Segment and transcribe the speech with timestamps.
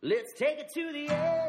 [0.00, 1.47] Let's take it to the edge.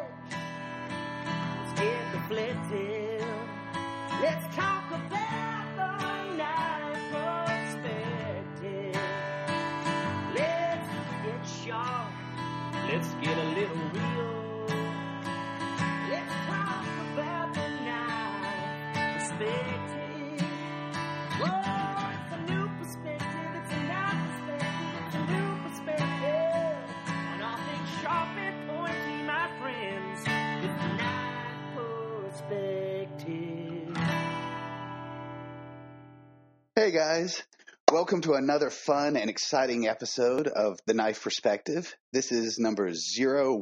[36.90, 37.44] Hey guys,
[37.92, 41.96] welcome to another fun and exciting episode of The Knife Perspective.
[42.14, 42.96] This is number 010,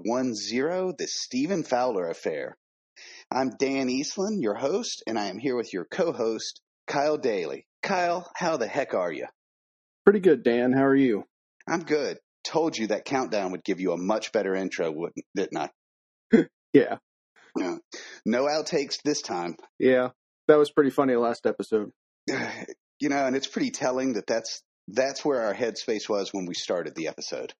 [0.01, 2.55] the Stephan Fowler Affair.
[3.29, 7.67] I'm Dan Eastland, your host, and I am here with your co host, Kyle Daly.
[7.83, 9.25] Kyle, how the heck are you?
[10.05, 10.71] Pretty good, Dan.
[10.71, 11.25] How are you?
[11.67, 12.19] I'm good.
[12.45, 15.69] Told you that countdown would give you a much better intro, wouldn't- didn't I?
[16.71, 16.99] Yeah.
[17.57, 17.79] No,
[18.25, 19.57] no outtakes this time.
[19.79, 20.11] Yeah.
[20.47, 21.91] That was pretty funny last episode.
[22.99, 26.53] You know, and it's pretty telling that that's that's where our headspace was when we
[26.53, 27.53] started the episode.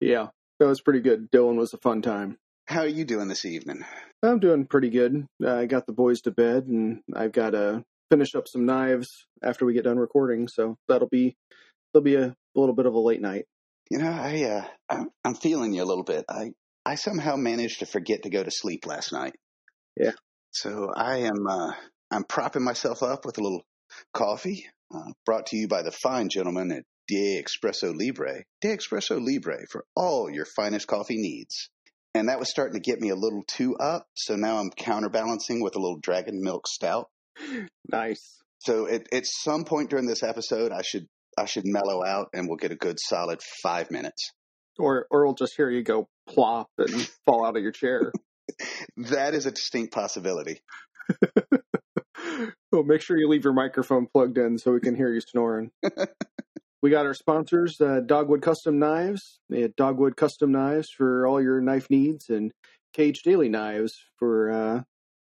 [0.00, 0.28] Yeah.
[0.58, 1.30] That was pretty good.
[1.30, 2.38] Dylan was a fun time.
[2.66, 3.84] How are you doing this evening?
[4.22, 5.26] I'm doing pretty good.
[5.42, 9.26] Uh, I got the boys to bed and I've got to finish up some knives
[9.42, 10.48] after we get done recording.
[10.48, 11.36] So that'll be,
[11.92, 13.46] there'll be a, little bit of a late night.
[13.90, 16.24] You know, I uh, I'm, I'm feeling you a little bit.
[16.28, 16.52] I
[16.84, 19.34] I somehow managed to forget to go to sleep last night.
[19.96, 20.12] Yeah.
[20.50, 21.72] So I am uh,
[22.10, 23.64] I'm propping myself up with a little
[24.12, 28.44] coffee, uh, brought to you by the fine gentleman at De Espresso Libre.
[28.60, 31.70] De Espresso Libre for all your finest coffee needs.
[32.14, 35.62] And that was starting to get me a little too up, so now I'm counterbalancing
[35.62, 37.08] with a little dragon milk stout.
[37.90, 38.42] Nice.
[38.58, 41.06] So at, at some point during this episode, I should
[41.38, 44.32] I should mellow out, and we'll get a good solid five minutes.
[44.78, 46.90] Or, or we'll just hear you go plop and
[47.24, 48.12] fall out of your chair.
[48.96, 50.60] That is a distinct possibility.
[52.72, 55.70] well, make sure you leave your microphone plugged in so we can hear you snoring.
[56.82, 59.40] we got our sponsors, uh, Dogwood Custom Knives.
[59.50, 62.50] They had Dogwood Custom Knives for all your knife needs, and
[62.94, 64.82] Cage Daily Knives for uh,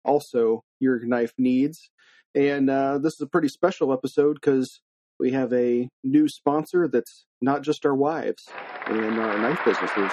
[0.04, 1.90] also your knife needs.
[2.34, 4.80] And uh, this is a pretty special episode because
[5.20, 8.48] we have a new sponsor that's not just our wives
[8.86, 10.10] and our knife businesses.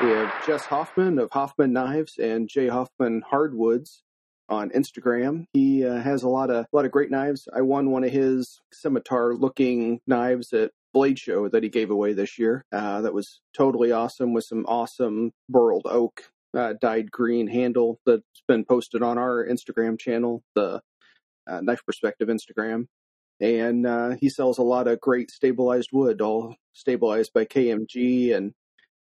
[0.00, 4.04] We have Jess Hoffman of Hoffman Knives and Jay Hoffman Hardwoods
[4.48, 5.44] on Instagram.
[5.52, 7.48] He uh, has a lot of a lot of great knives.
[7.54, 12.12] I won one of his scimitar looking knives at Blade Show that he gave away
[12.12, 12.64] this year.
[12.72, 18.42] Uh, that was totally awesome with some awesome burled oak uh, dyed green handle that's
[18.46, 20.80] been posted on our Instagram channel, the
[21.46, 22.86] uh, Knife Perspective Instagram.
[23.40, 28.52] And uh, he sells a lot of great stabilized wood, all stabilized by KMG, and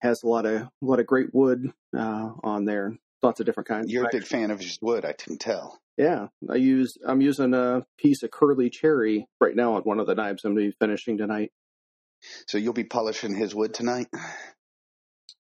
[0.01, 2.99] has a lot of a lot of great wood uh, on there.
[3.23, 3.91] Lots of different kinds.
[3.91, 5.81] You're a big fan of his wood, I can tell.
[5.97, 10.07] Yeah, I use I'm using a piece of curly cherry right now on one of
[10.07, 11.51] the knives I'm going to be finishing tonight.
[12.47, 14.07] So you'll be polishing his wood tonight.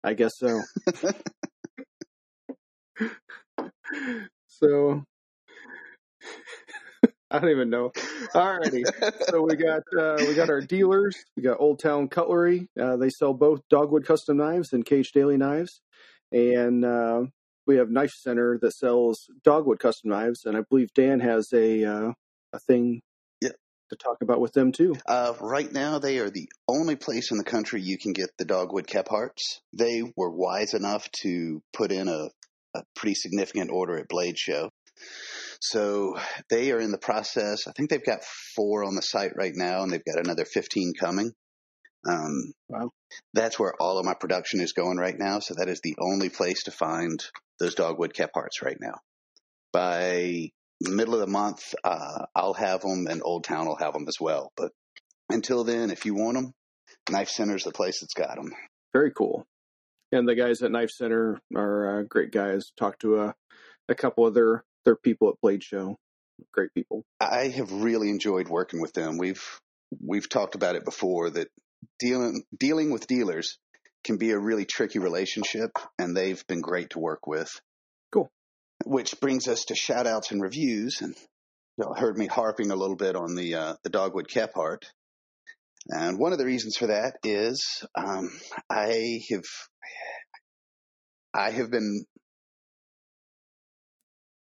[0.04, 0.62] I guess so.
[4.48, 5.04] so
[7.32, 7.92] I don't even know.
[8.34, 8.84] Alrighty,
[9.30, 11.16] so we got uh, we got our dealers.
[11.36, 12.70] We got Old Town Cutlery.
[12.80, 15.82] Uh, they sell both Dogwood Custom Knives and Cage Daily Knives,
[16.32, 17.24] and uh,
[17.70, 20.44] we have Knife Center that sells Dogwood Custom Knives.
[20.46, 22.12] And I believe Dan has a uh,
[22.52, 23.02] a thing
[23.42, 23.52] Yeah.
[23.92, 24.96] to talk about with them too.
[25.06, 28.46] Uh, right now, they are the only place in the country you can get the
[28.46, 29.60] dogwood Kepharts.
[29.72, 32.30] They were wise enough to put in a,
[32.76, 34.72] a pretty significant order at Blade Show.
[35.62, 36.18] So
[36.50, 37.68] they are in the process.
[37.68, 38.24] I think they've got
[38.56, 41.32] four on the site right now, and they've got another 15 coming.
[42.10, 42.90] Um, Wow.
[43.34, 45.40] That's where all of my production is going right now.
[45.40, 47.20] So that is the only place to find
[47.60, 49.00] those dogwood Kepharts right now.
[49.72, 54.08] By middle of the month, uh, I'll have them, and Old Town will have them
[54.08, 54.52] as well.
[54.56, 54.72] But
[55.30, 56.54] until then, if you want them,
[57.10, 58.52] Knife Center's the place that's got them.
[58.94, 59.46] Very cool.
[60.12, 62.72] And the guys at Knife Center are uh, great guys.
[62.78, 63.36] Talked to a,
[63.88, 65.98] a couple of their, their people at Blade Show.
[66.54, 67.04] Great people.
[67.20, 69.18] I have really enjoyed working with them.
[69.18, 69.44] We've
[70.00, 71.50] we've talked about it before that
[72.00, 73.58] dealing dealing with dealers
[74.04, 77.50] can be a really tricky relationship, and they've been great to work with.
[78.12, 78.30] Cool.
[78.86, 81.02] Which brings us to shout outs and reviews.
[81.02, 81.16] And
[81.78, 84.84] y'all heard me harping a little bit on the uh, the dogwood Kephart.
[85.88, 88.30] And one of the reasons for that is um,
[88.70, 89.46] I have
[91.34, 92.06] I have been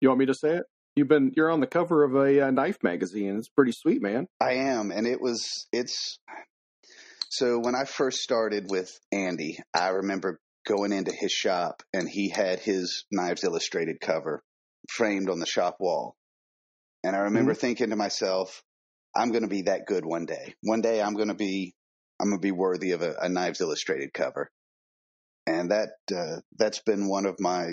[0.04, 0.64] You want me to say it?
[0.96, 3.36] You've been you're on the cover of a uh, knife magazine.
[3.38, 4.26] It's pretty sweet, man.
[4.38, 6.18] I am, and it was it's
[7.36, 12.28] so when I first started with Andy, I remember going into his shop and he
[12.28, 14.44] had his Knives Illustrated cover
[14.88, 16.14] framed on the shop wall.
[17.02, 17.60] And I remember mm-hmm.
[17.60, 18.62] thinking to myself,
[19.16, 20.54] I'm going to be that good one day.
[20.62, 21.74] One day I'm going to be,
[22.20, 24.48] I'm going to be worthy of a, a Knives Illustrated cover.
[25.44, 27.64] And that, uh, that's been one of my,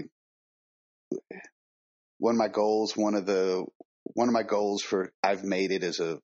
[2.17, 3.63] one of my goals, one of the,
[4.15, 6.17] one of my goals for, I've made it as a,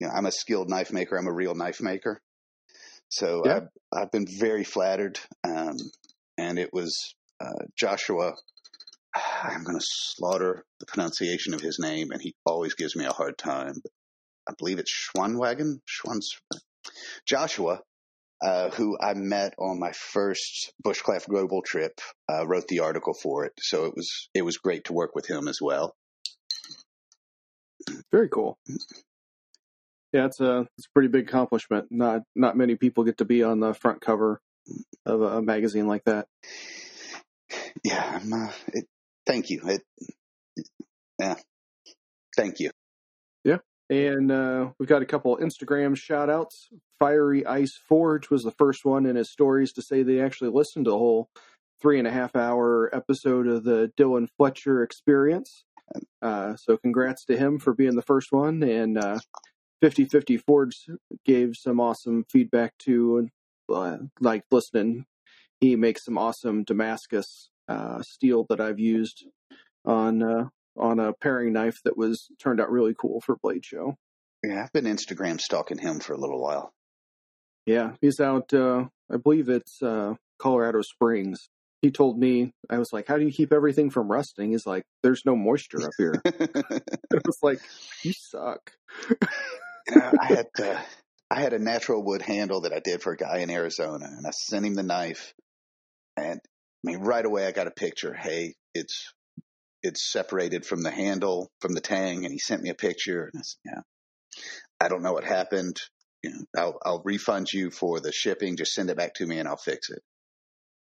[0.00, 1.16] you know, I'm a skilled knife maker.
[1.16, 2.20] I'm a real knife maker.
[3.08, 3.56] So yeah.
[3.56, 5.18] I've, I've been very flattered.
[5.44, 5.76] Um,
[6.36, 8.34] and it was, uh, Joshua
[9.42, 13.12] I'm going to slaughter the pronunciation of his name, and he always gives me a
[13.12, 13.74] hard time.
[14.48, 16.26] I believe it's Schwanwagen, Schwans,
[17.26, 17.80] Joshua,
[18.42, 22.00] uh, who I met on my first Bushcraft Global trip,
[22.30, 23.52] uh, wrote the article for it.
[23.60, 25.94] So it was it was great to work with him as well.
[28.12, 28.58] Very cool.
[30.12, 31.88] Yeah, it's a it's a pretty big accomplishment.
[31.90, 34.40] Not not many people get to be on the front cover
[35.04, 36.26] of a, a magazine like that.
[37.84, 38.86] Yeah, uh, it,
[39.26, 39.60] thank you.
[39.66, 39.82] It,
[41.18, 41.36] yeah,
[42.36, 42.70] thank you.
[43.44, 43.58] Yeah.
[43.90, 46.68] And uh, we've got a couple Instagram shout outs.
[46.98, 50.84] Fiery Ice Forge was the first one in his stories to say they actually listened
[50.86, 51.30] to the whole
[51.80, 55.64] three and a half hour episode of the Dylan Fletcher experience.
[56.20, 58.62] Uh, so congrats to him for being the first one.
[58.62, 59.20] And uh,
[59.80, 60.90] 5050 Forge
[61.24, 63.28] gave some awesome feedback to,
[63.72, 65.04] Uh, like listening,
[65.60, 69.26] he makes some awesome Damascus uh, steel that I've used
[69.84, 73.96] on uh, on a paring knife that was turned out really cool for Blade Show.
[74.44, 76.72] Yeah, I've been Instagram stalking him for a little while.
[77.66, 78.54] Yeah, he's out.
[78.54, 81.48] Uh, I believe it's uh, Colorado Springs.
[81.82, 84.84] He told me, I was like, "How do you keep everything from rusting?" He's like,
[85.02, 87.60] "There's no moisture up here." I was like,
[88.02, 88.72] "You suck."
[89.96, 90.80] I had uh,
[91.30, 94.26] I had a natural wood handle that I did for a guy in Arizona, and
[94.26, 95.34] I sent him the knife,
[96.16, 98.14] and I mean, right away I got a picture.
[98.14, 99.12] Hey, it's
[99.82, 103.30] it's separated from the handle from the tang, and he sent me a picture.
[103.32, 103.80] And I said, yeah,
[104.80, 105.76] I don't know what happened.
[106.22, 108.56] You know, I'll I'll refund you for the shipping.
[108.56, 110.02] Just send it back to me, and I'll fix it.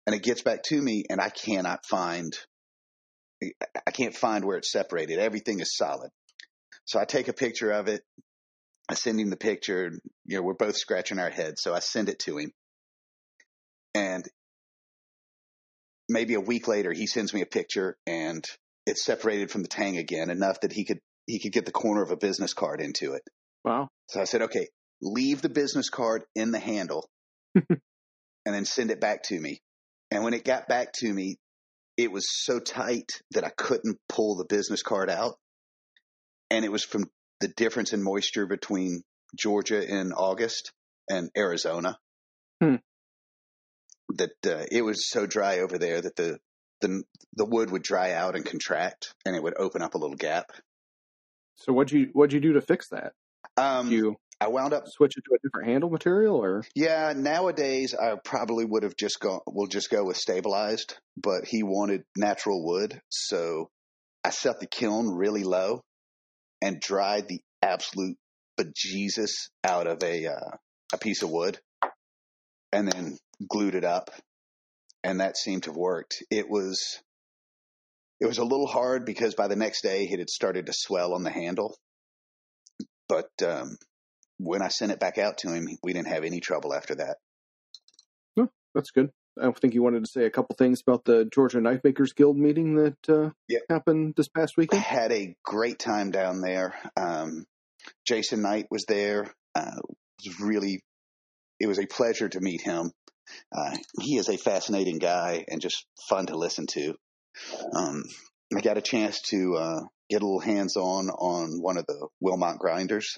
[0.05, 2.33] And it gets back to me, and I cannot find.
[3.87, 5.17] I can't find where it's separated.
[5.17, 6.11] Everything is solid.
[6.85, 8.03] So I take a picture of it.
[8.91, 9.91] I send him the picture.
[10.25, 11.61] You know, we're both scratching our heads.
[11.61, 12.51] So I send it to him.
[13.95, 14.25] And
[16.09, 18.43] maybe a week later, he sends me a picture and
[18.85, 22.01] it's separated from the tang again enough that he could he could get the corner
[22.01, 23.21] of a business card into it.
[23.63, 23.87] Wow.
[24.09, 24.67] So I said, okay,
[25.01, 27.07] leave the business card in the handle
[27.55, 27.79] and
[28.45, 29.61] then send it back to me.
[30.09, 31.37] And when it got back to me,
[31.95, 35.35] it was so tight that I couldn't pull the business card out.
[36.49, 37.05] And it was from
[37.41, 39.03] the difference in moisture between
[39.37, 40.71] Georgia in August
[41.09, 41.97] and Arizona.
[42.61, 42.75] Hmm
[44.17, 46.37] that uh, it was so dry over there that the,
[46.81, 47.03] the
[47.35, 50.51] the wood would dry out and contract, and it would open up a little gap.
[51.55, 53.13] So what'd you what'd you do to fix that?
[53.57, 57.13] Um, you I wound up switch it to a different handle material, or yeah.
[57.15, 59.41] Nowadays, I probably would have just gone.
[59.47, 63.69] We'll just go with stabilized, but he wanted natural wood, so
[64.23, 65.81] I set the kiln really low
[66.61, 68.17] and dried the absolute
[68.59, 70.57] bejesus out of a uh,
[70.93, 71.59] a piece of wood,
[72.71, 73.17] and then
[73.49, 74.11] glued it up,
[75.03, 76.23] and that seemed to have worked.
[76.29, 77.01] It was
[78.19, 81.13] it was a little hard because by the next day it had started to swell
[81.13, 81.77] on the handle,
[83.07, 83.77] but um,
[84.37, 87.17] when I sent it back out to him, we didn't have any trouble after that.
[88.37, 89.09] Oh, that's good.
[89.41, 92.37] I think you wanted to say a couple things about the Georgia Knife Makers Guild
[92.37, 93.61] meeting that uh, yep.
[93.69, 94.81] happened this past weekend.
[94.81, 96.75] I had a great time down there.
[96.97, 97.45] Um,
[98.05, 99.33] Jason Knight was there.
[99.55, 99.79] Uh,
[100.23, 100.81] it was really,
[101.59, 102.91] it was a pleasure to meet him.
[103.55, 106.95] Uh, he is a fascinating guy and just fun to listen to.
[107.73, 108.03] Um,
[108.55, 112.07] I got a chance to uh, get a little hands on on one of the
[112.19, 113.17] Wilmot grinders,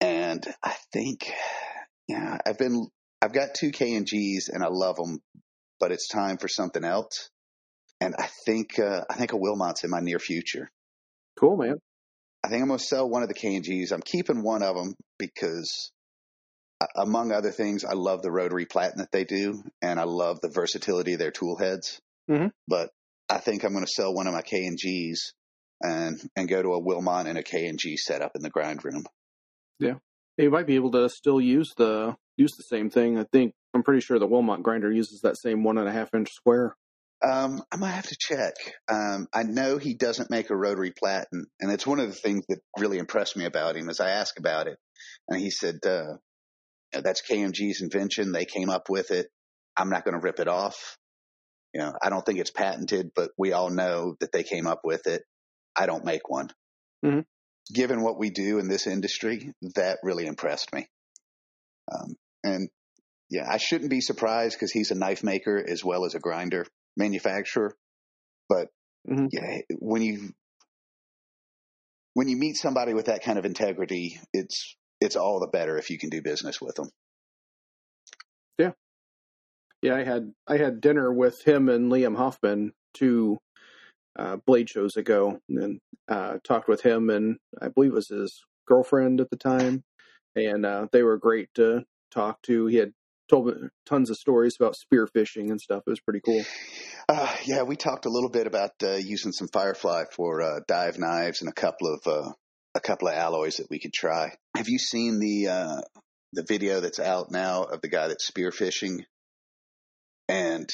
[0.00, 1.32] and I think,
[2.06, 2.86] yeah, I've been
[3.24, 5.18] I've got two KMGs and I love them,
[5.80, 7.30] but it's time for something else.
[7.98, 10.70] And I think uh, I think a Wilmot's in my near future.
[11.40, 11.76] Cool, man.
[12.44, 13.92] I think I'm going to sell one of the KMGs.
[13.92, 15.90] I'm keeping one of them because
[16.94, 20.50] among other things, I love the rotary platen that they do, and I love the
[20.50, 21.98] versatility of their tool heads.
[22.30, 22.48] Mm-hmm.
[22.68, 22.90] But
[23.30, 25.16] I think I'm going to sell one of my KMGs
[25.80, 29.04] and and go to a Wilmot and a KMG setup in the grind room.
[29.78, 29.94] Yeah,
[30.36, 33.18] you might be able to still use the use the same thing.
[33.18, 36.14] I think I'm pretty sure the Wilmot grinder uses that same one and a half
[36.14, 36.76] inch square.
[37.24, 38.54] Um, I might have to check.
[38.88, 42.44] Um, I know he doesn't make a rotary platen, and it's one of the things
[42.48, 43.88] that really impressed me about him.
[43.88, 44.76] As I asked about it,
[45.28, 46.18] and he said, uh,
[46.92, 48.32] that's KMG's invention.
[48.32, 49.28] They came up with it.
[49.76, 50.96] I'm not going to rip it off.
[51.72, 54.80] You know, I don't think it's patented, but we all know that they came up
[54.84, 55.22] with it.
[55.74, 56.50] I don't make one.
[57.04, 57.24] Mhm.
[57.72, 60.86] Given what we do in this industry, that really impressed me.
[61.90, 62.68] Um, and
[63.30, 66.66] yeah, I shouldn't be surprised because he's a knife maker as well as a grinder
[66.96, 67.74] manufacturer.
[68.48, 68.68] But
[69.08, 69.28] Mhm.
[69.32, 70.32] yeah, when you
[72.12, 75.90] when you meet somebody with that kind of integrity, it's it's all the better if
[75.90, 76.88] you can do business with them.
[78.58, 78.72] Yeah,
[79.82, 83.38] yeah, I had I had dinner with him and Liam Hoffman two
[84.16, 88.44] uh, blade shows ago, and uh, talked with him and I believe it was his
[88.66, 89.82] girlfriend at the time,
[90.36, 91.84] and uh, they were great to
[92.14, 92.66] talk to.
[92.66, 92.92] He had
[93.28, 93.52] told me
[93.86, 95.82] tons of stories about spearfishing and stuff.
[95.86, 96.42] It was pretty cool.
[97.08, 100.98] Uh, yeah, we talked a little bit about uh, using some Firefly for uh, dive
[100.98, 102.32] knives and a couple of uh,
[102.74, 104.30] a couple of alloys that we could try.
[104.56, 105.80] Have you seen the uh,
[106.32, 109.04] the video that's out now of the guy that's spearfishing?
[110.28, 110.70] And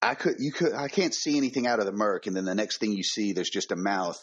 [0.00, 2.54] I could you could I can't see anything out of the murk, and then the
[2.54, 4.18] next thing you see, there's just a mouth,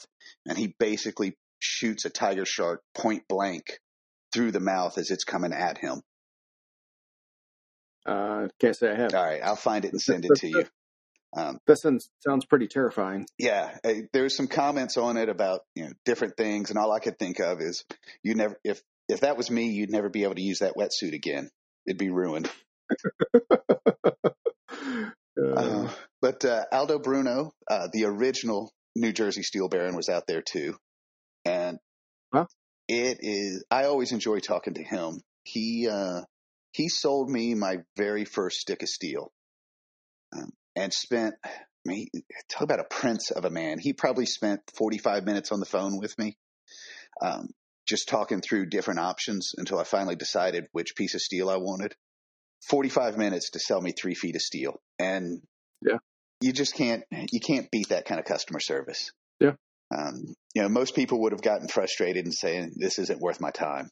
[0.48, 3.80] and he basically shoots a tiger shark point blank
[4.34, 6.02] through the mouth as it's coming at him.
[8.06, 9.14] Uh, can't say I have.
[9.14, 10.66] All right, I'll find it and send it to you.
[11.36, 13.26] Um, That sounds sounds pretty terrifying.
[13.40, 17.00] yeah, uh, there's some comments on it about you know different things, and all I
[17.00, 17.86] could think of is
[18.24, 21.14] you never if if that was me, you'd never be able to use that wetsuit
[21.14, 21.50] again.
[21.88, 22.50] It'd be ruined.
[25.36, 25.90] Uh, Uh,
[26.22, 30.76] but uh, Aldo Bruno, uh, the original New Jersey Steel Baron, was out there too,
[31.44, 31.80] and
[32.32, 32.46] Huh?
[32.88, 33.64] It is.
[33.72, 35.22] I always enjoy talking to him.
[35.44, 36.22] He uh,
[36.72, 39.32] he sold me my very first stick of steel,
[40.36, 41.36] um, and spent.
[41.46, 42.08] I mean,
[42.50, 43.78] talk about a prince of a man.
[43.78, 46.38] He probably spent 45 minutes on the phone with me,
[47.22, 47.50] um,
[47.86, 51.94] just talking through different options until I finally decided which piece of steel I wanted.
[52.70, 54.82] 45 minutes to sell me three feet of steel.
[54.98, 55.42] And
[55.82, 55.98] Yeah.
[56.40, 59.12] you just can't, you can't beat that kind of customer service.
[59.42, 59.56] Yeah.
[59.94, 63.52] Um, you know, most people would have gotten frustrated and saying, this isn't worth my
[63.52, 63.90] time.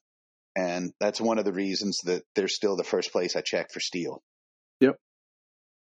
[0.56, 3.80] And that's one of the reasons that they're still the first place I check for
[3.80, 4.22] steel.
[4.80, 4.98] Yep.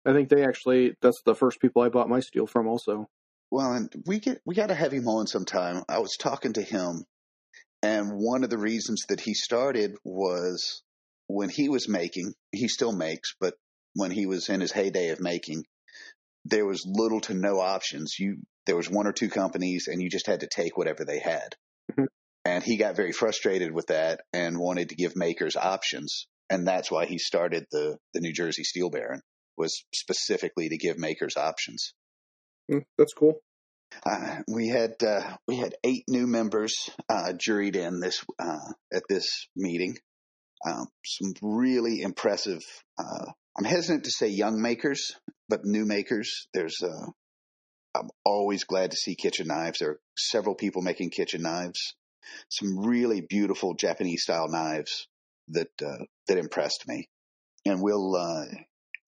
[0.06, 2.68] I think they actually that's the first people I bought my steel from.
[2.68, 3.06] Also,
[3.50, 5.82] Well, and we get we got have him on sometime.
[5.88, 7.04] I was talking to him,
[7.82, 10.82] and one of the reasons that he started was
[11.26, 12.34] when he was making.
[12.52, 13.54] He still makes, but
[13.94, 15.64] when he was in his heyday of making,
[16.44, 18.16] there was little to no options.
[18.18, 21.18] You there was one or two companies, and you just had to take whatever they
[21.18, 21.56] had.
[21.90, 22.06] Mhm.
[22.44, 26.90] And he got very frustrated with that and wanted to give makers options, and that's
[26.90, 29.22] why he started the the New Jersey Steel Baron
[29.56, 31.94] was specifically to give makers options.
[32.70, 33.40] Mm, that's cool.
[34.04, 36.74] Uh, we had uh, we had eight new members
[37.08, 39.96] uh, juried in this uh, at this meeting.
[40.66, 42.62] Um, some really impressive.
[42.98, 45.12] Uh, I'm hesitant to say young makers,
[45.48, 46.46] but new makers.
[46.54, 46.82] There's.
[47.94, 49.78] I'm always glad to see kitchen knives.
[49.78, 51.94] There are several people making kitchen knives.
[52.48, 55.08] Some really beautiful Japanese style knives
[55.48, 57.08] that uh, that impressed me.
[57.64, 58.16] And we'll.
[58.16, 58.44] Uh,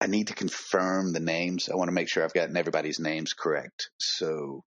[0.00, 1.68] I need to confirm the names.
[1.72, 3.88] I want to make sure I've gotten everybody's names correct.
[3.98, 4.62] So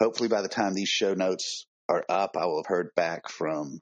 [0.00, 3.80] hopefully by the time these show notes are up, I will have heard back from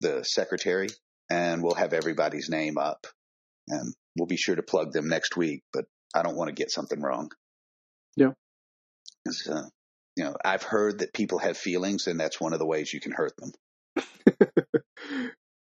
[0.00, 0.88] the secretary
[1.30, 3.06] and we'll have everybody's name up
[3.68, 5.84] and we'll be sure to plug them next week, but
[6.14, 7.30] I don't want to get something wrong.
[8.16, 8.32] Yeah.
[9.26, 9.62] Uh,
[10.16, 13.00] you know, I've heard that people have feelings and that's one of the ways you
[13.00, 13.52] can hurt them.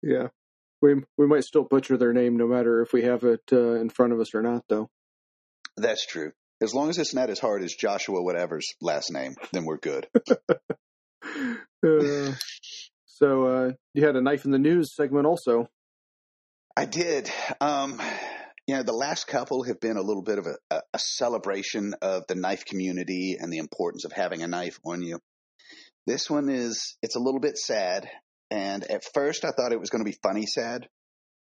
[0.03, 0.29] yeah,
[0.81, 3.89] we we might still butcher their name no matter if we have it uh, in
[3.89, 4.89] front of us or not, though.
[5.77, 6.33] That's true.
[6.61, 10.07] As long as it's not as hard as Joshua whatever's last name, then we're good.
[11.87, 12.33] Uh,
[13.07, 15.69] so uh, you had a knife in the news segment also.
[16.77, 17.31] I did.
[17.61, 18.01] Um,
[18.69, 22.25] you know, the last couple have been a little bit of a, a, celebration of
[22.29, 25.21] the knife community and the importance of having a knife on you.
[26.07, 28.11] This one is, it's a little bit sad.
[28.51, 30.87] And at first I thought it was going to be funny sad.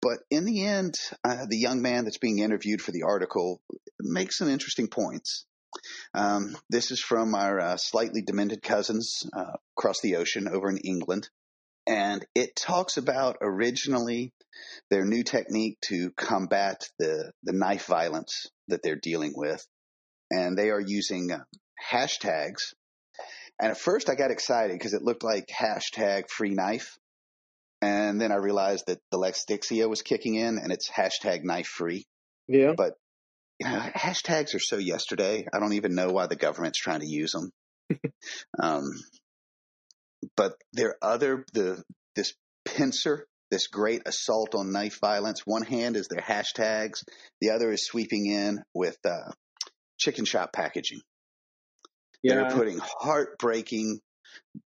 [0.01, 3.61] But in the end, uh, the young man that's being interviewed for the article
[4.01, 5.45] makes some interesting points.
[6.15, 10.79] Um, this is from our uh, slightly demented cousins uh, across the ocean over in
[10.79, 11.29] England.
[11.91, 14.33] And it talks about originally
[14.91, 19.67] their new technique to combat the, the knife violence that they're dealing with.
[20.31, 21.41] And they are using uh,
[21.91, 22.75] hashtags.
[23.61, 26.97] And at first I got excited because it looked like hashtag free knife.
[27.83, 31.67] And then I realized that the Lex Dixia was kicking in and it's hashtag knife
[31.67, 32.07] free.
[32.47, 32.75] Yeah.
[32.77, 32.95] But
[33.59, 35.45] you know, hashtags are so yesterday.
[35.53, 37.51] I don't even know why the government's trying to use them.
[38.63, 38.85] um,
[40.37, 41.83] but there are other the
[42.17, 42.35] this
[42.65, 45.43] pincer this great assault on knife violence.
[45.45, 47.05] One hand is their hashtags,
[47.41, 49.33] the other is sweeping in with uh,
[49.99, 51.01] chicken shop packaging.
[52.23, 54.01] Yeah, They're putting heartbreaking,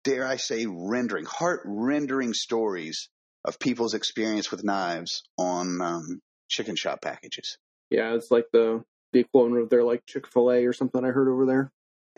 [0.05, 3.09] dare I say, rendering, heart rendering stories
[3.45, 7.59] of people's experience with knives on um, chicken shop packages.
[7.91, 8.83] yeah, it's like the
[9.13, 11.71] the equivalent of their like Chick Fil A or something I heard over there.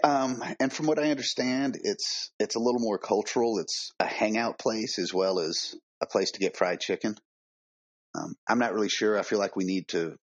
[0.04, 3.58] Um, and from what I understand, it's it's a little more cultural.
[3.58, 7.16] It's a hangout place as well as a place to get fried chicken.
[8.14, 9.18] Um, I'm not really sure.
[9.18, 10.16] I feel like we need to.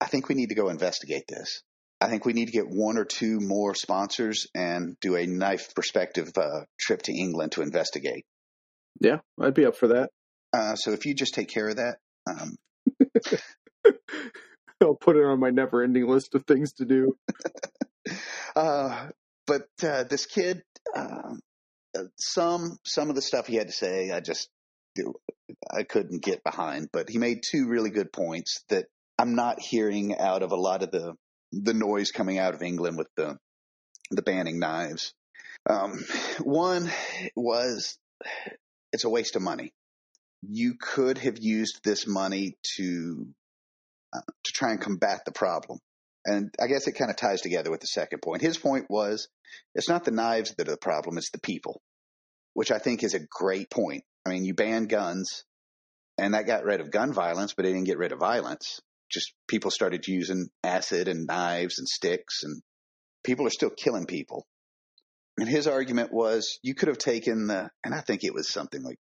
[0.00, 1.62] I think we need to go investigate this.
[2.00, 5.72] I think we need to get one or two more sponsors and do a knife
[5.74, 8.24] perspective uh, trip to England to investigate.
[9.00, 10.10] Yeah, I'd be up for that.
[10.52, 11.98] Uh, so if you just take care of that,
[12.28, 12.56] um,
[14.82, 17.16] I'll put it on my never ending list of things to do.
[18.56, 19.08] uh,
[19.46, 20.62] but uh, this kid,
[20.96, 21.40] um,
[21.96, 24.48] uh, some some of the stuff he had to say, I just
[25.70, 26.88] I couldn't get behind.
[26.92, 28.86] But he made two really good points that
[29.18, 31.14] I'm not hearing out of a lot of the
[31.52, 33.38] the noise coming out of England with the
[34.10, 35.12] the banning knives.
[35.68, 36.04] Um,
[36.40, 36.90] one
[37.34, 37.98] was
[38.92, 39.72] it's a waste of money.
[40.42, 43.28] You could have used this money to
[44.14, 45.78] uh, to try and combat the problem.
[46.26, 48.42] And I guess it kind of ties together with the second point.
[48.42, 49.28] His point was
[49.76, 51.80] it's not the knives that are the problem, it's the people,
[52.52, 54.02] which I think is a great point.
[54.26, 55.44] I mean, you ban guns
[56.18, 58.80] and that got rid of gun violence, but it didn't get rid of violence.
[59.08, 62.60] Just people started using acid and knives and sticks and
[63.22, 64.48] people are still killing people.
[65.38, 68.82] And his argument was you could have taken the, and I think it was something
[68.82, 68.98] like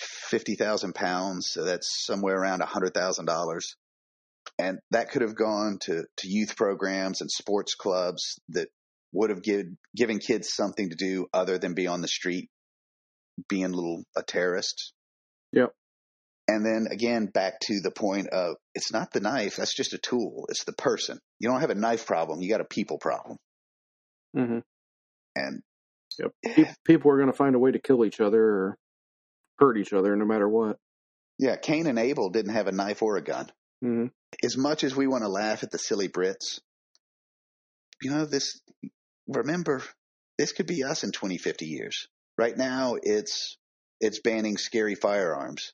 [0.00, 1.50] 50,000 pounds.
[1.52, 3.60] So that's somewhere around $100,000
[4.58, 8.68] and that could have gone to, to youth programs and sports clubs that
[9.12, 12.48] would have give, given kids something to do other than be on the street
[13.48, 14.92] being a little a terrorist.
[15.52, 15.70] Yep.
[16.48, 19.56] And then again, back to the point of it's not the knife.
[19.56, 20.46] That's just a tool.
[20.48, 21.18] It's the person.
[21.38, 22.40] You don't have a knife problem.
[22.42, 23.36] You got a people problem.
[24.34, 24.58] hmm
[25.36, 25.62] And
[26.18, 26.32] Yep.
[26.84, 28.78] People are going to find a way to kill each other or
[29.58, 30.76] hurt each other no matter what.
[31.38, 33.50] yeah, Cain and Abel didn't have a knife or a gun.
[33.82, 34.06] Hmm
[34.42, 36.60] as much as we want to laugh at the silly Brits,
[38.00, 38.60] you know, this,
[39.28, 39.82] remember,
[40.38, 42.08] this could be us in 20, 50 years.
[42.38, 43.56] Right now, it's,
[44.00, 45.72] it's banning scary firearms.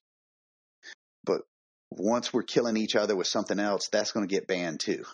[1.25, 1.43] But
[1.91, 5.05] once we're killing each other with something else, that's going to get banned too.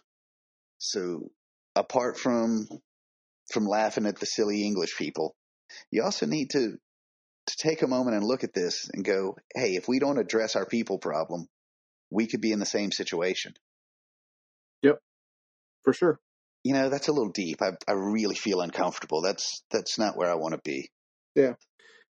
[0.78, 1.30] So
[1.76, 2.66] apart from,
[3.52, 5.36] from laughing at the silly English people,
[5.90, 6.76] you also need to,
[7.46, 10.56] to take a moment and look at this and go, Hey, if we don't address
[10.56, 11.46] our people problem,
[12.10, 13.54] we could be in the same situation.
[14.82, 14.98] Yep,
[15.84, 16.20] for sure.
[16.62, 17.60] You know, that's a little deep.
[17.60, 19.20] I, I really feel uncomfortable.
[19.20, 20.88] That's that's not where I want to be.
[21.34, 21.54] Yeah.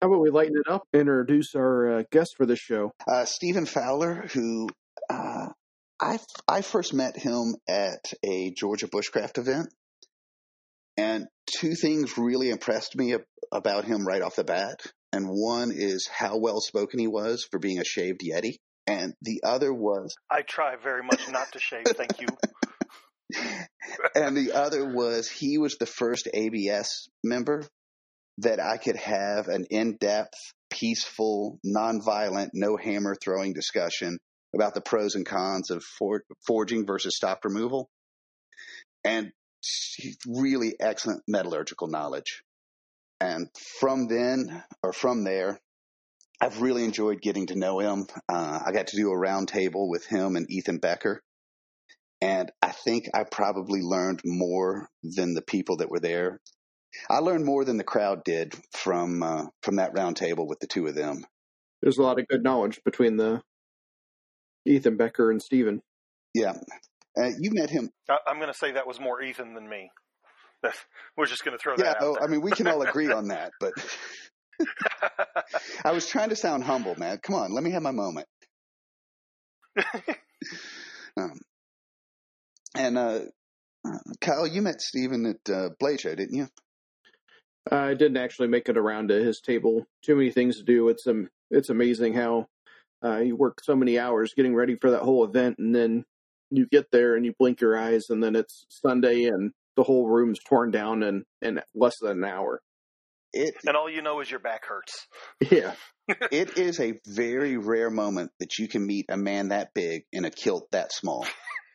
[0.00, 2.92] How about we lighten it up and introduce our uh, guest for this show?
[3.06, 4.68] Uh, Stephan Fowler, who
[5.10, 5.48] uh,
[6.00, 9.68] I I first met him at a Georgia bushcraft event,
[10.96, 14.80] and two things really impressed me ab- about him right off the bat.
[15.12, 18.56] And one is how well spoken he was for being a shaved Yeti,
[18.88, 22.28] and the other was I try very much not to shave, thank you.
[24.14, 27.64] and the other was he was the first ABS member
[28.38, 30.38] that I could have an in-depth,
[30.70, 34.18] peaceful, nonviolent, no hammer throwing discussion
[34.54, 37.90] about the pros and cons of for- forging versus stock removal,
[39.04, 39.32] and
[40.26, 42.42] really excellent metallurgical knowledge.
[43.20, 43.48] And
[43.80, 45.60] from then, or from there,
[46.40, 48.06] I've really enjoyed getting to know him.
[48.28, 51.22] Uh, I got to do a round table with him and Ethan Becker.
[52.20, 56.40] And I think I probably learned more than the people that were there.
[57.08, 60.66] I learned more than the crowd did from uh, from that round table with the
[60.66, 61.24] two of them.
[61.82, 63.42] There's a lot of good knowledge between the
[64.66, 65.82] Ethan Becker and Stephan.
[66.34, 66.54] Yeah,
[67.16, 67.90] uh, you met him.
[68.08, 69.90] I, I'm going to say that was more Ethan than me.
[71.16, 73.28] We're just going to throw Yeah, that oh, I mean we can all agree on
[73.28, 73.52] that.
[73.60, 73.84] But there.
[75.84, 77.18] I was trying to sound humble, man.
[77.22, 78.26] Come on, let me have my moment.
[81.16, 81.40] Um,
[82.76, 83.20] and uh,
[83.84, 86.48] uh, Kyle, you met Stephan at uh, Blade Show, didn't you?
[87.70, 89.86] I didn't actually make it around to his table.
[90.02, 90.88] Too many things to do.
[90.88, 92.46] It's um, it's amazing how
[93.04, 96.04] uh, you work so many hours getting ready for that whole event, and then
[96.50, 100.08] you get there and you blink your eyes, and then it's Sunday, and the whole
[100.08, 102.60] room's torn down in in less than an hour.
[103.32, 105.06] It and all you know is your back hurts.
[105.50, 105.74] Yeah,
[106.32, 110.24] it is a very rare moment that you can meet a man that big in
[110.24, 111.26] a kilt that small.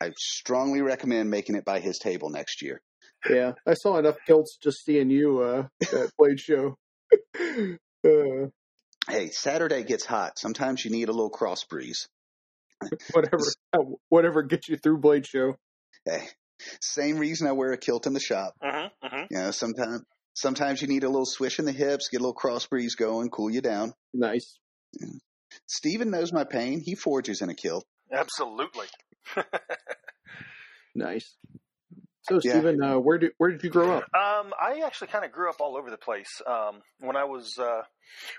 [0.02, 2.82] I strongly recommend making it by his table next year.
[3.30, 3.52] yeah.
[3.66, 6.76] I saw enough kilts just seeing you uh, at Blade Show.
[8.04, 8.48] uh,
[9.08, 10.38] Hey, Saturday gets hot.
[10.38, 12.08] Sometimes you need a little cross breeze.
[13.12, 13.44] whatever,
[14.08, 15.56] whatever gets you through Blade Show.
[16.06, 16.26] Hey,
[16.80, 18.54] same reason I wear a kilt in the shop.
[18.62, 19.24] Mm-hmm, mm-hmm.
[19.30, 20.02] You know, sometimes
[20.34, 23.30] sometimes you need a little swish in the hips, get a little cross breeze going,
[23.30, 23.94] cool you down.
[24.12, 24.58] Nice.
[25.66, 26.80] Stephan knows my pain.
[26.84, 27.84] He forges in a kilt.
[28.12, 28.86] Absolutely.
[30.94, 31.36] Nice.
[32.22, 32.52] So, Yeah.
[32.52, 34.04] Stephan, uh, where did where did you grow up?
[34.14, 36.40] Um, I actually kind of grew up all over the place.
[36.46, 37.82] Um, when I was uh,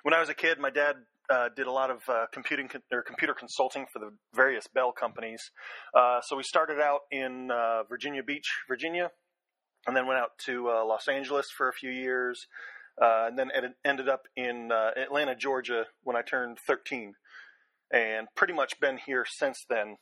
[0.04, 0.96] when I was a kid, my dad
[1.30, 4.92] uh, did a lot of uh, computing con- or computer consulting for the various Bell
[4.92, 5.52] companies.
[5.94, 9.12] Uh, so we started out in uh, Virginia Beach, Virginia,
[9.88, 12.48] and then went out to uh, Los Angeles for a few years,
[13.02, 17.14] uh, and then ed- ended up in uh, Atlanta, Georgia, when I turned 13,
[17.92, 19.98] and pretty much been here since then.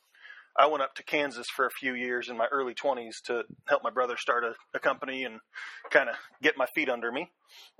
[0.56, 3.84] I went up to Kansas for a few years in my early 20s to help
[3.84, 5.39] my brother start a, a company and
[5.89, 7.32] kind of get my feet under me.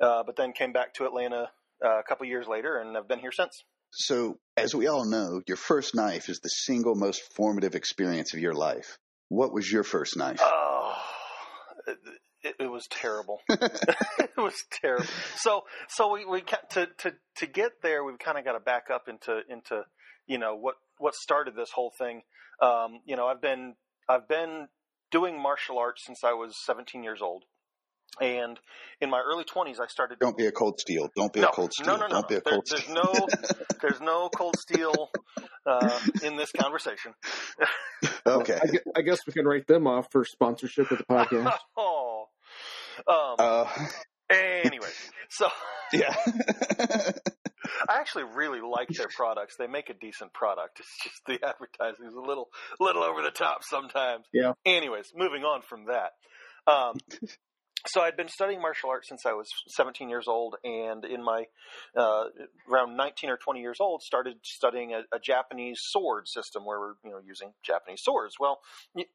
[0.02, 1.52] Uh, but then came back to Atlanta
[1.86, 3.64] uh, a couple years later and have been here since.
[3.92, 8.40] So, as we all know, your first knife is the single most formative experience of
[8.40, 8.98] your life.
[9.30, 10.40] What was your first knife?
[10.42, 10.96] Oh,
[11.88, 13.40] it, it was terrible.
[13.50, 15.06] it was terrible.
[15.38, 16.42] So, so we, we
[16.72, 19.84] to to to get there, we've kind of got to back up into into
[20.28, 22.22] you know what what started this whole thing.
[22.62, 23.76] Um, you know, I've been
[24.10, 24.68] I've been
[25.12, 27.44] doing martial arts since I was 17 years old,
[28.22, 28.60] and
[29.02, 30.20] in my early 20s, I started.
[30.20, 31.10] Don't be a cold steel.
[31.16, 31.88] Don't be no, a cold steel.
[31.88, 32.96] no, no, no, Don't be a There- cold there's steel.
[32.96, 33.28] no
[33.82, 35.10] there's no cold steel
[35.66, 37.14] uh, in this conversation.
[38.26, 38.60] okay.
[38.62, 41.58] I, I guess we can write them off for sponsorship of the podcast.
[41.78, 42.28] oh.
[43.08, 43.68] Um, Uh,
[44.30, 44.88] anyway,
[45.30, 45.48] so
[45.92, 46.16] yeah.
[47.90, 49.56] I actually really like their products.
[49.58, 50.80] They make a decent product.
[50.80, 52.50] It's just the advertising is a little,
[52.80, 54.26] little over the top sometimes.
[54.34, 54.54] Yeah.
[54.66, 56.12] Anyways, moving on from that.
[56.72, 56.96] Um,
[57.88, 61.46] so I'd been studying martial arts since I was 17 years old, and in my
[61.98, 62.26] uh,
[62.72, 66.94] around 19 or 20 years old, started studying a, a Japanese sword system where we're
[67.04, 68.36] you know using Japanese swords.
[68.40, 68.60] Well,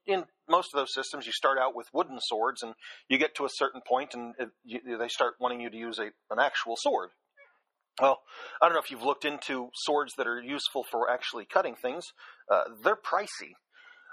[0.07, 2.75] in most of those systems, you start out with wooden swords, and
[3.09, 5.99] you get to a certain point, and it, you, they start wanting you to use
[5.99, 7.11] a, an actual sword.
[8.01, 8.21] Well,
[8.63, 12.05] I don't know if you've looked into swords that are useful for actually cutting things.
[12.51, 13.55] Uh, they're pricey,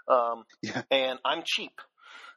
[0.07, 0.81] um, Yeah.
[0.89, 1.73] and I'm cheap.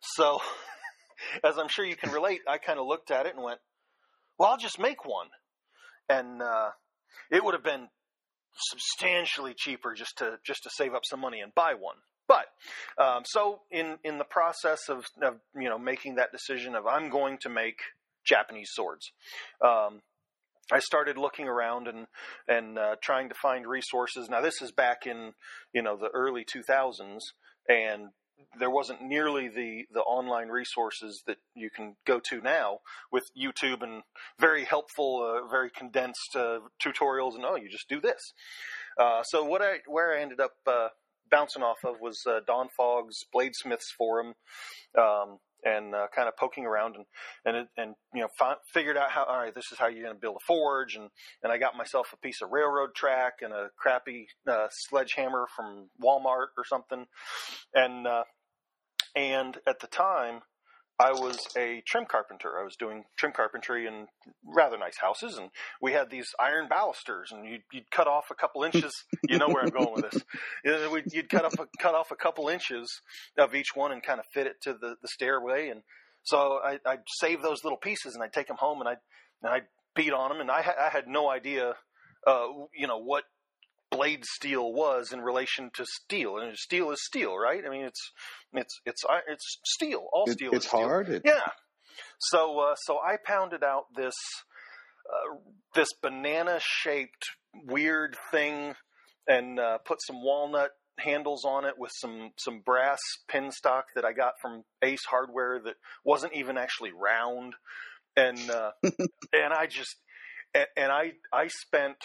[0.00, 0.40] So,
[1.44, 3.60] as I'm sure you can relate, I kind of looked at it and went,
[4.38, 5.28] "Well, I'll just make one,"
[6.08, 6.70] and uh,
[7.30, 7.88] it would have been
[8.56, 11.96] substantially cheaper just to just to save up some money and buy one.
[12.26, 12.46] But
[13.02, 17.08] um, so in in the process of, of you know making that decision of I'm
[17.10, 17.78] going to make
[18.24, 19.10] Japanese swords.
[19.64, 20.02] Um,
[20.70, 22.06] I started looking around and
[22.46, 24.28] and uh, trying to find resources.
[24.28, 25.32] Now this is back in
[25.72, 27.20] you know the early 2000s,
[27.68, 28.10] and
[28.58, 32.78] there wasn't nearly the the online resources that you can go to now
[33.12, 34.02] with YouTube and
[34.38, 37.34] very helpful, uh, very condensed uh, tutorials.
[37.34, 38.32] And oh, you just do this.
[38.98, 40.88] Uh, so what I where I ended up uh,
[41.30, 44.34] bouncing off of was uh, Don Fogg's Bladesmiths forum.
[44.96, 47.04] Um, and uh, kind of poking around and
[47.44, 50.14] and and you know fi- figured out how all right this is how you're going
[50.14, 51.10] to build a forge and
[51.42, 55.90] and I got myself a piece of railroad track and a crappy uh, sledgehammer from
[56.02, 57.06] Walmart or something.
[57.74, 58.24] And uh,
[59.14, 60.42] and at the time
[61.00, 62.58] I was a trim carpenter.
[62.58, 64.08] I was doing trim carpentry in
[64.44, 68.34] rather nice houses, and we had these iron balusters, and you'd, you'd cut off a
[68.34, 68.92] couple inches.
[69.28, 70.22] You know where I'm going with this.
[71.12, 73.00] You'd cut off a, cut off a couple inches
[73.36, 75.82] of each one and kind of fit it to the, the stairway, and
[76.22, 78.98] so I, I'd save those little pieces and I'd take them home and I'd
[79.42, 81.74] and I'd beat on them, and I, ha- I had no idea,
[82.26, 83.24] uh, you know, what
[83.90, 87.62] blade steel was in relation to steel, and steel is steel, right?
[87.66, 88.10] I mean, it's
[88.52, 90.06] it's it's it's steel.
[90.12, 90.80] All It- steel it's is steel.
[90.88, 91.08] hard.
[91.08, 91.40] It- Yeah.
[92.20, 94.14] So uh, so I pounded out this
[95.08, 95.36] uh,
[95.74, 97.26] this banana shaped
[97.64, 98.74] weird thing
[99.26, 102.98] and uh, put some walnut handles on it with some some brass
[103.28, 105.74] pin stock that I got from Ace Hardware that
[106.04, 107.54] wasn't even actually round
[108.16, 108.70] and uh,
[109.32, 109.94] and I just
[110.54, 111.96] and, and I I spent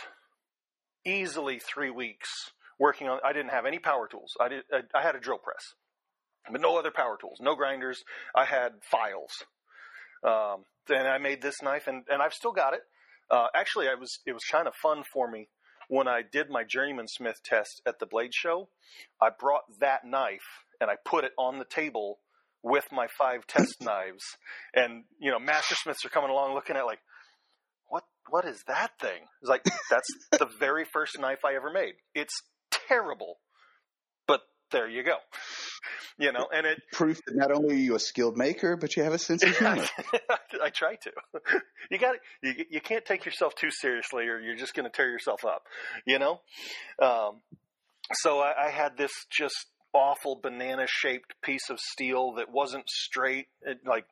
[1.05, 4.35] easily 3 weeks working on I didn't have any power tools.
[4.39, 5.73] I did I, I had a drill press.
[6.51, 8.03] But no other power tools, no grinders.
[8.35, 9.31] I had files.
[10.23, 12.81] Um, and I made this knife, and, and I've still got it.
[13.31, 15.49] Uh, actually, I was it was kind of fun for me
[15.87, 18.69] when I did my journeyman smith test at the blade show.
[19.21, 22.19] I brought that knife and I put it on the table
[22.61, 24.23] with my five test knives,
[24.73, 26.99] and you know, master smiths are coming along looking at like,
[28.29, 29.21] what is that thing?
[29.41, 31.93] It's like that's the very first knife I ever made.
[32.15, 32.41] It's
[32.87, 33.37] terrible,
[34.27, 35.15] but there you go.
[36.17, 39.03] you know, and it Proof that not only are you a skilled maker, but you
[39.03, 39.85] have a sense of humor.
[40.63, 41.11] I try to.
[41.91, 45.09] You got you you can't take yourself too seriously, or you're just going to tear
[45.09, 45.63] yourself up.
[46.07, 46.39] You know.
[46.99, 47.41] Um,
[48.13, 53.47] so I, I had this just awful banana shaped piece of steel that wasn't straight.
[53.61, 54.05] It, like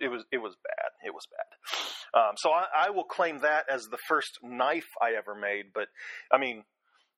[0.00, 0.90] it was it was bad.
[1.06, 2.20] It was bad.
[2.20, 5.66] Um, so I, I will claim that as the first knife I ever made.
[5.74, 5.88] But
[6.32, 6.64] I mean,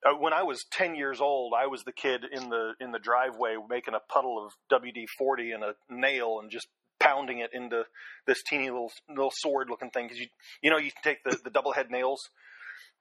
[0.04, 2.98] uh, when I was 10 years old, I was the kid in the in the
[2.98, 7.84] driveway making a puddle of WD-40 and a nail and just pounding it into
[8.26, 10.28] this teeny little little sword looking thing because you
[10.62, 12.30] you know you can take the, the double head nails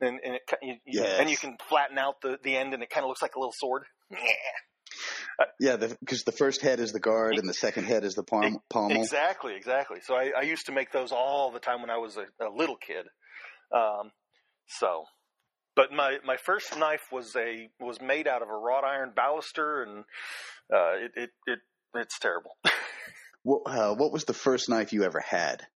[0.02, 1.20] and and, it, you, you- Yes.
[1.20, 3.40] and you can flatten out the, the end and it kind of looks like a
[3.40, 3.84] little sword.
[4.12, 4.18] Yeah,
[5.60, 9.02] because the, first head is the guard and the second head is the palm, pommel.
[9.02, 10.00] Exactly, exactly.
[10.02, 12.50] So I, I used to make those all the time when I was a, a
[12.50, 13.06] little kid.
[13.74, 14.12] Um,
[14.68, 15.06] so,
[15.76, 19.84] but my my first knife was a was made out of a wrought iron baluster,
[19.84, 20.06] and
[20.74, 21.60] uh, it, it it
[21.96, 22.58] it's terrible.
[23.46, 25.68] What, uh, what was the first knife you ever had?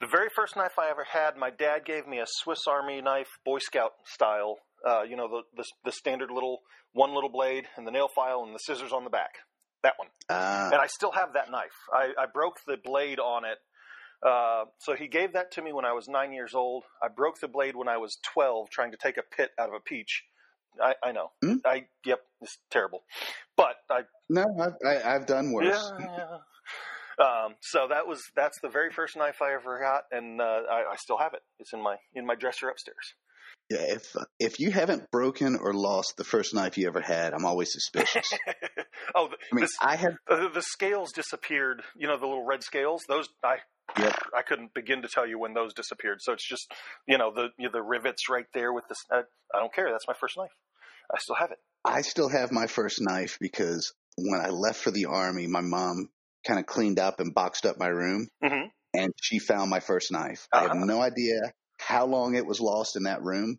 [0.00, 3.28] The very first knife I ever had, my dad gave me a Swiss Army knife,
[3.44, 4.56] Boy Scout style.
[4.86, 6.60] Uh, you know the, the the standard little
[6.92, 9.36] one little blade and the nail file and the scissors on the back.
[9.82, 10.08] That one.
[10.28, 11.76] Uh, and I still have that knife.
[11.92, 13.58] I, I broke the blade on it.
[14.24, 16.84] Uh, so he gave that to me when I was nine years old.
[17.02, 19.74] I broke the blade when I was twelve, trying to take a pit out of
[19.74, 20.24] a peach.
[20.80, 21.32] I, I know.
[21.42, 21.56] Hmm?
[21.64, 23.02] I yep, it's terrible.
[23.56, 25.92] But I no, I've, I, I've done worse.
[25.98, 26.06] yeah.
[26.06, 26.38] yeah.
[27.18, 30.92] Um, so that was that's the very first knife I ever got, and uh, I,
[30.92, 31.40] I still have it.
[31.58, 33.14] It's in my in my dresser upstairs.
[33.72, 37.44] Yeah, if if you haven't broken or lost the first knife you ever had, I'm
[37.44, 38.30] always suspicious.
[39.14, 41.82] oh, the, I mean, this- I have the, the scales disappeared.
[41.96, 43.02] You know the little red scales.
[43.08, 43.56] Those I
[43.98, 44.14] Yep.
[44.36, 46.18] I couldn't begin to tell you when those disappeared.
[46.20, 46.72] So it's just
[47.06, 48.98] you know the you know, the rivets right there with this.
[49.10, 49.20] I,
[49.54, 49.90] I don't care.
[49.90, 50.50] That's my first knife.
[51.14, 51.58] I still have it.
[51.84, 56.08] I still have my first knife because when I left for the army, my mom
[56.46, 60.12] kind of cleaned up and boxed up my room, hmm and she found my first
[60.12, 60.46] knife.
[60.52, 60.84] I have Uh-huh.
[60.84, 61.52] no idea
[61.86, 63.58] how long it was lost in that room,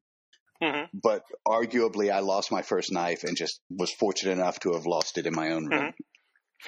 [0.62, 4.86] hmm but arguably I lost my first knife and just was fortunate enough to have
[4.86, 5.94] lost it in my own room.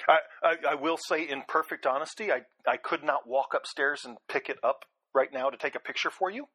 [0.08, 4.16] I, I I will say in perfect honesty, I I could not walk upstairs and
[4.28, 6.48] pick it up right now to take a picture for you,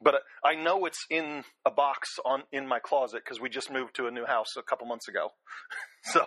[0.00, 3.96] but I know it's in a box on in my closet because we just moved
[3.96, 5.30] to a new house a couple months ago.
[6.04, 6.24] so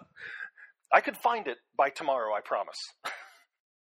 [0.93, 2.33] I could find it by tomorrow.
[2.33, 2.77] I promise.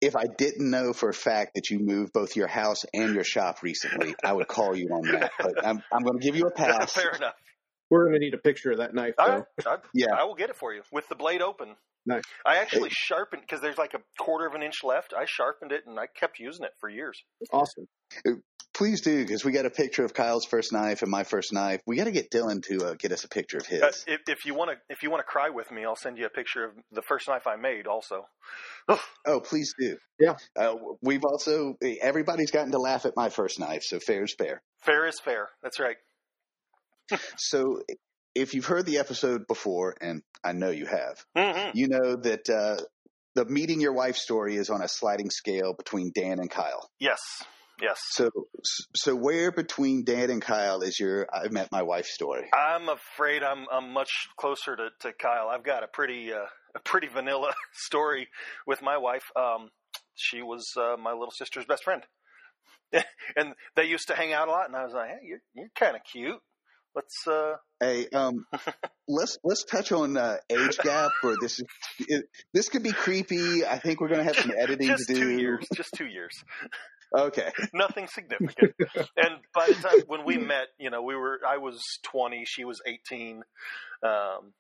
[0.01, 3.25] If I didn't know for a fact that you moved both your house and your
[3.25, 5.31] shop recently, I would call you on that.
[5.39, 6.93] But I'm, I'm going to give you a pass.
[6.93, 7.35] Fair enough.
[7.91, 9.27] We're going to need a picture of that knife, though.
[9.27, 10.15] right, I, Yeah.
[10.17, 11.75] I will get it for you with the blade open.
[12.07, 12.23] Nice.
[12.47, 15.13] I actually sharpened because there's like a quarter of an inch left.
[15.13, 17.23] I sharpened it and I kept using it for years.
[17.53, 17.87] Awesome.
[18.73, 21.81] Please do, because we got a picture of Kyle's first knife and my first knife.
[21.87, 23.83] We got to get Dylan to uh, get us a picture of his.
[23.83, 26.17] Uh, if, if you want to, if you want to cry with me, I'll send
[26.19, 27.87] you a picture of the first knife I made.
[27.87, 28.27] Also,
[29.27, 29.97] Oh, please do.
[30.19, 30.37] Yeah.
[30.57, 34.63] Uh, we've also everybody's gotten to laugh at my first knife, so fair is fair.
[34.81, 35.49] fair is fair.
[35.63, 35.97] That's right.
[37.37, 37.83] So
[38.37, 42.49] if you've heard the episode before, and I know you have, hmm you know that
[42.49, 42.83] uh,
[43.35, 46.89] the meeting your wife story is on a sliding scale between Dan and Kyle.
[47.01, 47.19] Yes,
[47.83, 47.99] yes.
[48.11, 48.31] So,
[48.95, 52.49] so where between Dan and Kyle is your I met my wife story?
[52.53, 55.49] I'm afraid I'm I'm much closer to, to Kyle.
[55.49, 58.29] I've got a pretty uh, a pretty vanilla story
[58.67, 59.25] with my wife.
[59.37, 59.71] Um,
[60.15, 62.03] she was uh, my little sister's best friend,
[63.37, 64.67] and they used to hang out a lot.
[64.67, 66.41] And I was like, "Hey, you're you're kind of cute.
[66.95, 68.45] Let's uh, Hey, um,
[69.09, 71.67] let's let's touch on uh, age gap, or this is
[72.01, 73.65] it, this could be creepy.
[73.65, 75.21] I think we're gonna have some editing just to do.
[75.21, 76.33] two years, just two years."
[77.17, 77.51] Okay.
[77.75, 78.75] nothing significant.
[79.17, 82.65] and by the time when we met, you know, we were I was 20, she
[82.65, 83.43] was 18.
[84.03, 84.53] Um,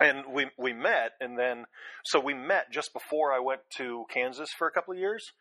[0.00, 1.66] and we we met and then
[2.04, 5.32] so we met just before I went to Kansas for a couple of years.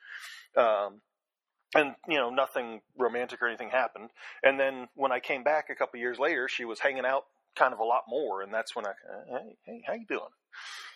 [0.57, 1.01] Um,
[1.75, 4.09] and you know, nothing romantic or anything happened.
[4.43, 7.23] And then when I came back a couple of years later, she was hanging out
[7.55, 8.91] kind of a lot more and that's when I
[9.29, 10.29] hey, hey how you doing?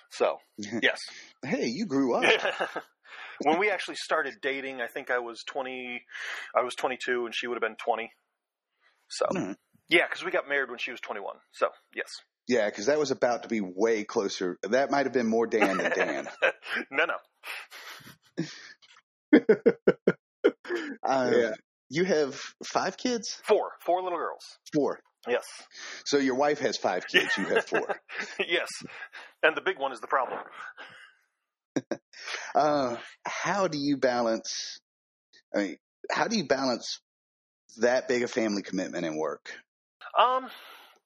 [0.09, 0.99] So, yes.
[1.43, 2.23] Hey, you grew up.
[3.41, 6.01] when we actually started dating, I think I was 20,
[6.55, 8.11] I was 22 and she would have been 20.
[9.09, 9.55] So, Mhm.
[9.89, 11.37] yeah, because we got married when she was 21.
[11.51, 12.07] So, yes.
[12.47, 14.57] Yeah, because that was about to be way closer.
[14.63, 16.29] That might have been more Dan than Dan.
[16.91, 17.15] no, no.
[21.03, 21.51] Uh, Yeah.
[21.89, 23.39] You have five kids?
[23.47, 23.73] Four.
[23.85, 24.41] Four little girls.
[24.73, 24.99] Four.
[25.27, 25.43] Yes.
[26.05, 27.37] So your wife has five kids.
[27.37, 27.87] You have four.
[28.39, 28.67] yes.
[29.43, 30.39] And the big one is the problem.
[32.55, 34.79] Uh, how do you balance?
[35.53, 35.77] I mean,
[36.11, 37.01] how do you balance
[37.77, 39.51] that big a family commitment and work?
[40.17, 40.45] Um,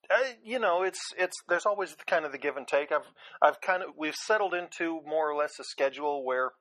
[0.09, 2.91] uh, you know, it's it's there's always kind of the give and take.
[2.91, 3.07] I've
[3.41, 6.51] I've kind of we've settled into more or less a schedule where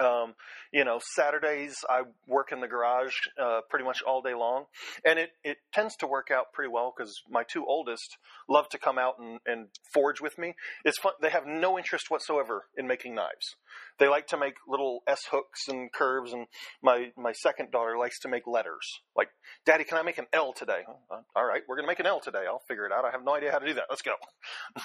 [0.00, 0.34] um,
[0.72, 4.64] you know, Saturdays I work in the garage uh, pretty much all day long,
[5.04, 8.16] and it, it tends to work out pretty well because my two oldest
[8.48, 10.54] love to come out and, and forge with me.
[10.84, 11.12] It's fun.
[11.20, 13.56] They have no interest whatsoever in making knives.
[13.98, 16.46] They like to make little S hooks and curves, and
[16.82, 19.00] my my second daughter likes to make letters.
[19.16, 19.28] Like,
[19.64, 20.82] Daddy, can I make an L today?
[20.88, 22.44] Oh, all right, we're gonna make an L today.
[22.46, 23.04] I'll figure it out.
[23.04, 23.84] I have no idea how to do that.
[23.88, 24.14] Let's go.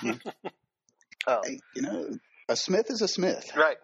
[1.27, 2.17] um, hey, you know,
[2.49, 3.77] a smith is a smith, right?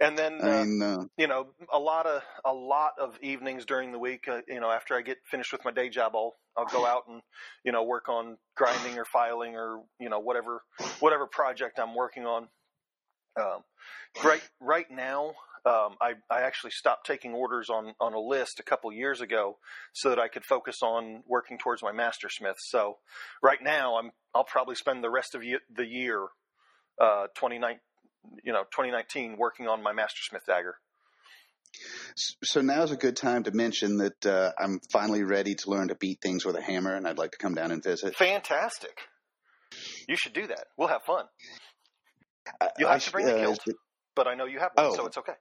[0.00, 3.92] And then I mean, uh, you know, a lot of a lot of evenings during
[3.92, 6.66] the week, uh, you know, after I get finished with my day job, I'll I'll
[6.66, 7.20] go out and
[7.64, 10.62] you know work on grinding or filing or you know whatever
[11.00, 12.48] whatever project I'm working on.
[13.38, 13.62] Um,
[14.24, 15.34] right right now,
[15.64, 19.58] um, I I actually stopped taking orders on on a list a couple years ago
[19.92, 22.56] so that I could focus on working towards my master smith.
[22.58, 22.98] So
[23.42, 26.26] right now, I'm I'll probably spend the rest of the year,
[27.00, 27.80] uh, 29,
[28.44, 30.76] you know, 2019 working on my Mastersmith dagger.
[32.42, 35.94] So now's a good time to mention that uh, I'm finally ready to learn to
[35.94, 38.16] beat things with a hammer, and I'd like to come down and visit.
[38.16, 38.98] Fantastic!
[40.08, 40.64] You should do that.
[40.76, 41.26] We'll have fun.
[42.78, 43.60] You'll have I, to bring uh, the kilt,
[44.16, 44.96] but I know you have one, oh.
[44.96, 45.34] so it's okay.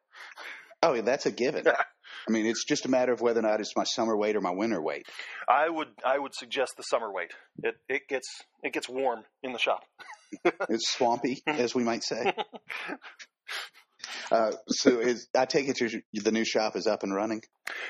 [0.84, 1.65] Oh, yeah that's a given.
[2.28, 4.41] I mean, it's just a matter of whether or not it's my summer weight or
[4.41, 5.06] my winter weight.
[5.47, 7.32] I would I would suggest the summer weight.
[7.63, 8.28] It it gets
[8.63, 9.84] it gets warm in the shop.
[10.70, 12.34] it's swampy, as we might say.
[14.32, 17.42] Uh, so is, I take it your, the new shop is up and running.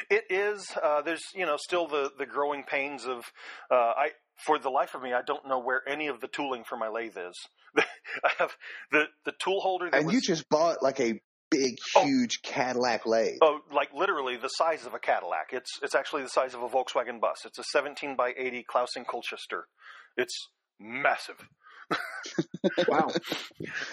[0.09, 0.71] It is.
[0.81, 3.25] Uh, there's you know still the the growing pains of
[3.71, 4.09] uh, I
[4.45, 6.89] for the life of me I don't know where any of the tooling for my
[6.89, 7.35] lathe is.
[7.77, 8.55] I have
[8.91, 9.89] the the tool holder.
[9.91, 11.19] and was, you just bought like a
[11.49, 12.03] big, oh.
[12.03, 13.37] huge oh, Cadillac lathe.
[13.41, 15.49] Oh, like literally the size of a Cadillac.
[15.51, 17.45] It's it's actually the size of a Volkswagen bus.
[17.45, 19.65] It's a 17 by 80 Clausing and Colchester.
[20.15, 21.47] It's massive.
[22.87, 23.11] wow.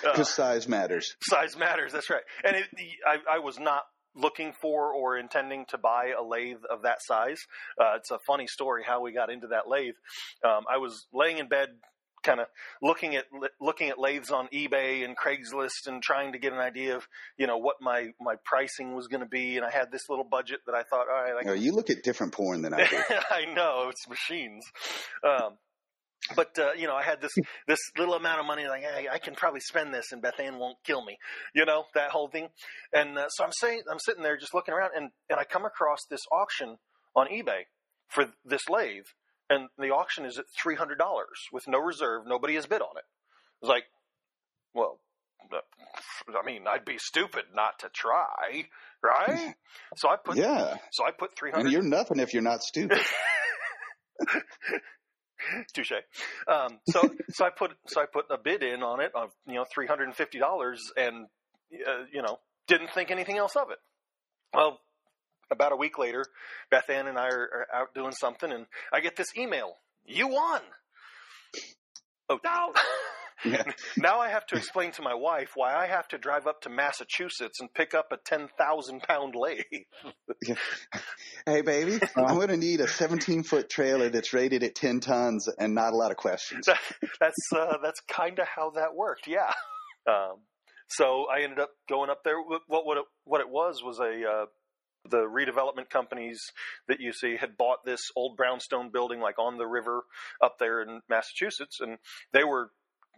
[0.02, 1.16] Because uh, size matters.
[1.22, 1.92] Size matters.
[1.92, 2.22] That's right.
[2.44, 2.64] And it,
[3.06, 3.82] I, I was not
[4.16, 7.38] looking for or intending to buy a lathe of that size.
[7.80, 9.94] Uh, it's a funny story how we got into that lathe.
[10.44, 11.68] Um, I was laying in bed,
[12.22, 12.46] kind of
[12.80, 13.24] looking at
[13.60, 17.46] looking at lathes on eBay and Craigslist, and trying to get an idea of you
[17.46, 19.56] know what my my pricing was going to be.
[19.56, 21.60] And I had this little budget that I thought, all right, I can...
[21.60, 22.96] you look at different porn than I do.
[23.30, 24.64] I know it's machines.
[25.24, 25.58] Um,
[26.34, 27.32] but uh, you know, I had this
[27.66, 28.66] this little amount of money.
[28.66, 31.18] Like, hey, I can probably spend this, and Beth Ann won't kill me.
[31.54, 32.48] You know that whole thing.
[32.92, 35.64] And uh, so I'm saying, I'm sitting there just looking around, and and I come
[35.66, 36.78] across this auction
[37.14, 37.64] on eBay
[38.08, 39.04] for this lathe,
[39.50, 42.22] and the auction is at three hundred dollars with no reserve.
[42.26, 43.04] Nobody has bid on it.
[43.60, 43.84] It's like,
[44.74, 45.00] well,
[45.52, 45.58] uh,
[46.42, 48.64] I mean, I'd be stupid not to try,
[49.02, 49.54] right?
[49.96, 50.76] So I put yeah.
[50.90, 51.70] So I put three hundred.
[51.70, 52.98] You're nothing if you're not stupid.
[55.72, 55.92] Touche.
[56.48, 59.54] Um, so so I put so I put a bid in on it of you
[59.54, 61.26] know three hundred and fifty dollars, and
[61.86, 63.78] uh, you know didn't think anything else of it.
[64.52, 64.80] Well,
[65.50, 66.24] about a week later,
[66.70, 70.28] Beth Ann and I are, are out doing something, and I get this email: "You
[70.28, 70.62] won."
[72.28, 72.72] Oh no!
[73.44, 73.62] Yeah.
[73.96, 76.70] now I have to explain to my wife why I have to drive up to
[76.70, 79.64] Massachusetts and pick up a 10,000 pound lathe.
[81.46, 85.48] hey, baby, I'm going to need a 17 foot trailer that's rated at 10 tons
[85.58, 86.66] and not a lot of questions.
[87.20, 89.52] that's uh, that's kind of how that worked, yeah.
[90.06, 90.40] Um,
[90.88, 92.40] so I ended up going up there.
[92.40, 94.28] What, what, it, what it was was a.
[94.28, 94.46] Uh,
[95.10, 96.40] the redevelopment companies
[96.88, 100.04] that you see had bought this old brownstone building like on the river
[100.42, 101.98] up there in Massachusetts and
[102.32, 102.70] they were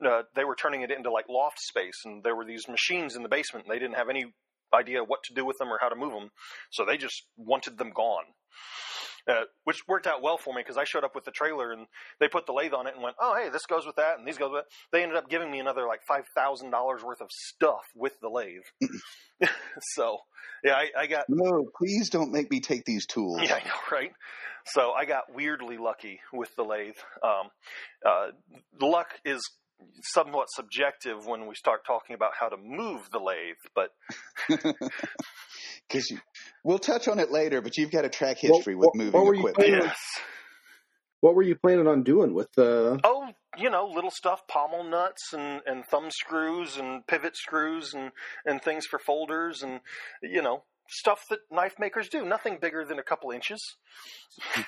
[0.04, 3.22] uh, they were turning it into like loft space, and there were these machines in
[3.22, 4.26] the basement, and they didn't have any
[4.74, 6.30] idea what to do with them or how to move them,
[6.70, 8.24] so they just wanted them gone.
[9.28, 11.88] Uh, which worked out well for me because I showed up with the trailer and
[12.20, 14.28] they put the lathe on it and went, "Oh, hey, this goes with that and
[14.28, 14.70] these goes with." That.
[14.92, 18.28] They ended up giving me another like five thousand dollars worth of stuff with the
[18.28, 18.62] lathe.
[19.94, 20.18] so,
[20.62, 21.24] yeah, I, I, got.
[21.28, 23.40] No, please don't make me take these tools.
[23.42, 24.12] Yeah, I know, right?
[24.66, 26.94] So I got weirdly lucky with the lathe.
[27.20, 27.48] Um,
[28.08, 28.26] uh,
[28.80, 29.40] luck is
[30.02, 33.90] somewhat subjective when we start talking about how to move the lathe, but
[35.88, 36.12] because
[36.64, 37.60] we'll touch on it later.
[37.60, 39.68] But you've got a track history what, with moving equipment.
[39.68, 39.98] Yes.
[41.20, 43.00] What were you planning on doing with the?
[43.02, 48.12] Oh, you know, little stuff, pommel nuts and, and thumb screws and pivot screws and,
[48.44, 49.80] and things for folders and
[50.22, 52.24] you know stuff that knife makers do.
[52.24, 53.60] Nothing bigger than a couple inches.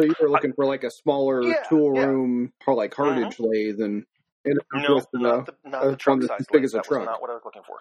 [0.00, 2.06] So you were looking I, for like a smaller yeah, tool yeah.
[2.06, 3.44] room, or like Hardinge mm-hmm.
[3.44, 4.06] lathe, and
[4.46, 6.40] no, not the, not the truck size.
[6.40, 7.04] As big as a that truck.
[7.04, 7.76] not what I was looking for.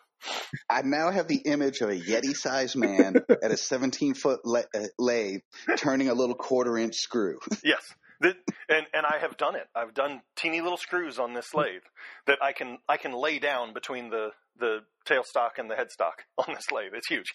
[0.70, 5.40] I now have the image of a Yeti-sized man at a 17-foot la- uh, lathe
[5.78, 7.40] turning a little quarter-inch screw.
[7.64, 7.82] yes,
[8.20, 8.36] That,
[8.68, 9.68] and and I have done it.
[9.74, 11.84] I've done teeny little screws on this lathe
[12.28, 16.54] that I can I can lay down between the the tailstock and the headstock on
[16.54, 16.92] this lathe.
[16.94, 17.34] It's huge.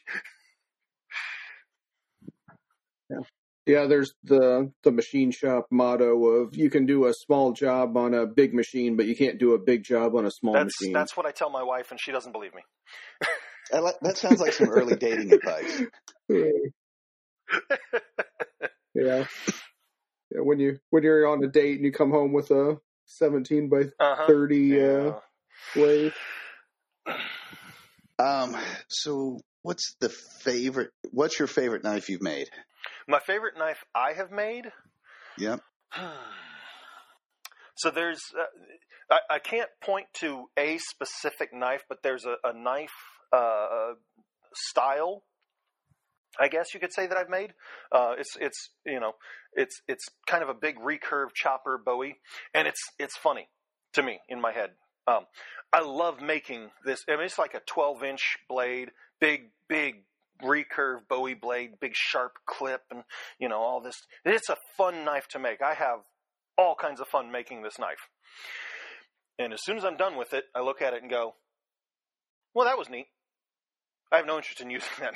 [3.10, 3.20] Yeah,
[3.66, 8.26] there's the the machine shop motto of you can do a small job on a
[8.26, 10.92] big machine, but you can't do a big job on a small That's machine.
[10.92, 12.62] that's what I tell my wife, and she doesn't believe me.
[14.02, 15.82] That sounds like some early dating advice.
[16.28, 16.36] yeah.
[20.30, 23.68] Yeah, when you when you're on a date and you come home with a 17
[23.68, 24.26] by Uh-huh.
[24.26, 25.12] 30 uh, Yeah.
[25.76, 26.12] lathe.
[28.18, 28.56] Um,
[28.88, 30.90] so what's the favorite?
[31.10, 32.48] What's your favorite knife you've made?
[33.06, 34.72] My favorite knife I have made.
[35.38, 35.60] Yep.
[37.76, 38.44] So there's, uh,
[39.10, 42.94] I, I can't point to a specific knife, but there's a, a knife
[43.32, 43.94] uh,
[44.54, 45.24] style,
[46.38, 47.54] I guess you could say that I've made.
[47.92, 49.12] Uh, it's it's you know
[49.54, 52.16] it's it's kind of a big recurve chopper Bowie,
[52.52, 53.48] and it's it's funny
[53.92, 54.70] to me in my head.
[55.06, 55.26] Um,
[55.72, 57.04] I love making this.
[57.08, 58.90] I mean, it's like a 12 inch blade,
[59.20, 60.04] big big
[60.44, 63.02] recurve Bowie blade, big sharp clip, and
[63.38, 63.96] you know all this.
[64.24, 65.62] It's a fun knife to make.
[65.62, 66.00] I have
[66.56, 68.08] all kinds of fun making this knife.
[69.38, 71.34] And as soon as I'm done with it, I look at it and go,
[72.54, 73.06] "Well, that was neat."
[74.12, 75.14] I have no interest in using that.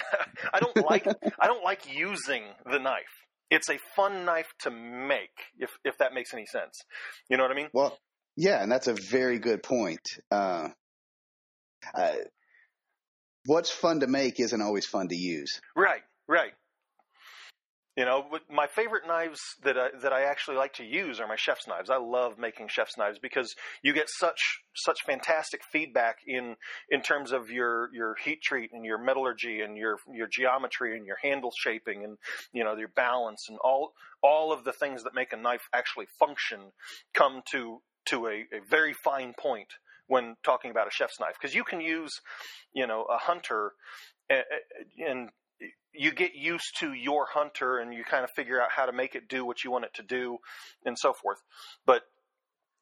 [0.53, 1.07] I don't like
[1.39, 3.05] I don't like using the knife.
[3.51, 6.83] It's a fun knife to make, if if that makes any sense.
[7.31, 7.69] You know what I mean?
[7.73, 7.99] Well,
[8.37, 10.07] yeah, and that's a very good point.
[10.31, 10.69] Uh,
[11.95, 12.13] uh,
[13.47, 15.61] what's fun to make isn't always fun to use.
[15.77, 16.53] Right, right.
[17.99, 21.35] You know, my favorite knives that I, that I actually like to use are my
[21.35, 21.91] chef's knives.
[21.91, 26.55] I love making chef's knives because you get such such fantastic feedback in
[26.91, 31.07] in terms of your your heat treat and your metallurgy and your your geometry and
[31.07, 32.19] your handle shaping and
[32.53, 36.07] you know your balance and all all of the things that make a knife actually
[36.21, 36.71] function
[37.15, 39.73] come to to a, a very fine point
[40.07, 42.21] when talking about a chef's knife because you can use
[42.79, 43.73] you know a hunter
[44.31, 44.45] and,
[44.99, 45.29] and
[45.93, 49.15] you get used to your hunter and you kind of figure out how to make
[49.15, 50.39] it do what you want it to do
[50.85, 51.39] and so forth.
[51.85, 52.03] But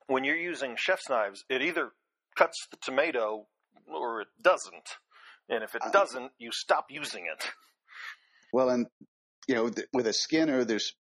[0.07, 1.93] when you're using chef's knives, it either
[2.37, 3.47] cuts the tomato
[3.87, 4.89] or it doesn't.
[5.49, 7.51] And if it doesn't, you stop using it.
[8.53, 8.87] Well, and
[9.49, 10.95] you know, with a skinner, there's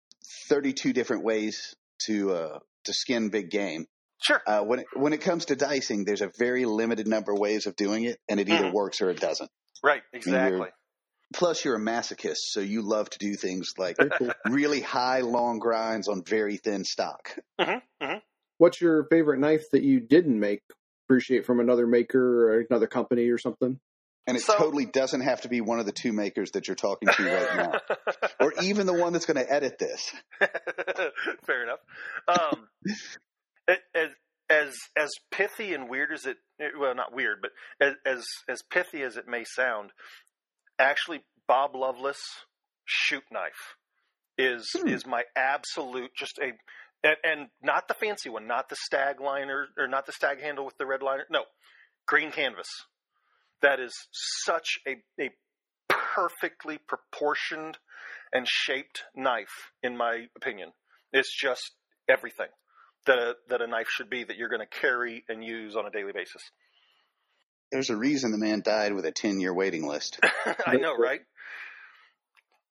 [0.49, 1.75] 32 different ways
[2.05, 3.87] to uh, to skin big game.
[4.25, 4.41] Sure.
[4.47, 7.67] Uh, when it, when it comes to dicing, there's a very limited number of ways
[7.67, 8.73] of doing it, and it either Mhm.
[8.73, 9.51] works or it doesn't.
[9.83, 10.69] Right, exactly.
[11.33, 13.97] Plus, you're a masochist, so you love to do things like
[14.49, 17.37] really high, long grinds on very thin stock.
[18.57, 20.61] What's your favorite knife that you didn't make?
[21.07, 23.79] Appreciate from another maker or another company or something?
[24.27, 26.73] And it So- totally doesn't have to be one of the two makers that you're
[26.75, 27.97] talking to right now,
[28.39, 30.11] or even the one that's going to edit this.
[31.45, 31.79] Fair enough.
[32.27, 32.97] Um, it-
[33.67, 34.09] as
[34.49, 36.37] as as pithy and weird as it
[36.79, 37.51] well not weird but
[37.81, 39.91] as as as pithy as it may sound,
[40.79, 42.19] actually Bob Loveless
[42.85, 43.75] shoot knife
[44.37, 44.87] is Hmm.
[44.87, 46.53] is my absolute just a
[47.03, 50.65] and, and not the fancy one, not the stag liner or not the stag handle
[50.65, 51.25] with the red liner.
[51.29, 51.43] No,
[52.07, 52.67] green canvas.
[53.61, 53.93] That is
[54.43, 55.31] such a a
[55.87, 57.77] perfectly proportioned
[58.33, 60.71] and shaped knife, in my opinion.
[61.13, 61.71] It's just
[62.09, 62.47] everything
[63.05, 65.85] that a, that a knife should be that you're going to carry and use on
[65.85, 66.41] a daily basis.
[67.71, 70.19] There's a reason the man died with a 10 year waiting list.
[70.67, 71.21] I know, right?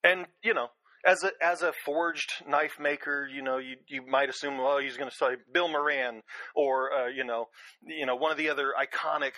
[0.02, 0.68] And you know,
[1.04, 4.96] as a as a forged knife maker, you know, you you might assume, well, he's
[4.96, 6.22] going to say Bill Moran
[6.54, 7.46] or uh, you know,
[7.82, 9.32] you know, one of the other iconic,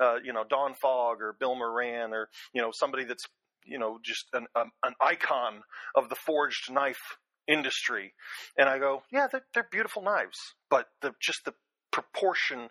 [0.00, 3.24] uh, you know, Don Fogg or Bill Moran or you know somebody that's
[3.64, 5.62] you know just an um, an icon
[5.94, 7.16] of the forged knife
[7.48, 8.14] industry.
[8.56, 10.38] And I go, yeah, they're, they're beautiful knives,
[10.70, 11.54] but the just the
[11.90, 12.68] proportion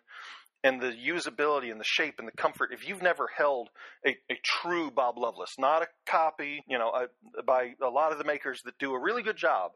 [0.63, 2.69] and the usability and the shape and the comfort.
[2.72, 3.69] If you've never held
[4.05, 8.17] a, a true Bob Loveless, not a copy, you know, uh, by a lot of
[8.17, 9.72] the makers that do a really good job,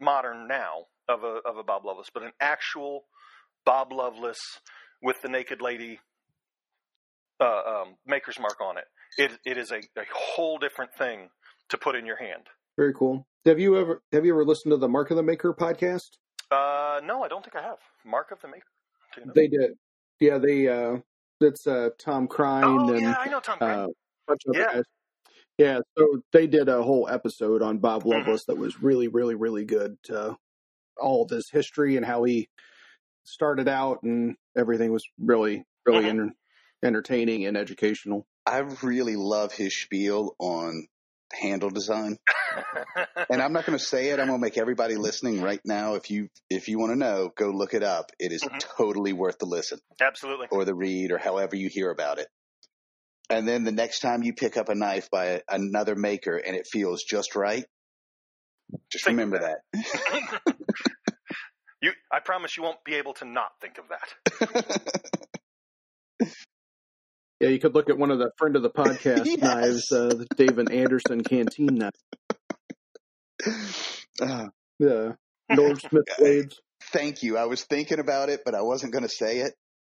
[0.00, 3.04] modern now of a of a Bob Loveless, but an actual
[3.64, 4.40] Bob Loveless
[5.02, 6.00] with the naked lady
[7.40, 8.84] uh, um, maker's mark on it.
[9.18, 11.28] It it is a, a whole different thing
[11.68, 12.46] to put in your hand.
[12.76, 13.26] Very cool.
[13.44, 16.10] Have you ever have you ever listened to the Mark of the Maker podcast?
[16.50, 17.78] Uh, no, I don't think I have.
[18.04, 18.62] Mark of the Maker.
[19.14, 19.34] Take a note.
[19.34, 19.72] They did.
[20.20, 20.98] Yeah, they uh
[21.40, 23.70] it's uh Tom Crine oh and yeah, I know Tom Crane.
[23.70, 23.86] uh,
[24.28, 24.72] bunch of Yeah.
[24.74, 24.84] guys.
[25.58, 28.10] Yeah, so they did a whole episode on Bob Mm-hmm.
[28.10, 29.96] Loveless that was really, really, really good.
[30.10, 30.34] Uh,
[31.00, 32.48] all of his history and how he
[33.24, 36.08] started out and everything was really, really Mhm.
[36.08, 36.32] enter-
[36.82, 38.26] entertaining and educational.
[38.46, 40.86] I really love his spiel on
[41.32, 42.18] handle design.
[43.30, 44.20] and I'm not going to say it.
[44.20, 45.94] I'm going to make everybody listening right now.
[45.94, 48.10] If you if you want to know, go look it up.
[48.18, 48.58] It is Mhm.
[48.76, 50.48] totally worth the listen Absolutely.
[50.50, 52.28] or the read or however you hear about it.
[53.30, 56.66] And then the next time you pick up a knife by another maker and it
[56.66, 57.64] feels just right,
[58.90, 59.60] just Think remember that.
[61.82, 64.14] you, I promise you won't be able to not think of that.
[67.42, 69.38] Yeah, you could look at one of the friend of the podcast Yes.
[69.42, 71.90] knives, uh, the David Anderson canteen knife.
[74.20, 74.46] Uh,
[74.78, 75.16] The
[75.50, 76.60] Norm Smith blades.
[76.92, 77.36] thank you.
[77.36, 79.54] I was thinking about it, but I wasn't going to say it.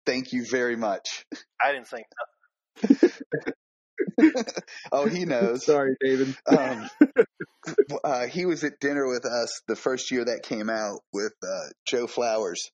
[0.08, 1.24] Thank you very much.
[1.64, 3.14] I didn't think
[4.91, 5.66] Oh, he knows.
[5.66, 6.36] Sorry, David.
[6.48, 6.89] um,
[8.04, 11.68] uh, he was at dinner with us the first year that came out with uh,
[11.88, 12.72] Joe Flowers,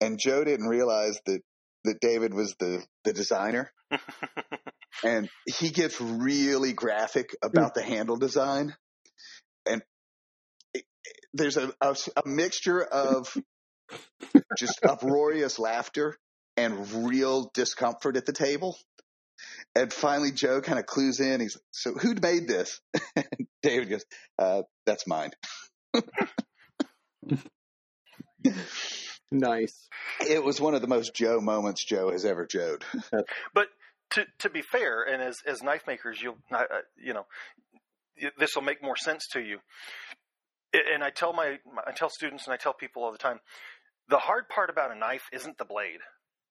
[0.00, 1.40] and Joe didn't realize that
[1.86, 3.72] that David was the the designer,
[5.04, 8.74] and he gets really graphic about the handle design,
[9.68, 9.82] and
[10.74, 10.84] it,
[11.34, 13.36] there's a, a a mixture of
[14.58, 16.16] just uproarious laughter
[16.56, 18.76] and real discomfort at the table.
[19.74, 21.40] And finally, Joe kind of clues in.
[21.40, 22.80] He's like, so who made this?
[23.62, 24.04] David goes,
[24.38, 25.32] uh, "That's mine."
[29.30, 29.88] Nice.
[30.20, 32.84] It was one of the most Joe moments Joe has ever Joed.
[33.54, 33.68] But
[34.10, 36.64] to to be fair, and as as knife makers, you'll uh,
[36.96, 37.26] you know
[38.38, 39.58] this will make more sense to you.
[40.72, 43.40] And I tell my I tell students and I tell people all the time,
[44.08, 46.00] the hard part about a knife isn't the blade;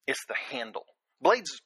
[0.05, 0.85] it's the handle.
[1.21, 1.61] Blades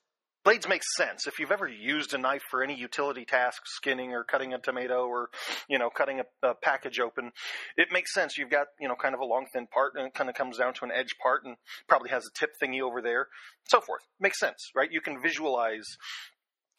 [0.49, 4.23] blades make sense if you've ever used a knife for any utility task, skinning or
[4.23, 5.29] cutting a tomato or
[5.67, 7.31] you know cutting a, a package open.
[7.77, 8.37] It makes sense.
[8.37, 10.57] You've got you know kind of a long thin part and it kind of comes
[10.57, 11.55] down to an edge part and
[11.87, 13.27] probably has a tip thingy over there
[13.67, 14.01] so forth.
[14.19, 14.91] Makes sense, right?
[14.91, 15.85] You can visualize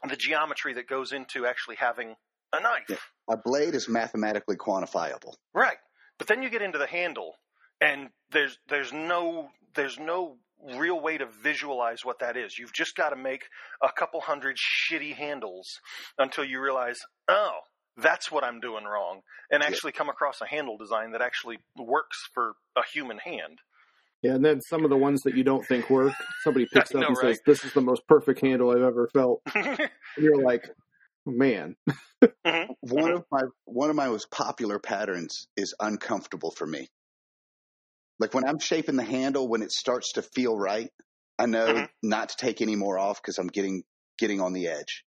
[0.09, 2.17] the geometry that goes into actually having
[2.53, 2.97] a knife, Yeah.
[3.29, 5.35] A blade is mathematically quantifiable.
[5.55, 5.77] right?
[6.19, 7.35] But then you get into the handle,
[7.81, 10.39] and there's there's no there's no
[10.77, 12.59] real way to visualize what that is.
[12.59, 13.45] You've just got to make
[13.83, 15.67] a couple hundred shitty handles
[16.19, 16.99] until you realize,
[17.29, 17.59] oh,
[17.97, 19.69] that's what I'm doing wrong, and Yeah.
[19.69, 23.59] actually come across a handle design that actually works for a human hand.
[24.23, 26.13] Yeah, and then some of the ones that you don't think work,
[26.45, 27.37] somebody picks up know, and right?
[27.37, 29.43] says, "This is the most perfect handle I've ever felt."
[30.17, 30.69] And you're like,
[31.25, 31.77] "Man,
[32.23, 32.73] mm-hmm.
[32.81, 36.89] One of my one of my most popular patterns is uncomfortable for me.
[38.21, 40.91] Like when I'm shaping the handle, when it starts to feel right,
[41.39, 41.89] I know Mhm.
[42.03, 43.83] not to take any more off because I'm getting
[44.19, 45.05] getting on the edge.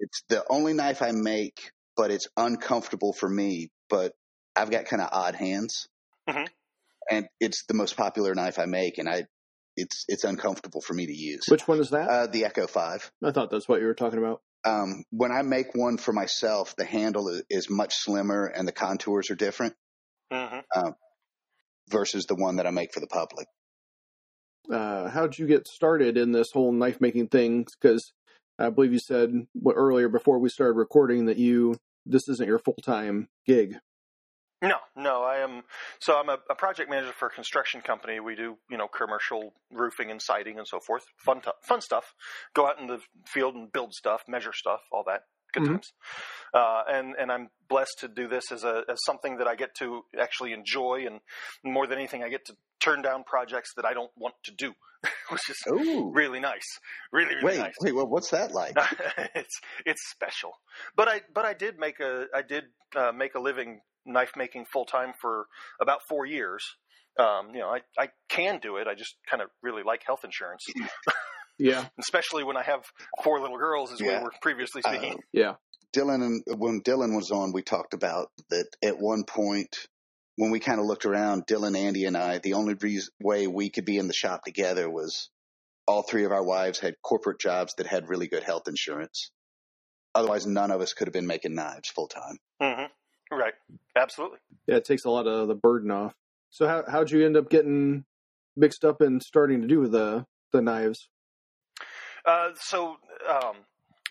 [0.00, 3.70] It's the only knife I make, but it's uncomfortable for me.
[3.88, 4.14] But
[4.56, 5.88] I've got kind of odd hands,
[6.28, 6.48] Mhm.
[7.10, 9.26] and it's the most popular knife I make, and I
[9.76, 11.46] it's it's uncomfortable for me to use.
[11.48, 13.12] which one is that?" Uh, the Echo Five.
[13.22, 14.42] I thought that's what you were talking about.
[14.64, 18.72] um, when I make one for myself, the handle is, is much slimmer and the
[18.72, 19.74] contours are different
[20.30, 20.60] hmm
[21.90, 23.46] versus the one that I make for the public.
[24.72, 27.66] Uh, how'd you get started in this whole knife making thing?
[27.80, 28.12] Because
[28.58, 31.76] I believe you said what earlier before we started recording that you
[32.06, 33.76] this isn't your full time gig.
[34.62, 35.62] No, no, I am.
[36.00, 38.20] So I'm a, a project manager for a construction company.
[38.20, 41.06] We do, you know, commercial roofing and siding and so forth.
[41.16, 42.14] Fun, t- fun stuff.
[42.54, 45.22] Go out in the field and build stuff, measure stuff, all that.
[45.52, 45.66] Good Mhm.
[45.72, 45.92] times.
[46.54, 49.74] Uh, and and I'm blessed to do this as a as something that I get
[49.76, 51.20] to actually enjoy, and
[51.64, 54.74] more than anything, I get to turn down projects that I don't want to do,
[55.30, 56.66] which is Oh, really nice.
[57.12, 57.74] Really, really wait, nice.
[57.80, 58.74] wait, well, what's that like?
[59.34, 60.52] it's it's special.
[60.96, 62.64] But I but I did make a I did
[62.96, 65.46] uh, make a living knife making full time for
[65.80, 66.64] about four years.
[67.18, 68.86] Um, you know, I, I can do it.
[68.86, 70.64] I just kind of really like health insurance,
[71.60, 72.84] Yeah, especially when I have
[73.22, 74.18] four little girls, as Yeah.
[74.18, 75.22] we were previously Uh, speaking.
[75.32, 75.54] yeah.
[75.92, 79.88] Dylan and when Dylan was on, we talked about that at one point
[80.36, 81.46] when we kind of looked around.
[81.46, 84.88] Dylan, Andy, and I, the only reason, way we could be in the shop together
[84.88, 85.30] was
[85.86, 89.32] all three of our wives had corporate jobs that had really good health insurance.
[90.14, 92.38] Otherwise, none of us could have been making knives full time.
[92.62, 93.36] Mm-hmm.
[93.36, 93.54] Right,
[93.96, 94.38] absolutely.
[94.66, 96.14] Yeah, it takes a lot of the burden off.
[96.50, 98.04] So how how'd you end up getting
[98.56, 101.08] mixed up and starting to do the the knives?
[102.24, 102.96] Uh, so
[103.28, 103.56] um,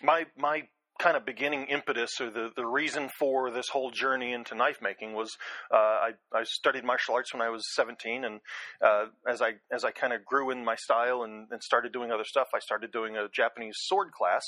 [0.02, 0.62] my my
[1.00, 5.14] kind of beginning impetus or the, the reason for this whole journey into knife making
[5.14, 5.34] was
[5.72, 8.40] uh, I, I studied martial arts when I was 17 and
[8.84, 12.12] uh, as I as I kind of grew in my style and, and started doing
[12.12, 14.42] other stuff I started doing a Japanese sword class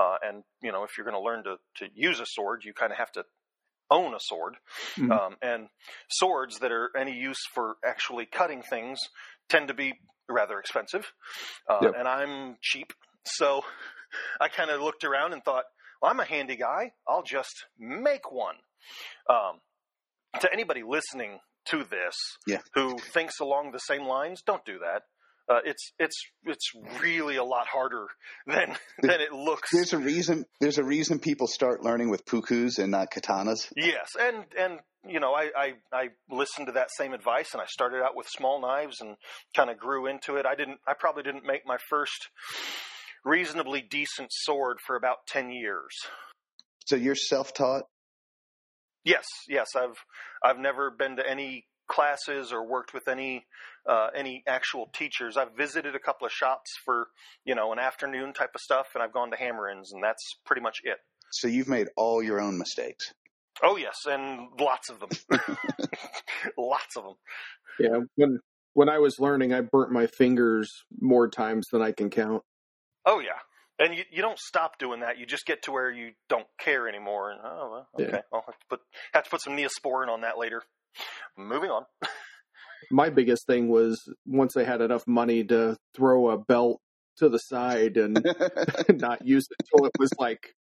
[0.00, 2.72] uh, and you know if you're going to learn to, to use a sword you
[2.72, 3.24] kind of have to
[3.90, 4.54] own a sword
[4.96, 5.10] Mhm.
[5.10, 5.66] um, and
[6.08, 9.00] swords that are any use for actually cutting things
[9.48, 9.94] tend to be
[10.28, 11.12] rather expensive
[11.68, 11.94] uh, Yep.
[11.98, 12.92] and I'm cheap
[13.24, 13.62] so
[14.40, 15.64] I kind of looked around and thought,
[16.00, 16.92] well, I'm a handy guy.
[17.06, 18.54] I'll just make one.
[19.28, 19.60] Um,
[20.40, 22.14] to anybody listening to this
[22.46, 22.60] Yeah.
[22.74, 25.02] who thinks along the same lines, don't do that.
[25.48, 28.06] Uh, it's it's it's really a lot harder
[28.46, 29.70] than than it looks.
[29.72, 30.44] There's a reason.
[30.60, 33.72] There's a reason people start learning with puukkos and not katanas.
[33.74, 37.66] Yes, and and you know, I, I I listened to that same advice, and I
[37.66, 39.16] started out with small knives and
[39.56, 40.44] kind of grew into it.
[40.44, 40.80] I didn't.
[40.86, 42.28] I probably didn't make my first
[43.24, 45.94] reasonably decent sword for about ten years.
[46.86, 47.84] So you're self-taught.
[49.04, 49.96] Yes, yes, I've
[50.44, 53.46] I've never been to any classes or worked with any
[53.88, 55.36] uh, any actual teachers.
[55.36, 57.08] I've visited a couple of shops for
[57.44, 60.62] you know an afternoon type of stuff, and I've gone to hammer-ins, and that's pretty
[60.62, 60.98] much it.
[61.30, 63.12] So you've made all your own mistakes.
[63.62, 65.08] Oh yes, and lots of them,
[66.58, 67.14] lots of them.
[67.78, 68.40] Yeah, when
[68.74, 70.70] when I was learning, I burnt my fingers
[71.00, 72.42] more times than I can count.
[73.04, 73.38] Oh yeah,
[73.78, 75.18] and you you don't stop doing that.
[75.18, 77.30] You just get to where you don't care anymore.
[77.30, 78.06] And oh well, Yeah.
[78.06, 78.80] okay, I'll have to put
[79.12, 80.62] have to put some neosporin on that later.
[81.36, 81.84] Moving on.
[82.90, 86.80] My biggest thing was once I had enough money to throw a belt
[87.18, 88.14] to the side and
[88.88, 90.54] not use it until it was like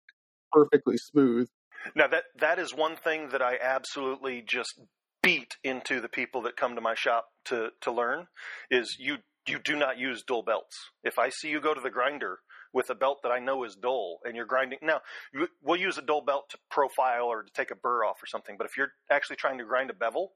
[0.52, 1.48] perfectly smooth.
[1.94, 4.80] Now that that is one thing that I absolutely just
[5.22, 8.26] beat into the people that come to my shop to to learn
[8.70, 10.76] is you you do not use dull belts.
[11.04, 12.40] If I see you go to the grinder
[12.76, 15.00] with a belt that I know is dull and you're grinding now
[15.62, 18.56] we'll use a dull belt to profile or to take a burr off or something,
[18.58, 20.32] but if you're actually trying to grind a bevel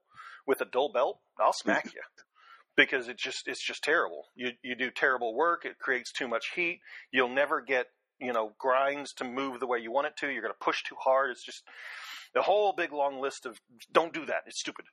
[0.46, 2.00] with a dull belt, I'll smack you.
[2.78, 4.24] Because it just it's just terrible.
[4.34, 6.80] You you do terrible work, it creates too much heat,
[7.12, 7.88] you'll never get
[8.18, 10.30] you know grinds to move the way you want it to.
[10.30, 11.30] You're going to push too hard.
[11.30, 11.62] It's just
[12.36, 13.58] a whole big long list of
[13.92, 14.42] don't do that.
[14.46, 14.84] It's stupid.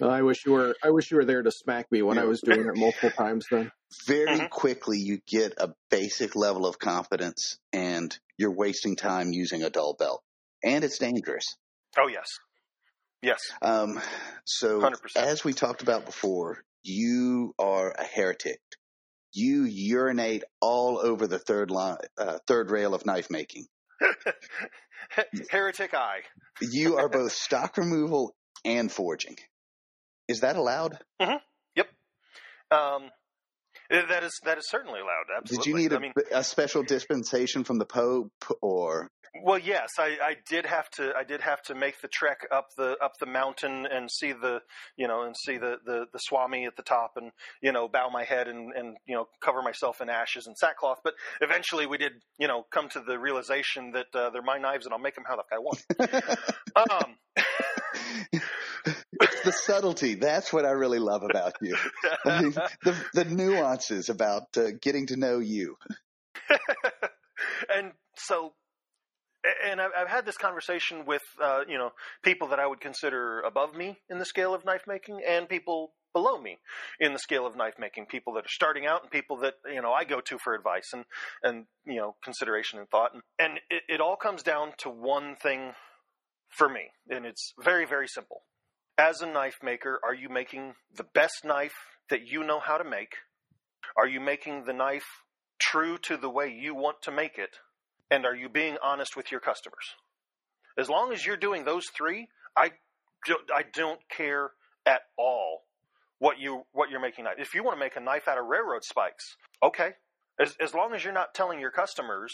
[0.00, 0.74] I wish you were.
[0.82, 3.46] I wish you were there to smack me when I was doing it multiple times.
[3.50, 3.70] Then
[4.06, 4.50] Very Mhm.
[4.50, 9.94] quickly, you get a basic level of confidence, and you're wasting time using a dull
[9.94, 10.22] belt,
[10.62, 11.56] and it's dangerous.
[11.98, 12.26] Oh yes,
[13.22, 13.40] yes.
[13.62, 14.00] Um,
[14.44, 15.16] so, 100%.
[15.16, 18.60] as we talked about before, you are a heretic.
[19.34, 23.66] You urinate all over the third line, uh, third rail of knife making.
[25.50, 26.20] Heretic eye.
[26.60, 28.34] You are both stock removal
[28.64, 29.36] and forging.
[30.28, 30.98] Is that allowed?
[32.72, 33.10] Um,
[33.92, 35.24] that is that is certainly allowed.
[35.36, 35.64] Absolutely.
[35.64, 39.92] Did you need a, I mean, a special dispensation from the Pope, or well, yes,
[39.98, 41.14] I, I did have to.
[41.16, 44.60] I did have to make the trek up the up the mountain and see the
[44.96, 47.32] you know and see the the, the Swami at the top and
[47.62, 50.98] you know bow my head and and you know cover myself in ashes and sackcloth.
[51.02, 54.84] But eventually, we did you know come to the realization that uh, they're my knives
[54.84, 56.38] and I'll make them how the fuck I want.
[56.74, 57.16] Um,
[59.44, 60.14] the subtlety?
[60.14, 61.76] That's what I really love about you.
[62.24, 65.76] I mean, the the nuances about uh, getting to know you.
[67.74, 68.52] and so
[69.64, 71.90] and I've, had this conversation with uh, you know
[72.22, 75.92] people that I would consider above me in the scale of knife making and people
[76.12, 76.58] below me
[77.00, 79.80] in the scale of knife making people that are starting out and people that you
[79.82, 81.04] know I go to for advice and
[81.42, 85.36] and you know consideration and thought and, and it, it all comes down to one
[85.42, 85.72] thing
[86.48, 88.42] for me and it's very very simple
[88.98, 91.74] as a knife maker are you making the best knife
[92.10, 93.14] that you know how to make?
[93.96, 95.06] Are you making the knife
[95.58, 97.56] true to the way you want to make it?
[98.10, 99.94] And are you being honest with your customers?
[100.78, 102.70] As long as you're doing those three i
[103.26, 104.50] don't, i don't care
[104.86, 105.62] at all
[106.18, 107.34] what you what you're making knife.
[107.38, 109.90] If you want to make a knife out of railroad spikes okay.
[110.40, 112.32] As, as long as you're not telling your customers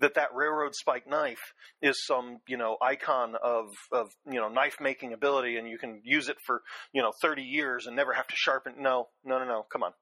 [0.00, 4.76] that that railroad spike knife is some you know icon of of you know knife
[4.80, 6.62] making ability and you can use it for
[6.92, 9.92] you know 30 years and never have to sharpen no no no no come on.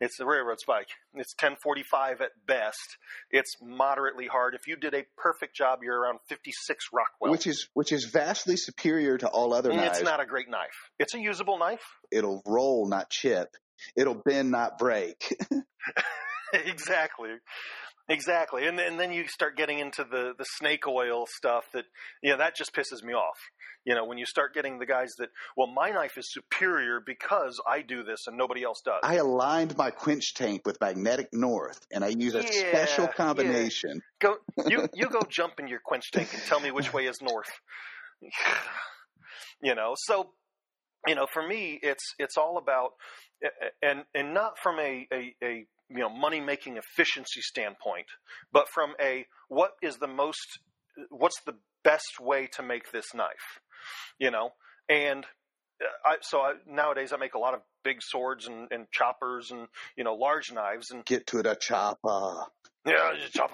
[0.00, 0.88] It's the railroad spike.
[1.14, 2.98] It's 1045 at best.
[3.30, 4.54] It's moderately hard.
[4.54, 8.56] If you did a perfect job you're around 56 rockwell which is which is vastly
[8.56, 9.98] superior to all other knives.
[9.98, 10.90] it's not a great knife.
[10.98, 11.84] It's a usable knife.
[12.10, 13.48] It'll roll, not chip.
[13.96, 15.36] It'll bend, not break.
[16.52, 17.30] exactly
[18.12, 21.84] exactly and, and then you start getting into the the snake oil stuff that
[22.22, 23.38] you know that just pisses me off
[23.84, 27.60] you know when you start getting the guys that well my knife is superior because
[27.68, 31.80] i do this and nobody else does I aligned my quench tank with magnetic north,
[31.92, 33.24] and I use a special Yeah, yeah.
[33.24, 34.00] combination.
[34.20, 34.36] go
[34.66, 37.50] you you go jump in your quench tank and tell me which way is north
[39.62, 40.30] you know so
[41.06, 42.90] you know for me it's it's all about
[43.82, 48.06] and and not from a a, a you know money making efficiency standpoint
[48.52, 50.58] but from a what is the most
[51.10, 53.60] what's the best way to make this knife
[54.18, 54.50] you know
[54.88, 55.24] and
[55.80, 59.50] uh, I, so I, nowadays I make a lot of big swords and, and choppers
[59.50, 62.44] and you know large knives and Get to it a chopper.
[62.86, 63.50] yeah, just chop.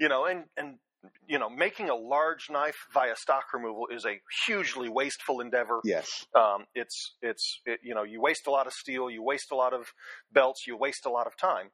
[0.00, 0.78] You know, and and
[1.26, 5.80] you know, making a large knife via stock removal is a hugely wasteful endeavor.
[5.84, 6.26] Yes.
[6.34, 9.56] Um, it's it's it, you know you waste a lot of steel, you waste a
[9.56, 9.92] lot of
[10.32, 11.70] belts, you waste a lot of time.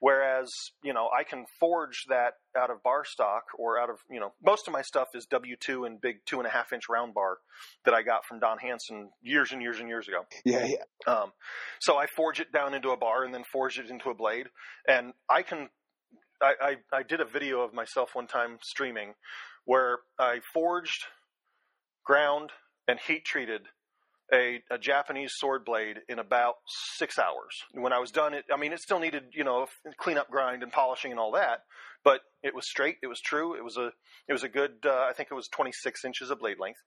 [0.00, 0.50] Whereas
[0.82, 4.32] you know I can forge that out of bar stock or out of you know
[4.44, 7.14] most of my stuff is W two and big two and a half inch round
[7.14, 7.38] bar
[7.84, 10.26] that I got from Don Hanson years and years and years ago.
[10.44, 11.12] Yeah, yeah.
[11.12, 11.32] Um,
[11.80, 14.48] so I forge it down into a bar and then forge it into a blade,
[14.88, 15.68] and I can.
[16.42, 19.14] I, I, I did a video of myself one time streaming
[19.64, 21.04] where I forged,
[22.04, 22.50] ground,
[22.88, 23.62] and heat treated
[24.32, 26.54] a, a Japanese sword blade in about
[26.96, 27.54] six hours.
[27.72, 29.66] When I was done, it I mean it still needed you know
[29.98, 31.60] cleanup, grind, and polishing and all that,
[32.04, 32.96] but it was straight.
[33.02, 33.54] It was true.
[33.56, 33.92] It was a
[34.28, 34.72] it was a good.
[34.84, 36.80] Uh, I think it was 26 inches of blade length.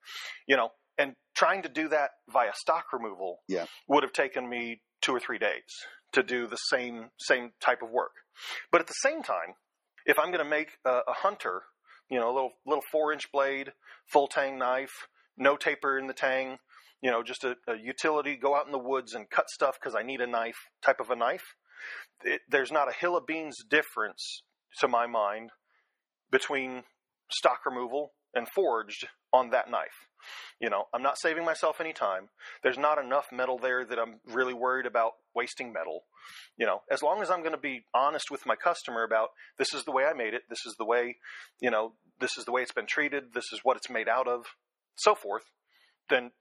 [0.47, 3.65] You know, and trying to do that via stock removal Yeah.
[3.87, 5.63] would have taken me two or three days
[6.13, 8.11] to do the same same type of work.
[8.71, 9.55] But at the same time,
[10.05, 11.63] if I'm going to make a, a hunter,
[12.09, 13.71] you know, a little little four inch blade,
[14.11, 15.07] full tang knife,
[15.37, 16.57] no taper in the tang,
[17.01, 19.95] you know, just a, a utility, go out in the woods and cut stuff because
[19.95, 21.55] I need a knife type of a knife.
[22.23, 24.43] It, there's not a hill of beans difference
[24.79, 25.51] to my mind
[26.31, 26.83] between
[27.31, 30.07] stock removal and forged on that knife.
[30.59, 32.29] You know, I'm not saving myself any time.
[32.61, 36.01] There's not enough metal there that I'm really worried about wasting metal.
[36.57, 39.73] You know, as long as I'm going to be honest with my customer about this
[39.73, 41.17] is the way I made it, this is the way,
[41.61, 44.27] you know, this is the way it's been treated, this is what it's made out
[44.27, 44.45] of,
[44.95, 45.43] so forth,
[46.09, 46.31] then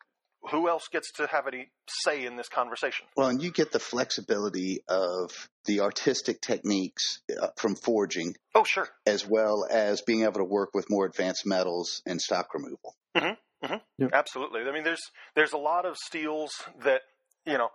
[0.51, 3.07] who else gets to have any say in this conversation?
[3.17, 5.31] Well, and you get the flexibility of
[5.67, 8.89] the artistic techniques uh, from forging, Oh, sure.
[9.07, 12.95] as well as being able to work with more advanced metals and stock removal.
[13.17, 14.07] Mm-hmm.
[14.13, 14.63] Absolutely.
[14.63, 15.03] I mean, there's
[15.35, 16.53] there's a lot of steels
[16.85, 17.03] that
[17.49, 17.69] you know,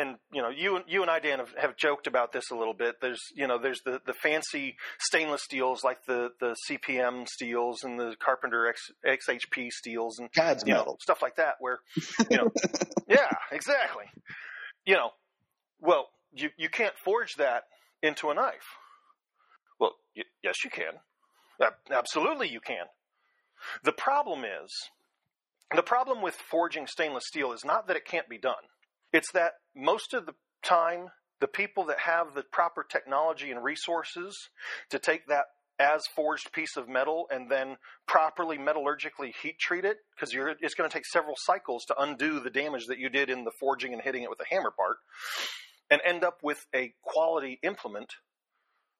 [0.00, 2.74] and you know, you you and I, Dan, have, have joked about this a little
[2.74, 2.96] bit.
[3.00, 7.98] There's you know, there's the, the fancy stainless steels like the the CPM steels and
[7.98, 10.98] the Carpenter X, XHP steels and God's you know metal.
[11.00, 11.54] stuff like that.
[11.60, 11.80] Where
[12.30, 12.50] you know,
[13.08, 14.04] yeah, exactly.
[14.86, 15.10] You know,
[15.80, 17.64] well, you you can't forge that
[18.02, 18.76] into a knife.
[19.78, 20.94] Well, y- yes, you can.
[21.60, 22.86] Ab- Absolutely, you can.
[23.84, 24.72] The problem is,
[25.76, 28.54] the problem with forging stainless steel is not that it can't be done.
[29.12, 31.08] It's that most of the time,
[31.40, 34.50] the people that have the proper technology and resources
[34.90, 35.46] to take that
[35.78, 40.88] as forged piece of metal and then properly metallurgically heat treat it, because it's going
[40.88, 44.02] to take several cycles to undo the damage that you did in the forging and
[44.02, 44.98] hitting it with a hammer part,
[45.90, 48.12] and end up with a quality implement.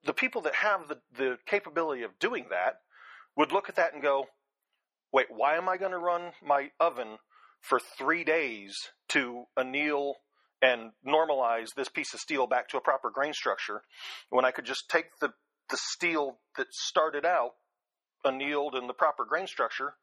[0.04, 2.76] The people that have the, the capability of doing that
[3.36, 4.28] would look at that and go,
[5.12, 7.18] wait, why am I going to run my oven
[7.60, 8.76] for three days
[9.10, 10.14] to anneal
[10.62, 13.82] and normalize this piece of steel back to a proper grain structure
[14.28, 15.28] when I could just take the,
[15.70, 17.52] the steel that started out
[18.24, 19.94] annealed in the proper grain structure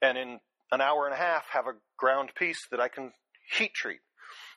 [0.00, 0.38] and in
[0.70, 3.12] an hour and a half have a ground piece that I can
[3.56, 4.00] heat treat?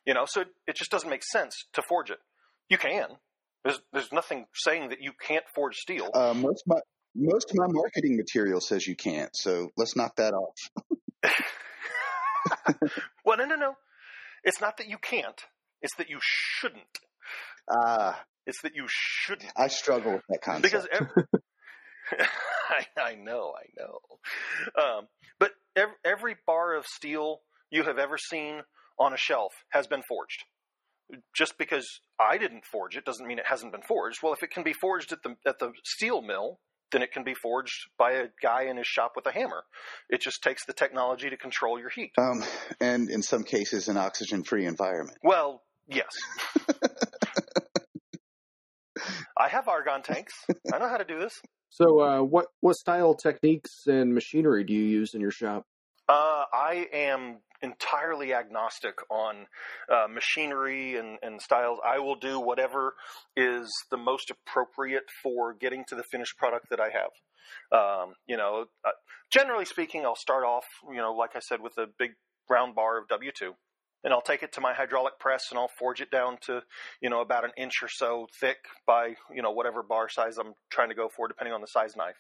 [0.05, 2.19] You know, so it, it just doesn't make sense to forge it.
[2.69, 3.07] You can.
[3.63, 6.09] There's, there's nothing saying that you can't forge steel.
[6.13, 6.79] Uh, most of my
[7.13, 10.55] most of my marketing material says you can't, so let's knock that off.
[13.25, 13.73] well, no, no, no.
[14.43, 15.39] It's not that you can't.
[15.81, 16.99] It's that you shouldn't.
[17.69, 19.51] Ah, It's that you shouldn't.
[19.55, 20.63] I struggle with that concept.
[20.63, 21.07] Because ev-
[22.11, 23.99] I, I know, I know.
[24.81, 25.07] Um,
[25.39, 28.61] but ev- every bar of steel you have ever seen
[28.99, 30.43] on a shelf has been forged.
[31.35, 31.87] Just because
[32.19, 34.19] I didn't forge it doesn't mean it hasn't been forged.
[34.23, 36.59] Well, if it can be forged at the at the steel mill,
[36.91, 39.63] then it can be forged by a guy in his shop with a hammer.
[40.09, 42.11] It just takes the technology to control your heat.
[42.17, 42.43] um,
[42.79, 45.17] and in some cases, an oxygen-free environment.
[45.23, 46.07] Well, yes.
[49.37, 50.33] I have argon tanks.
[50.71, 51.41] I know how to do this.
[51.69, 55.65] So, uh, what what style techniques and machinery do you use in your shop?
[56.07, 59.47] Uh, I am entirely agnostic on
[59.91, 61.79] uh, machinery and, and styles.
[61.85, 62.95] I will do whatever
[63.35, 67.11] is the most appropriate for getting to the finished product that I have.
[67.71, 68.91] Um, you know, uh,
[69.31, 72.11] generally speaking, I'll start off, you know, like I said, with a big
[72.49, 73.53] round bar of W2.
[74.03, 76.61] And I'll take it to my hydraulic press and I'll forge it down to,
[77.01, 78.57] you know, about an inch or so thick
[78.87, 81.95] by, you know, whatever bar size I'm trying to go for, depending on the size
[81.95, 82.15] knife.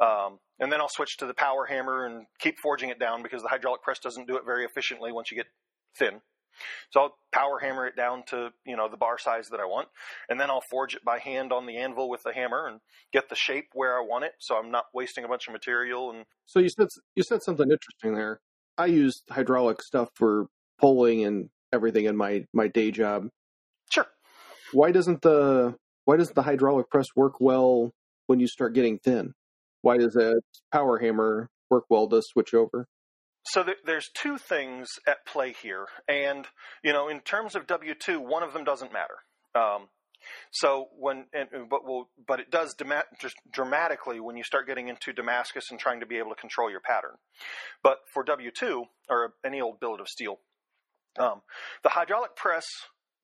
[0.00, 3.42] Um, and then I'll switch to the power hammer and keep forging it down because
[3.42, 5.46] the hydraulic press doesn't do it very efficiently once you get
[5.98, 6.20] thin.
[6.90, 9.88] So I'll power hammer it down to, you know, the bar size that I want.
[10.28, 12.80] And then I'll forge it by hand on the anvil with the hammer and
[13.12, 14.32] get the shape where I want it.
[14.38, 16.10] So I'm not wasting a bunch of material.
[16.10, 18.40] And So you said you said something interesting there.
[18.78, 20.46] I use hydraulic stuff for
[20.78, 23.28] pulling and everything in my my day job.
[23.90, 24.06] sure.
[24.72, 27.92] Why doesn't the why doesn't the hydraulic press work well
[28.26, 29.34] when you start getting thin?
[29.86, 30.40] Why does a
[30.72, 32.88] power hammer work well to switch over?
[33.44, 36.44] So th- there's two things at play here, and
[36.82, 39.18] you know, in terms of W two, one of them doesn't matter.
[39.54, 39.86] Um,
[40.50, 42.74] so when, and, but will, but it does
[43.52, 46.80] dramatically when you start getting into Damascus and trying to be able to control your
[46.80, 47.14] pattern.
[47.84, 50.40] But for W two or any old billet of steel,
[51.16, 51.42] um,
[51.84, 52.66] the hydraulic press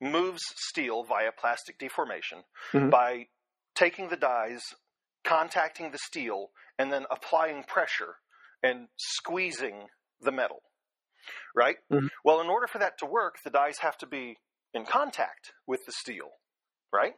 [0.01, 2.91] moves steel via plastic deformation Mhm.
[2.91, 3.27] by
[3.75, 4.63] taking the dies,
[5.25, 8.16] contacting the steel, and then applying pressure
[8.62, 9.89] and squeezing
[10.20, 10.62] the metal.
[11.55, 11.79] Right?
[11.91, 12.09] Mhm.
[12.25, 14.39] Well, in order for that to work, the dies have to be
[14.75, 16.31] in contact with the steel.
[16.93, 17.14] Right?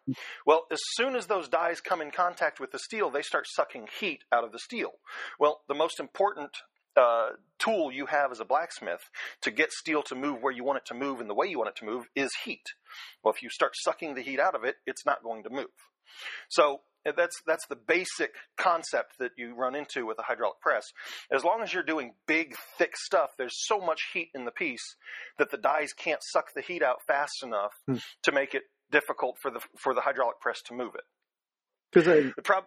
[0.47, 3.89] Well, as soon as those dies come in contact with the steel, they start sucking
[3.99, 4.93] heat out of the steel.
[5.39, 6.57] Well, the most important
[6.97, 10.77] uh, tool you have as a blacksmith to get steel to move where you want
[10.79, 12.75] it to move and the way you want it to move is heat.
[13.23, 15.73] Well, if you start sucking the heat out of it, it's not going to move.
[16.49, 16.83] So
[17.17, 20.85] that's that's the basic concept that you run into with a hydraulic press.
[21.33, 24.97] As long as you're doing big, thick stuff, there's so much heat in the piece
[25.39, 27.97] that the dies can't suck the heat out fast enough Hmm.
[28.25, 31.05] to make it difficult for the for the hydraulic press to move it.
[31.93, 32.65] Because I, prob-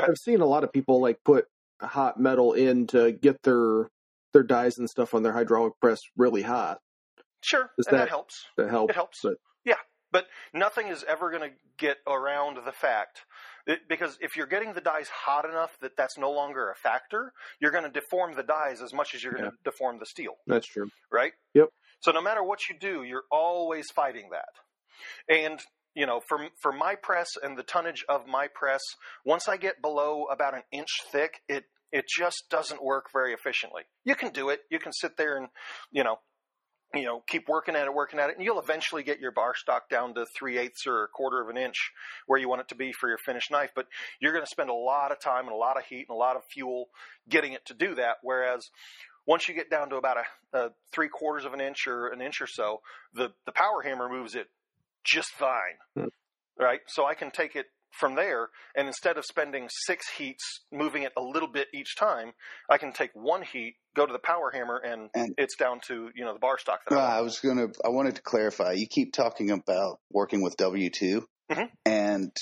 [0.00, 1.46] I've seen a lot of people like put
[1.80, 3.88] hot metal in to get their
[4.32, 6.78] their dies and stuff on their hydraulic press really hot.
[7.42, 8.44] sure, that that- helps.
[8.56, 8.90] That helps.
[8.90, 9.18] It helps.
[9.22, 9.34] But
[10.12, 13.20] But nothing is ever going to get around the fact
[13.66, 17.32] that, because if you're getting the dies hot enough that that's no longer a factor,
[17.60, 20.34] you're going to deform the dies as much as you're going to deform the steel,
[20.46, 20.90] that's true.
[21.12, 21.32] right?
[21.54, 21.68] Yep.
[22.00, 24.48] So no matter what you do, you're always fighting that.
[25.28, 25.60] And
[25.94, 28.80] you know, for for my press and the tonnage of my press,
[29.24, 33.82] once I get below about an inch thick, it it just doesn't work very efficiently.
[34.04, 34.60] You can do it.
[34.70, 35.48] You can sit there and,
[35.90, 36.20] you know,
[36.94, 39.54] you know, keep working at it, working at it, and you'll eventually get your bar
[39.54, 41.90] stock down to three eighths or a quarter of an inch
[42.26, 43.70] where you want it to be for your finished knife.
[43.74, 43.86] But
[44.20, 46.18] you're going to spend a lot of time and a lot of heat and a
[46.18, 46.86] lot of fuel
[47.28, 48.16] getting it to do that.
[48.22, 48.70] Whereas
[49.26, 50.16] once you get down to about
[50.52, 52.80] a, a three quarters of an inch or an inch or so,
[53.14, 54.48] the the power hammer moves it
[55.04, 56.08] just fine, Hmm.
[56.58, 56.80] right?
[56.88, 57.66] So I can take it
[57.98, 62.32] from there, and instead of spending six heats moving it a little bit each time,
[62.70, 66.10] I can take one heat, go to the power hammer, and, And- it's down to
[66.14, 67.18] you know the bar stock that No, I.
[67.18, 67.66] I was gonna.
[67.84, 68.72] I wanted to clarify.
[68.72, 71.70] You keep talking about working with W 2 Mhm.
[71.84, 72.32] and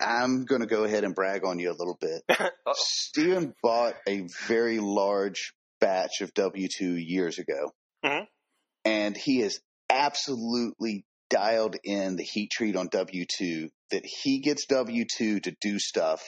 [0.00, 2.22] I'm gonna go ahead and brag on you a little bit.
[2.74, 7.72] Steven bought a very large batch of W two years ago,
[8.04, 8.26] Mhm.
[8.86, 9.60] and he has
[9.90, 13.70] absolutely dialed in the heat treat on W two.
[13.90, 16.22] That he gets W two to do stuff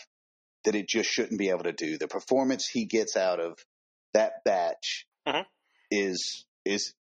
[0.65, 1.99] that it just shouldn't be able to do.
[1.99, 3.59] The performance he gets out of
[4.15, 5.45] that batch Mhm.
[5.91, 6.95] is is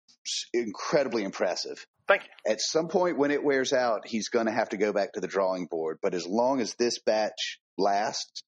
[0.53, 1.87] incredibly impressive.
[2.09, 2.53] Thank you.
[2.53, 5.21] At some point when it wears out, he's going to have to go back to
[5.21, 5.99] the drawing board.
[6.03, 8.43] But as long as this batch lasts,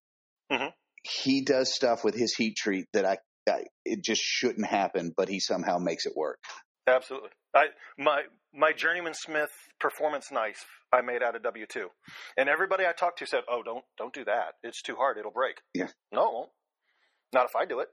[0.51, 0.73] Mhm.
[1.05, 3.19] he does stuff with his heat treat that I,
[3.49, 6.41] I it just shouldn't happen, but he somehow makes it work.
[6.87, 7.31] Absolutely.
[7.55, 7.67] I
[7.97, 8.23] my
[8.55, 9.51] my journeyman smith
[9.81, 11.89] performance knife I made out of W two,
[12.37, 14.55] and everybody I talked to said, "Oh, don't don't do that.
[14.63, 15.19] It's too hard.
[15.19, 15.89] It'll break." Yeah.
[16.13, 16.51] No, it won't.
[17.33, 17.89] Not if I do it.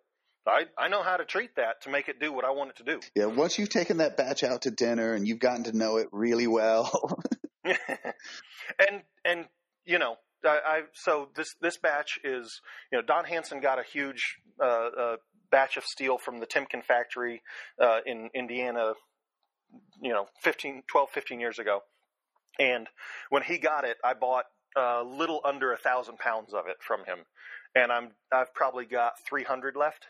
[0.47, 2.75] I I know how to treat that to make it do what I want it
[2.77, 2.99] to do.
[3.15, 6.07] Yeah, once you've taken that batch out to dinner and you've gotten to know it
[6.11, 7.19] really well,
[7.63, 9.45] and and
[9.85, 13.83] you know I, I so this this batch is you know Don Hanson got a
[13.83, 15.15] huge uh, uh,
[15.49, 17.41] batch of steel from the Timken factory
[17.81, 18.93] uh, in Indiana
[20.01, 21.81] you know 15 12 15 years ago
[22.59, 22.87] and
[23.29, 24.45] when he got it I bought
[24.75, 27.19] a little under a thousand pounds of it from him
[27.75, 30.07] and I'm I've probably got 300 left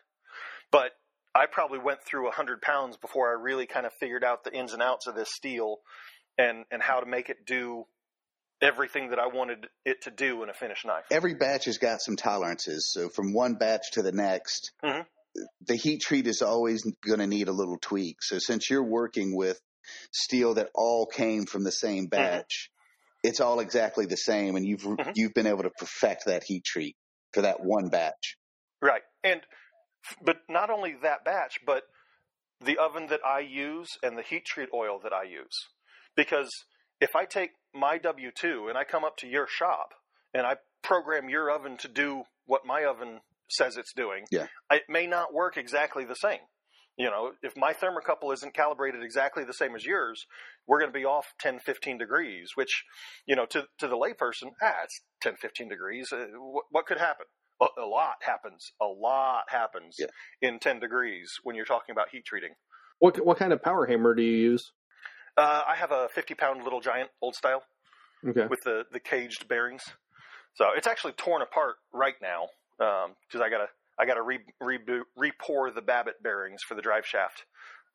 [0.71, 0.91] but
[1.33, 4.53] I probably went through a 100 pounds before I really kind of figured out the
[4.53, 5.77] ins and outs of this steel
[6.37, 7.85] and and how to make it do
[8.61, 11.05] everything that I wanted it to do in a finished knife.
[11.09, 12.91] every batch has got some tolerances.
[12.93, 15.05] So from one batch to the next, Mhm.
[15.61, 18.17] The heat treat is always going to need a little tweak.
[18.21, 19.59] So since you're working with
[20.11, 22.69] steel that all came from the same batch,
[23.23, 25.11] it's all exactly the same, and you've Mhm.
[25.15, 26.95] you've been able to perfect that heat treat
[27.33, 28.37] for that one batch.
[28.81, 29.03] Right.
[29.23, 29.45] And
[30.21, 31.83] but not only that batch, but
[32.59, 35.55] the oven that I use and the heat treat oil that I use.
[36.15, 36.49] Because
[36.99, 39.93] if I take my W2 and I come up to your shop
[40.33, 43.21] and I program your oven to do what my oven
[43.51, 44.47] says it's doing, Yeah.
[44.71, 46.39] it may not work exactly the same.
[46.97, 50.25] You know, if my thermocouple isn't calibrated exactly the same as yours,
[50.67, 52.83] we're going to be off 10, 15 degrees, which,
[53.25, 56.09] you know, to, to the layperson, ah, it's 10, 15 degrees.
[56.11, 57.25] Uh, what, what could happen?
[57.61, 58.71] A, a lot happens.
[58.81, 60.07] A lot happens Yeah.
[60.41, 62.51] in 10 degrees when you're talking about heat treating.
[62.99, 64.71] What what kind of power hammer do you use?
[65.37, 67.63] Uh, I have a 50 pound little giant old style
[68.27, 68.45] Okay.
[68.47, 69.83] with the, the caged bearings.
[70.55, 72.49] So it's actually torn apart right now.
[72.77, 73.67] Because I gotta
[73.99, 74.79] I gotta re, re,
[75.15, 77.45] re-pour the Babbitt bearings for the drive shaft.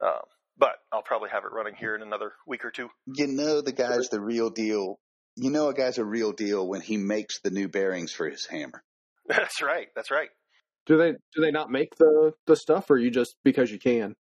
[0.01, 0.23] Um,
[0.59, 2.89] but I'll probably have it running here in another week or two.
[3.07, 4.99] You know the guy's the real deal.
[5.37, 8.47] You know a guy's a real deal when he makes the new bearings for his
[8.47, 8.83] hammer.
[9.29, 9.89] That's right.
[9.95, 10.29] That's right.
[10.87, 14.15] Do they do they not make the the stuff, or you just because you can?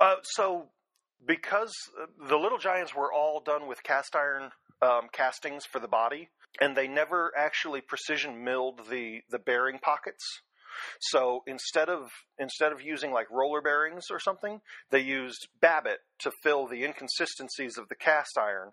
[0.00, 0.66] Uh, so
[1.24, 1.72] because
[2.28, 4.50] the Little Giants were all done with cast iron
[4.82, 6.28] um, castings for the body,
[6.60, 10.24] and they never actually precision milled the the bearing pockets.
[11.00, 16.30] So instead of instead of using like roller bearings or something, they used Babbitt to
[16.42, 18.72] fill the inconsistencies of the cast iron,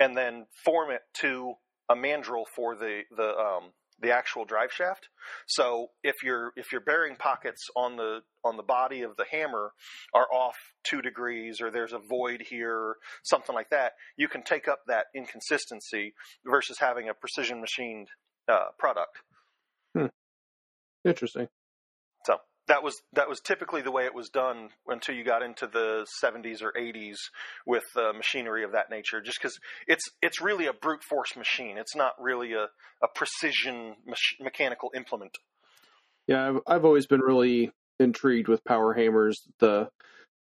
[0.00, 1.54] and then form it to
[1.88, 5.08] a mandrel for the the um, the actual drive shaft.
[5.46, 9.72] So if your if your bearing pockets on the on the body of the hammer
[10.14, 14.68] are off two degrees or there's a void here, something like that, you can take
[14.68, 18.08] up that inconsistency versus having a precision machined
[18.48, 19.18] uh, product.
[19.96, 20.06] Hmm.
[21.04, 21.48] Interesting.
[22.68, 26.04] That was that was typically the way it was done until you got into the
[26.22, 27.16] 70s or 80s
[27.64, 29.20] with uh, machinery of that nature.
[29.20, 31.78] Just because it's it's really a brute force machine.
[31.78, 32.66] It's not really a
[33.02, 35.38] a precision mach- mechanical implement.
[36.26, 39.42] Yeah, I've, I've always been really intrigued with power hammers.
[39.60, 39.88] The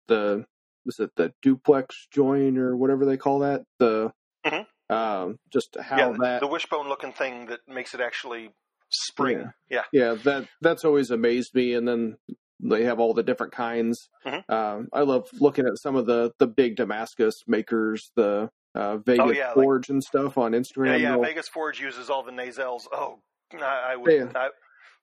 [0.09, 0.47] the
[0.87, 3.65] was it the duplex joint or whatever they call that?
[3.79, 4.13] The
[4.47, 4.67] Mhm.
[4.91, 8.51] um, just how yeah, that the wishbone looking thing that makes it actually
[8.95, 9.51] spring.
[9.71, 9.83] Yeah.
[9.93, 12.17] yeah that that's always amazed me and then
[12.61, 14.49] they have all the different kinds Mhm.
[14.51, 19.25] um, i love looking at some of the the big damascus makers the uh, vegas
[19.27, 21.13] Oh, yeah, like- forge and stuff on instagram yeah.
[21.13, 22.89] They'll- Vegas Forge uses all the Nazels.
[22.93, 23.21] Oh,
[23.53, 24.13] I, I would.
[24.13, 24.27] Yeah.
[24.35, 24.49] I,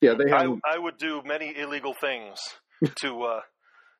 [0.01, 2.39] yeah they I, have I would do many illegal things
[3.01, 3.39] to uh,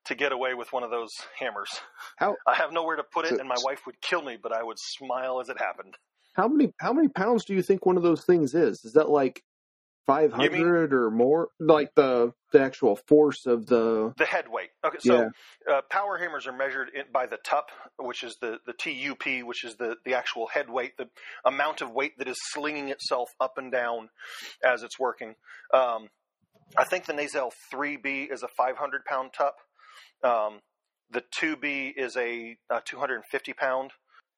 [0.06, 1.70] to get away with one of those hammers.
[2.18, 4.52] How- I have nowhere to put it, So- and my wife would kill me, but
[4.52, 5.96] I would smile as it happened.
[6.34, 9.10] how many how many pounds do you think one of those things is is that
[9.10, 9.42] like
[10.08, 14.70] 500 or more like the the actual force of the The head weight.
[14.84, 15.30] Okay, so
[15.72, 19.64] uh, power hammers are measured in, by the TUP, which is the the TUP, which
[19.64, 21.08] is the the actual head weight, the
[21.46, 24.10] amount of weight that is slinging itself up and down
[24.64, 25.36] as it's working.
[25.74, 26.10] Um,
[26.78, 29.56] I think the Nazel 3B is a 500 pound TUP.
[30.24, 30.60] Um,
[31.12, 33.92] the 2B is a, a 250 pound,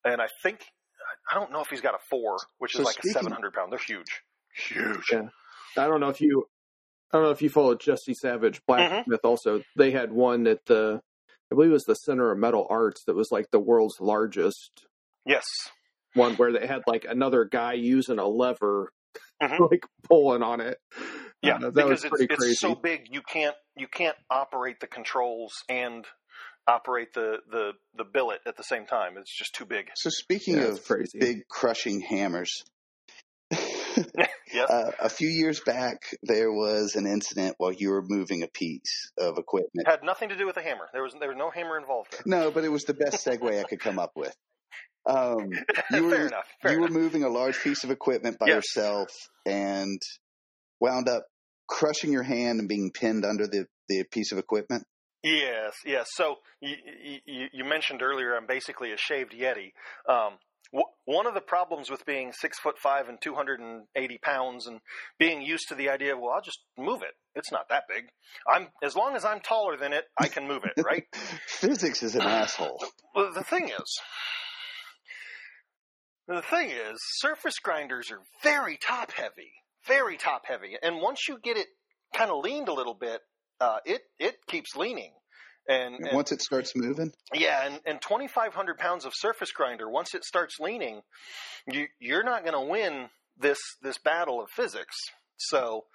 [0.03, 0.65] and I think
[1.29, 3.71] I don't know if he's got a four, which is So like a 700 pound.
[3.71, 4.21] They're huge,
[4.55, 5.09] huge.
[5.11, 5.29] Yeah.
[5.77, 6.45] I don't know if you
[7.13, 10.99] i don't know if you followed jesse savage blacksmith also they had one at the
[11.51, 14.87] i believe it was the center of metal arts that was like the world's largest
[15.25, 15.45] Yes,
[16.13, 18.91] one where they had like another guy using a lever
[19.41, 19.59] Mhm.
[19.71, 20.77] like pulling on it
[21.43, 24.17] Yeah, Uh, that because was it's, pretty it's crazy so big you can't you can't
[24.29, 26.05] operate the controls and
[26.67, 29.17] operate the the the billet at the same time.
[29.17, 29.91] It's just too big.
[29.95, 32.63] So speaking Yeah, of crazy big crushing hammers,
[34.53, 34.69] Yes.
[34.69, 39.11] uh, a few years back there was an incident while you were moving a piece
[39.17, 39.87] of equipment.
[39.87, 40.87] It had nothing to do with the hammer.
[40.93, 42.11] There was there was no hammer involved.
[42.11, 42.21] There.
[42.25, 44.35] No, but it was the best segue I could come up with.
[45.05, 45.59] Um, you
[45.91, 46.45] fair were enough.
[46.61, 46.89] Fair you enough.
[46.91, 48.55] were moving a large piece of equipment by Yes.
[48.75, 49.09] yourself
[49.45, 49.99] and
[50.79, 51.25] wound up
[51.67, 54.85] crushing your hand and being pinned under the, the piece of equipment.
[55.23, 56.07] Yes, yes.
[56.15, 56.75] So you,
[57.25, 59.71] you, you mentioned earlier I'm basically a shaved yeti.
[60.07, 60.33] Um,
[61.05, 64.79] one of the problems with being six foot five and 280 pounds and
[65.19, 67.13] being used to the idea of well I'll just move it.
[67.35, 68.05] It's not that big.
[68.51, 71.03] I'm as long as I'm taller than it, I can move it, right?
[71.47, 72.79] Physics is an asshole.
[73.15, 73.99] Well, the thing is,
[76.27, 79.51] the thing is, surface grinders are very top heavy,
[79.87, 81.67] very top heavy, and once you get it
[82.15, 83.21] kind of leaned a little bit,
[83.59, 85.11] uh, it it keeps leaning,
[85.67, 89.89] and, and Once it starts moving, yeah, and, and 2,500 pounds of surface grinder.
[89.89, 91.01] Once it starts leaning,
[91.71, 93.09] you you're not going to win
[93.39, 94.95] this this battle of physics.
[95.37, 95.85] So,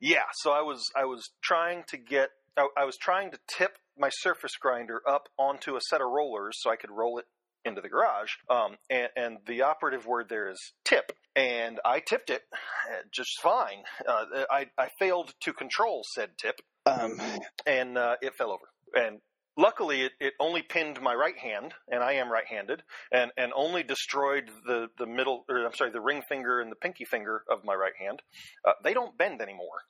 [0.00, 3.78] yeah, so I was I was trying to get I, I was trying to tip
[3.98, 7.24] my surface grinder up onto a set of rollers so I could roll it
[7.64, 8.30] into the garage.
[8.48, 11.12] Um, and, and the operative word there is tip.
[11.34, 13.82] And I tipped it uh, just fine.
[14.06, 17.20] Uh, I, I failed to control said tip um,
[17.66, 18.66] and uh, it fell over.
[18.96, 19.20] And
[19.56, 22.82] luckily, it, it only pinned my right hand, and I am right-handed,
[23.12, 26.76] and, and only destroyed the, the middle, or I'm sorry, the ring finger and the
[26.76, 28.22] pinky finger of my right hand.
[28.66, 29.84] Uh, they don't bend anymore,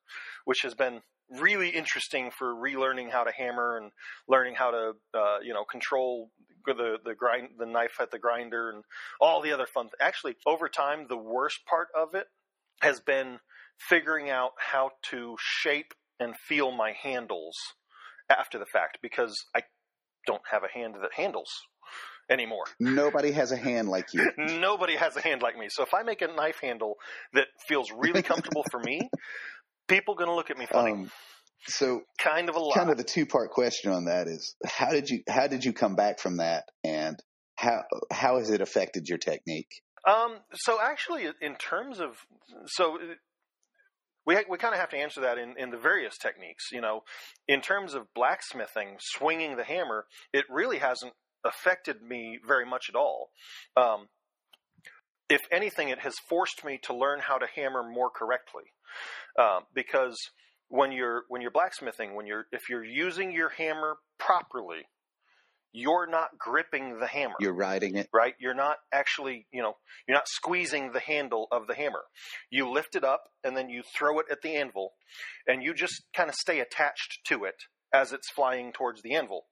[0.45, 1.01] which has been
[1.31, 3.93] really interesting for relearning how to hammer and
[4.29, 6.31] learning how to, uh, you know, control
[6.67, 8.83] the the grind the knife at the grinder and
[9.21, 9.89] all the other fun.
[10.01, 12.27] Actually, over time, the worst part of it
[12.81, 13.39] has been
[13.79, 17.57] figuring out how to shape and feel my handles
[18.31, 19.61] after the fact because I
[20.27, 21.51] don't have a hand that handles
[22.29, 22.65] anymore.
[22.81, 24.29] nobody has a hand like you.
[24.37, 25.69] Nobody has a hand like me.
[25.71, 26.97] So if I make a knife handle
[27.35, 29.09] that feels really comfortable for me,
[29.89, 30.93] People going to look at me funny.
[30.93, 31.11] Um,
[31.69, 32.75] so kind of a lot.
[32.75, 35.73] kind of the two part question on that is how did you how did you
[35.73, 37.17] come back from that and
[37.57, 39.69] how how has it affected your technique?
[40.07, 42.17] Um, so actually, in terms of
[42.67, 42.99] so.
[44.27, 46.65] We, we kind of have to answer that in, in the various techniques.
[46.73, 47.03] You know,
[47.47, 51.13] in terms of blacksmithing, swinging the hammer, it really hasn't
[51.45, 53.31] affected me very much at all.
[53.77, 54.09] Um,
[55.29, 58.65] if anything, it has forced me to learn how to hammer more correctly.
[59.39, 60.17] Um, because
[60.69, 64.87] when you're when you're blacksmithing, when you're if you're using your hammer properly,
[65.77, 67.35] you're not gripping the hammer.
[67.39, 68.09] You're riding it.
[68.11, 68.35] right?
[68.39, 69.75] You're not actually, you know,
[70.09, 72.01] you're not squeezing the handle of the hammer.
[72.51, 74.95] You lift it up and then you throw it at the anvil,
[75.47, 77.57] and you just kind of stay attached to it
[77.93, 79.45] as it's flying towards the anvil.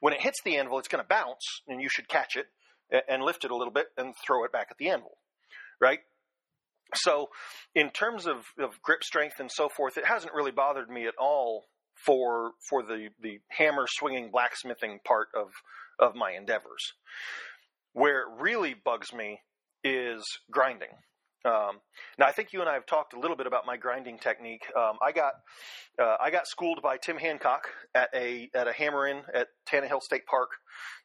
[0.00, 2.46] When it hits the anvil, it's going to bounce, and you should catch it
[3.08, 5.18] and lift it a little bit and throw it back at the anvil,
[5.80, 6.00] right?
[6.94, 7.28] So,
[7.76, 11.14] in terms of, of grip strength and so forth, it hasn't really bothered me at
[11.16, 11.66] all
[12.04, 15.48] for for the the hammer swinging blacksmithing part of
[15.98, 16.92] of my endeavors.
[17.92, 19.40] Where it really bugs me
[19.82, 20.90] is grinding.
[21.44, 21.80] Um,
[22.18, 24.64] now, I think you and I have talked a little bit about my grinding technique.
[24.76, 25.32] Um, I got
[25.98, 30.02] uh, I got schooled by Tim Hancock at a at a hammer in at Tannehill
[30.02, 30.50] State Park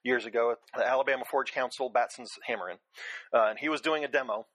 [0.04, 2.78] years ago at the Alabama Forge Council Batson's Hammer In,
[3.34, 4.46] uh, and he was doing a demo.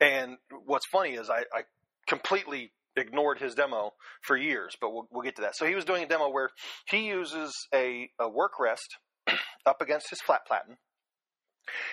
[0.00, 1.62] And what's funny is I, I
[2.06, 3.92] completely ignored his demo
[4.22, 5.56] for years, but we'll, we'll get to that.
[5.56, 6.50] So he was doing a demo where
[6.88, 8.96] he uses a, a work rest
[9.66, 10.76] up against his flat platen,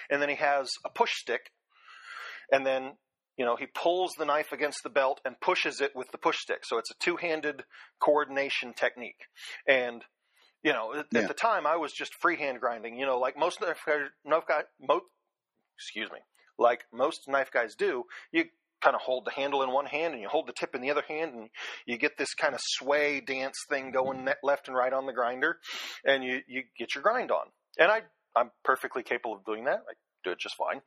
[0.09, 1.51] and then he has a push stick,
[2.51, 2.93] and then
[3.37, 6.37] you know he pulls the knife against the belt and pushes it with the push
[6.39, 6.59] stick.
[6.63, 7.63] So it's a two-handed
[7.99, 9.25] coordination technique,
[9.67, 10.03] and
[10.63, 11.21] you know at, Yeah.
[11.21, 12.97] at the time I was just freehand grinding.
[12.97, 15.01] You know, like most knife guys, knife guy, mo-
[15.77, 16.19] excuse me,
[16.59, 18.45] like most knife guys do, you
[18.83, 20.91] kind of hold the handle in one hand and you hold the tip in the
[20.91, 21.49] other hand and
[21.85, 25.57] you get this kind of sway dance thing going left and right on the grinder
[26.05, 27.45] and you, you get your grind on.
[27.79, 28.01] And I,
[28.35, 29.83] I'm perfectly capable of doing that.
[29.89, 30.81] I do it just fine,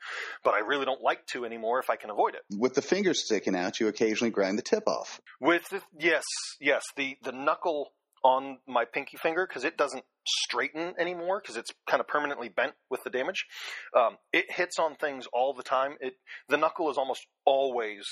[0.44, 2.40] but I really don't like to anymore if I can avoid it.
[2.50, 5.20] With the fingers sticking out, you occasionally grind the tip off.
[5.40, 6.24] With the, yes,
[6.60, 7.92] yes, the the knuckle
[8.26, 12.72] on my pinky finger because it doesn't straighten anymore because it's kind of permanently bent
[12.90, 13.46] with the damage.
[13.96, 15.92] Um, it hits on things all the time.
[16.00, 16.14] It
[16.48, 18.04] the knuckle is almost always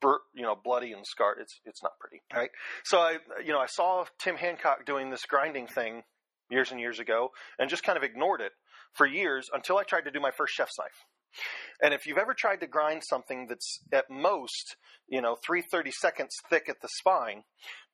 [0.00, 1.38] bur- you know bloody and scarred.
[1.40, 2.50] It's it's not pretty, right?
[2.84, 6.02] So I you know I saw Tim Hancock doing this grinding thing
[6.50, 8.50] years and years ago and just kind of ignored it
[8.94, 11.06] for years until I tried to do my first chef's knife.
[11.80, 14.74] And if you've ever tried to grind something that's at most,
[15.08, 17.44] you know, 330 seconds thick at the spine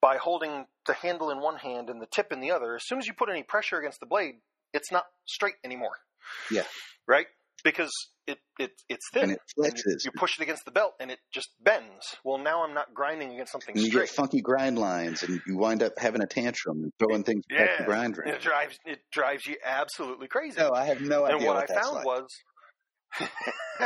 [0.00, 2.98] by holding the handle in one hand and the tip in the other, as soon
[2.98, 4.36] as you put any pressure against the blade,
[4.72, 5.96] it's not straight anymore.
[6.50, 6.64] Yeah.
[7.08, 7.26] Right?
[7.64, 7.90] Because
[8.26, 9.22] it, it it's thin.
[9.24, 10.04] And it flexes.
[10.04, 12.04] you push it against the belt and it just bends.
[12.24, 14.06] Well, now I'm not grinding against something And you straight.
[14.08, 17.58] get funky grind lines, and you wind up having a tantrum and throwing things back
[17.70, 17.76] Yeah.
[17.78, 18.22] the grinder.
[18.24, 20.60] It drives it drives you absolutely crazy.
[20.60, 22.04] No, I have no and idea what, what, I found like.
[22.06, 22.26] was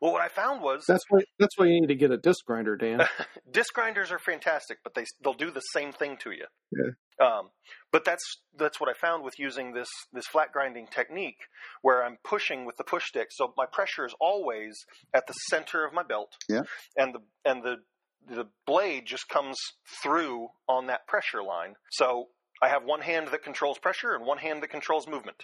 [0.00, 2.44] well what I found was That's why that's why you need to get a disc
[2.44, 3.00] grinder, Dan.
[3.50, 6.46] disc grinders are fantastic, but they they'll do the same thing to you.
[6.72, 7.26] Yeah.
[7.26, 7.50] Um,
[7.92, 8.24] but that's
[8.56, 11.38] that's what I found with using this this flat grinding technique,
[11.82, 13.28] where I'm pushing with the push stick.
[13.30, 14.74] So my pressure is always
[15.14, 16.32] at the center of my belt.
[16.48, 16.62] Yeah.
[16.96, 17.76] And the and the
[18.26, 19.56] the blade just comes
[20.02, 21.74] through on that pressure line.
[21.90, 22.28] So
[22.62, 25.42] I have one hand that controls pressure and one hand that controls movement,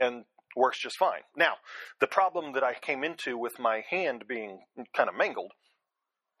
[0.00, 0.24] and
[0.56, 1.22] works just fine.
[1.36, 1.54] Now,
[2.00, 4.60] the problem that I came into with my hand being
[4.94, 5.52] kind of mangled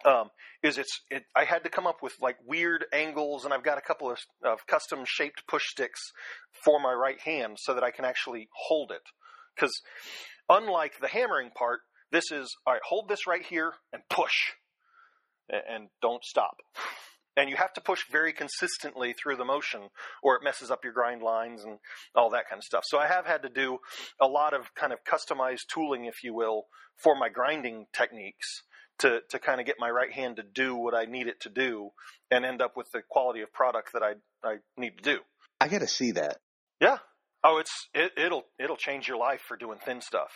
[0.04, 0.30] um,
[0.62, 3.78] is it's it, I had to come up with like weird angles, and I've got
[3.78, 6.00] a couple of, of custom shaped push sticks
[6.64, 9.02] for my right hand so that I can actually hold it.
[9.54, 9.72] Because
[10.48, 11.80] unlike the hammering part,
[12.10, 12.82] this is all right.
[12.88, 14.34] Hold this right here and push,
[15.48, 16.56] and, and don't stop.
[17.36, 19.88] And you have to push very consistently through the motion,
[20.22, 21.78] or it messes up your grind lines and
[22.14, 22.84] all that kind of stuff.
[22.86, 23.78] So I have had to do
[24.20, 28.62] a lot of kind of customized tooling, if you will, for my grinding techniques
[28.98, 31.48] to to kind of get my right hand to do what I need it to
[31.48, 31.90] do
[32.30, 34.14] and end up with the quality of product that I
[34.44, 35.18] I need to do.
[35.60, 36.38] I got to see that.
[36.80, 36.98] Yeah.
[37.44, 40.30] Oh, it's it, it'll it'll change your life for doing thin stuff.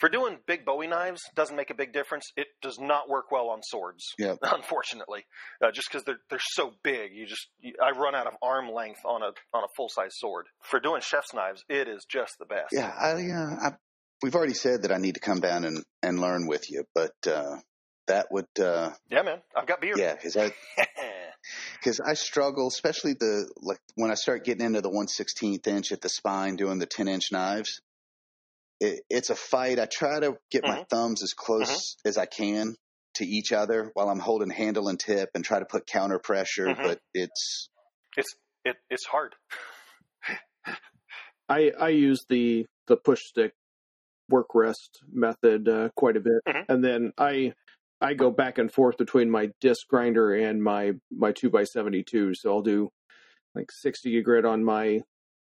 [0.00, 2.24] For doing big Bowie knives doesn't make a big difference.
[2.34, 4.38] It does not work well on swords, Yep.
[4.42, 5.26] unfortunately,
[5.62, 7.12] uh, just because they're they're so big.
[7.14, 10.12] You just you, I run out of arm length on a on a full size
[10.16, 10.46] sword.
[10.62, 12.68] For doing chef's knives, it is just the best.
[12.72, 13.56] Yeah, I, yeah.
[13.62, 13.70] I,
[14.22, 17.12] we've already said that I need to come down and, and learn with you, but
[17.26, 17.56] uh,
[18.06, 19.38] that would, uh, yeah, man.
[19.54, 19.94] I've got beer.
[19.96, 20.52] yeah, because I
[21.78, 25.92] because I struggle, especially the like when I start getting into the one sixteenth inch
[25.92, 27.80] at the spine, doing the ten inch knives.
[28.80, 29.78] It, it's a fight.
[29.78, 30.86] I try to get my Mhm.
[30.90, 32.76] thumbs as close as I can
[33.16, 36.74] to each other while I'm holding handle and tip and try to put counter pressure,
[36.74, 36.82] Mhm.
[36.82, 37.68] but it's
[38.16, 39.36] It's it it's hard.
[41.48, 43.52] I I use the the push stick
[44.28, 46.66] work rest method uh, quite a bit, Mhm.
[46.68, 47.54] and then I
[48.00, 52.04] I go back and forth between my disc grinder and my my two x seventy
[52.04, 52.34] two.
[52.34, 52.90] So I'll do
[53.54, 55.02] like sixty grit on my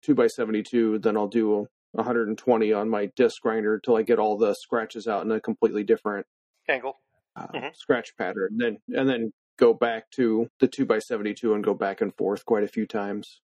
[0.03, 4.19] two x seventy two, then I'll do 120 on my disc grinder till I get
[4.19, 6.27] all the scratches out in a completely different
[6.69, 6.99] Angle.
[7.37, 7.75] uh, Mhm.
[7.77, 8.57] scratch pattern.
[8.57, 12.45] Then and then go back to the two seventy two and go back and forth
[12.45, 13.41] quite a few times.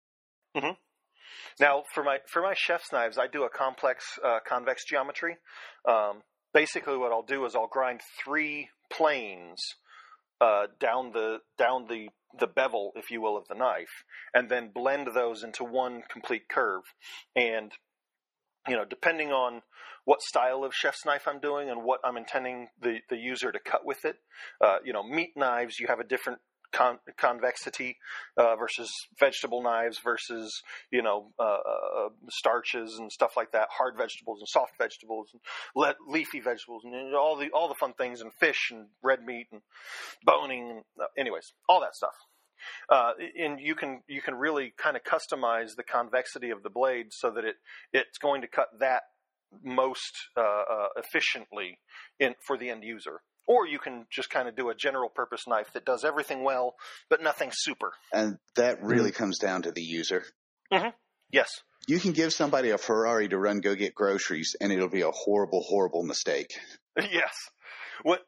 [1.59, 5.37] Now, for my for my chef's knives, I do a complex uh, convex geometry.
[5.87, 6.23] Um,
[6.53, 9.59] basically, what I'll do is I'll grind three planes
[10.39, 12.09] uh, down the down the
[12.39, 14.03] the bevel, if you will, of the knife,
[14.33, 16.83] and then blend those into one complete curve.
[17.35, 17.71] And
[18.67, 19.61] you know, depending on
[20.05, 23.59] what style of chef's knife I'm doing and what I'm intending the the user to
[23.59, 24.17] cut with it,
[24.63, 26.39] uh, you know, meat knives you have a different
[26.71, 27.97] con- convexity
[28.37, 30.61] uh, versus vegetable knives versus
[30.91, 35.41] you know uh, uh, starches and stuff like that, hard vegetables and soft vegetables, and
[35.75, 39.47] le- leafy vegetables, and all the all the fun things, and fish and red meat
[39.51, 39.61] and
[40.23, 42.15] boning, and uh, anyways, all that stuff.
[42.89, 47.07] Uh, and you can you can really kind of customize the convexity of the blade
[47.11, 47.55] so that it
[47.93, 49.03] it's going to cut that
[49.63, 51.79] most uh, uh, efficiently
[52.19, 53.21] in for the end user.
[53.47, 56.75] Or you can just kind of do a general purpose knife that does everything well,
[57.09, 57.91] but nothing super.
[58.13, 60.23] and that really comes down to the user.
[61.31, 61.49] Yes.
[61.87, 65.11] You can give somebody a Ferrari to run go get groceries, and it'll be a
[65.11, 66.53] horrible, horrible mistake.
[66.97, 67.33] yes.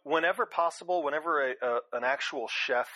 [0.04, 2.88] Whenever possible, whenever a, a, an actual chef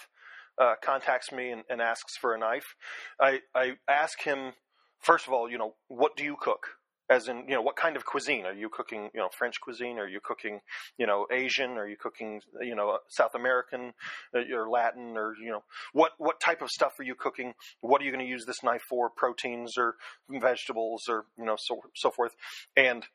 [0.59, 2.75] uh, contacts me and, and asks for a knife,
[3.19, 4.53] I, I ask him
[4.99, 6.67] first of all, you know, what do you cook?
[7.09, 9.09] As in, you know, what kind of cuisine are you cooking?
[9.13, 9.97] You know, French cuisine?
[9.97, 10.59] Are you cooking,
[10.97, 11.77] you know, Asian?
[11.77, 13.93] Are you cooking, you know, South American
[14.35, 15.15] uh, or Latin?
[15.15, 15.63] Or you know,
[15.93, 17.53] what what type of stuff are you cooking?
[17.79, 19.09] What are you going to use this knife for?
[19.09, 19.95] Proteins or
[20.29, 22.33] vegetables or you know, so so forth.
[22.75, 23.05] And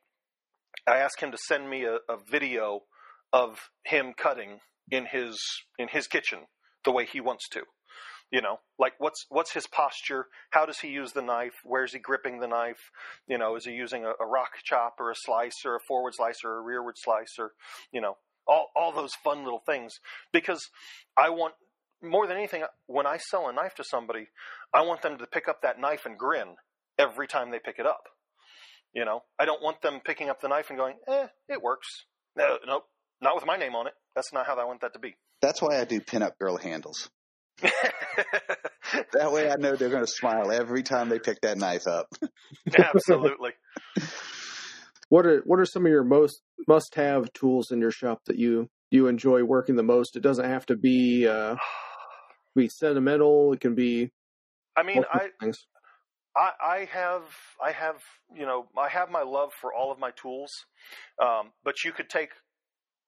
[0.87, 2.85] I ask him to send me a, a video
[3.31, 4.61] of him cutting
[4.91, 5.39] in his
[5.79, 6.47] in his kitchen
[6.85, 7.63] the way he wants to.
[8.31, 10.27] You know, like what's what's his posture?
[10.51, 11.53] How does he use the knife?
[11.65, 12.91] Where's he gripping the knife?
[13.29, 16.15] You know, is he using a, a rock chop or a slice or a forward
[16.17, 17.53] slice or a rearward slice or
[17.93, 19.93] you know all all those fun little things
[20.33, 20.71] because
[21.15, 21.55] I want
[22.03, 24.29] more than anything when I sell a knife to somebody,
[24.73, 26.57] I want them to pick up that knife and grin
[26.99, 28.09] every time they pick it up.
[28.95, 32.07] You know, I don't want them picking up the knife and going, "Eh, it works."
[32.35, 32.85] No, nope,
[33.21, 33.95] not with my name on it.
[34.15, 35.17] That's not how I want that to be.
[35.43, 37.11] That's why I do pinup girl handles.
[39.13, 42.09] That way I know they're going to smile every time they pick that knife up.
[42.77, 43.53] Absolutely.
[45.09, 48.39] What are what are some of your most must have tools in your shop that
[48.39, 50.17] you you enjoy working the most?
[50.17, 51.57] It doesn't have to be uh,
[52.57, 53.53] be sentimental.
[53.53, 54.11] It can be
[54.75, 55.67] I mean, I, things.
[56.35, 57.25] I, I have,
[57.63, 57.97] I have,
[58.35, 60.51] you know, I have my love for all of my tools,
[61.23, 62.31] um, but you could take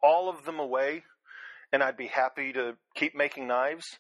[0.02, 1.05] all of them away,
[1.75, 3.99] and I'd be happy to keep making knives,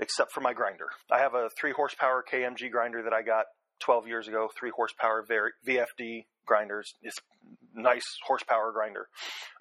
[0.00, 0.86] except for my grinder.
[1.08, 3.44] I have a three horsepower KMG grinder that I got
[3.78, 4.48] 12 years ago.
[4.58, 5.24] Three horsepower
[5.64, 6.94] VFD grinders.
[7.00, 7.18] It's
[7.72, 9.06] nice horsepower grinder,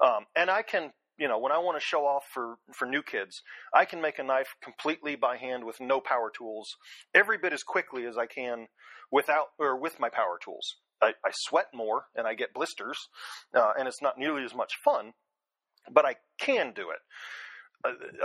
[0.04, 0.92] um, and I can.
[1.18, 3.44] You know, when I want to show off for, for new kids,
[3.76, 6.68] I can make a knife completely by hand with no power tools,
[7.14, 8.66] every bit as quickly as I can
[9.12, 10.78] without or with my power tools.
[11.00, 12.98] I, I sweat more and I get blisters,
[13.54, 15.12] uh, and it's not nearly as much fun,
[15.92, 17.00] but I can do it.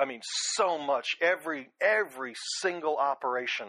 [0.00, 0.20] I mean,
[0.54, 1.16] so much.
[1.20, 3.68] Every every single operation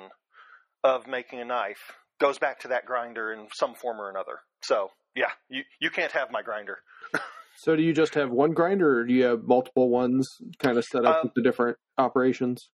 [0.83, 4.39] of making a knife goes back to that grinder in some form or another.
[4.63, 6.77] So yeah, you you can't have my grinder.
[7.59, 10.85] So do you just have one grinder, or do you have multiple ones kind of
[10.85, 12.69] set up Um, with the different operations?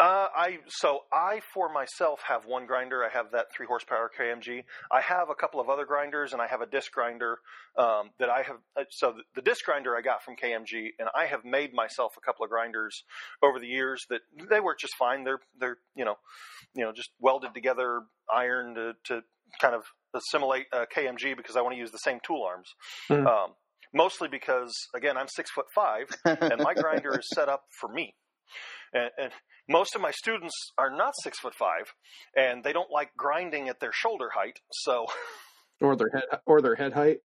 [0.00, 3.04] Uh, I so I for myself have one grinder.
[3.04, 4.62] I have that three horsepower KMG.
[4.92, 7.38] I have a couple of other grinders, and I have a disc grinder
[7.76, 8.58] um, that I have.
[8.76, 12.12] uh, So the, the disc grinder I got from KMG, and I have made myself
[12.16, 13.02] a couple of grinders
[13.42, 15.24] over the years that they work just fine.
[15.24, 16.14] They're they're you know
[16.74, 18.02] you know just welded together,
[18.32, 19.22] iron to, to
[19.60, 19.82] kind of
[20.14, 22.68] assimilate uh, KMG because I want to use the same tool arms.
[23.10, 23.26] Mhm.
[23.26, 23.50] Um,
[23.92, 28.14] mostly because again I'm six foot five and my grinder is set up for me.
[28.92, 29.32] And, and
[29.68, 31.92] most of my students are not six foot five,
[32.36, 34.60] and they don't like grinding at their shoulder height.
[34.72, 35.06] So,
[35.80, 37.18] Or their head or their head height?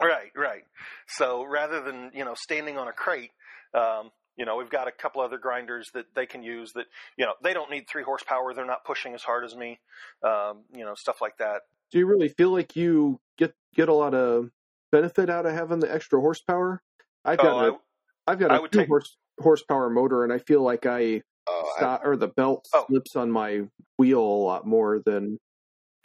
[0.00, 0.62] right, right.
[1.06, 3.30] So rather than you know standing on a crate,
[3.74, 6.72] um, you know we've got a couple other grinders that they can use.
[6.74, 6.86] That
[7.18, 8.54] you know they don't need three horsepower.
[8.54, 9.80] They're not pushing as hard as me.
[10.22, 11.62] Um, you know stuff like that.
[11.90, 14.50] Do you really feel like you get get a lot of
[14.90, 16.80] benefit out of having the extra horsepower?
[17.24, 17.80] I've got Oh,
[18.26, 20.86] a I've got I a would two take- horse horsepower motor, and I feel like
[20.86, 22.86] I Oh, I- or the belt Oh.
[22.88, 25.38] slips on my wheel a lot more than.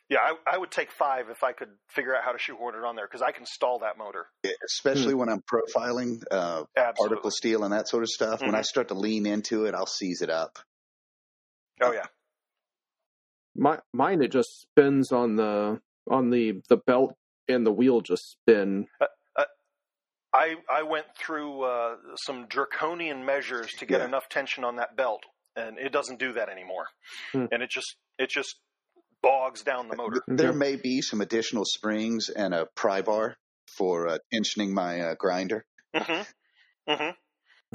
[0.10, 2.84] Yeah, I, I would take five if I could figure out how to shoehorn it
[2.84, 4.26] on there because I can stall that motor.
[4.65, 8.41] especially when I'm profiling uh, particle steel and that sort of stuff.
[8.41, 8.65] When I Mhm.
[8.65, 10.57] start to lean into it, I'll seize it up.
[11.81, 12.07] Oh yeah.
[13.56, 15.80] My mine it just spins on the
[16.10, 17.14] on the the belt
[17.47, 18.88] and the wheel just spin.
[20.34, 24.06] I I went through uh, some draconian measures to get Yeah.
[24.07, 25.23] enough tension on that belt,
[25.56, 26.85] and it doesn't do that anymore.
[27.31, 27.45] Hmm.
[27.51, 28.56] And it just it just
[29.22, 30.22] bogs down the motor.
[30.27, 33.38] There may be some additional springs and a pry bar
[33.77, 35.65] for uh, tensioning my uh, grinder.
[35.95, 36.22] hmm
[36.88, 37.10] hmm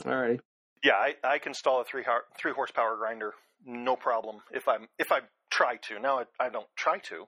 [0.07, 0.41] All right.
[0.83, 4.37] Yeah, I, I can install a three har- three horsepower grinder, no problem.
[4.53, 5.21] If I'm if I
[5.51, 7.25] try to now, I, I don't try to.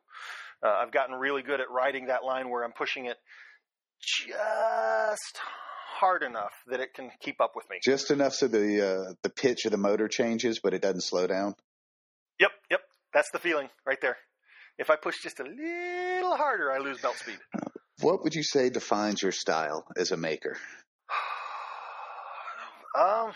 [0.62, 3.16] Uh, I've gotten really good at riding that line where I'm pushing it
[4.00, 5.38] just
[5.98, 7.78] hard enough that it can keep up with me.
[7.82, 11.26] Just enough so the uh, the pitch of the motor changes, but it doesn't slow
[11.26, 11.54] down.
[12.40, 12.80] Yep, yep,
[13.12, 14.16] that's the feeling right there.
[14.78, 17.38] If I push just a little harder, I lose belt speed.
[18.00, 20.58] What would you say defines your style as a maker?
[22.98, 23.32] um,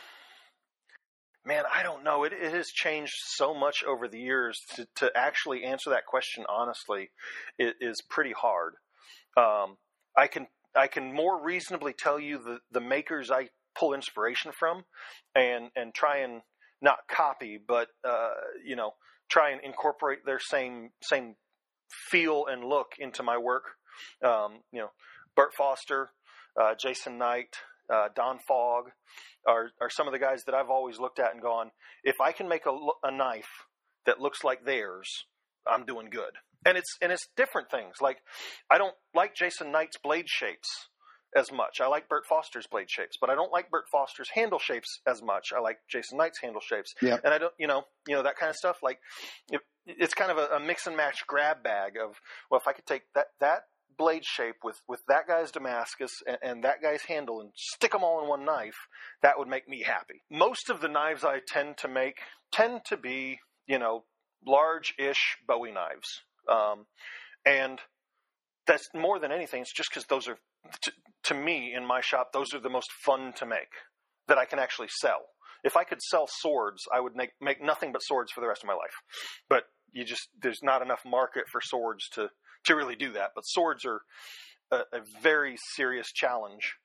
[1.47, 2.25] man, I don't know.
[2.25, 4.61] It, it has changed so much over the years.
[4.77, 7.11] To, to actually answer that question honestly,
[7.59, 8.75] it is pretty hard.
[9.37, 9.79] Um,
[10.17, 10.47] I can
[10.77, 14.85] I can more reasonably tell you the the makers I pull inspiration from,
[15.35, 16.43] and and try and
[16.83, 18.31] not copy, but uh,
[18.65, 18.93] you know,
[19.31, 21.37] try and incorporate their same same
[22.11, 23.65] feel and look into my work.
[24.25, 24.91] Um, you know,
[25.37, 26.11] Burt Foster,
[26.61, 27.57] uh, Jason Knight,
[27.93, 28.91] uh, Don Fogg
[29.47, 31.71] are are some of the guys that I've always looked at and gone,
[32.05, 33.67] if I can make a, a knife
[34.07, 35.25] that looks like theirs,
[35.67, 36.33] I'm doing good.
[36.65, 37.97] And it's and it's different things.
[38.01, 38.19] Like
[38.71, 40.69] I don't like Jason Knight's blade shapes
[41.35, 41.81] as much.
[41.81, 45.23] I like Burt Foster's blade shapes, but I don't like Burt Foster's handle shapes as
[45.23, 45.53] much.
[45.57, 46.95] I like Jason Knight's handle shapes.
[47.01, 47.19] Yeah.
[47.23, 48.79] And I don't, you know, you know that kind of stuff.
[48.83, 48.99] Like
[49.51, 52.17] it, it's kind of a, a mix and match grab bag of
[52.51, 53.63] well, if I could take that that
[53.97, 58.03] blade shape with with that guy's Damascus and, and that guy's handle and stick them
[58.03, 58.77] all in one knife,
[59.23, 60.23] that would make me happy.
[60.31, 62.19] Most of the knives I tend to make
[62.53, 64.05] tend to be, you know,
[64.47, 66.87] large-ish Bowie knives, um,
[67.45, 67.79] and
[68.67, 69.63] that's more than anything.
[69.63, 70.39] It's just because those are,
[70.83, 70.93] to,
[71.25, 73.73] to me, in my shop, those are the most fun to make
[74.29, 75.23] that I can actually sell.
[75.65, 78.63] If I could sell swords, I would make make nothing but swords for the rest
[78.63, 78.95] of my life.
[79.49, 82.31] But you just there's not enough market for swords to
[82.65, 83.31] to really do that.
[83.35, 84.01] But swords are
[84.71, 86.77] a, a very serious challenge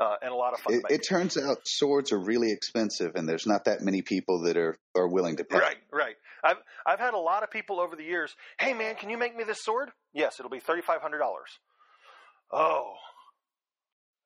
[0.00, 3.28] uh, and a lot of fun It, it turns out swords are really expensive, and
[3.28, 5.58] there's not that many people that are, are willing to pay.
[5.58, 6.16] Right, right.
[6.42, 6.56] I've
[6.86, 8.34] I've had a lot of people over the years.
[8.58, 9.90] Hey, man, can you make me this sword?
[10.14, 11.50] Yes, it'll be thirty five hundred dollars.
[12.50, 12.94] Oh,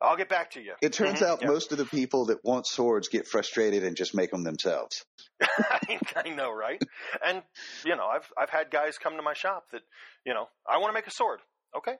[0.00, 0.74] I'll get back to you.
[0.80, 1.48] It turns Mhm, out yeah.
[1.48, 5.04] most of the people that want swords get frustrated and just make them themselves.
[5.42, 6.82] I, I know, right?
[7.24, 7.42] And
[7.84, 9.82] you know, I've I've had guys come to my shop that
[10.24, 11.40] you know I want to make a sword.
[11.76, 11.94] Okay,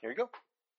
[0.00, 0.28] here you go.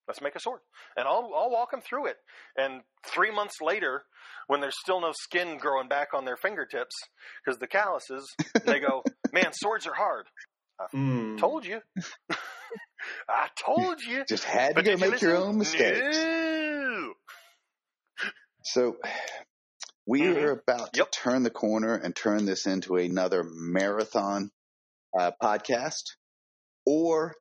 [0.08, 0.62] Let's make a sword,
[0.96, 2.18] and I'll I'll walk them through it.
[2.58, 4.04] And three months later,
[4.48, 6.96] when there's still no skin growing back on their fingertips
[7.44, 8.26] because the calluses,
[8.66, 9.04] they go,
[9.34, 10.28] "Man, swords are hard."
[10.94, 11.38] Mm.
[11.38, 11.82] Told you.
[13.30, 14.24] I told you.
[14.26, 16.26] Just had to go you make your own mistakes.
[16.26, 17.14] No.
[18.64, 18.98] So
[20.06, 20.36] we Mhm.
[20.38, 24.52] are about to turn the corner and turn this into another marathon
[25.18, 26.16] uh, podcast.
[26.86, 27.36] Or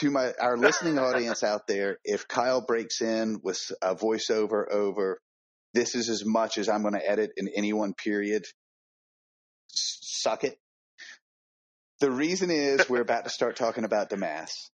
[0.00, 5.20] to my our listening audience out there, if Kyle breaks in with a voiceover over,
[5.74, 8.42] this is as much as I'm going to edit in any one period.
[9.72, 10.56] s- Suck it.
[12.00, 14.70] The reason is we're about to start talking about Damas.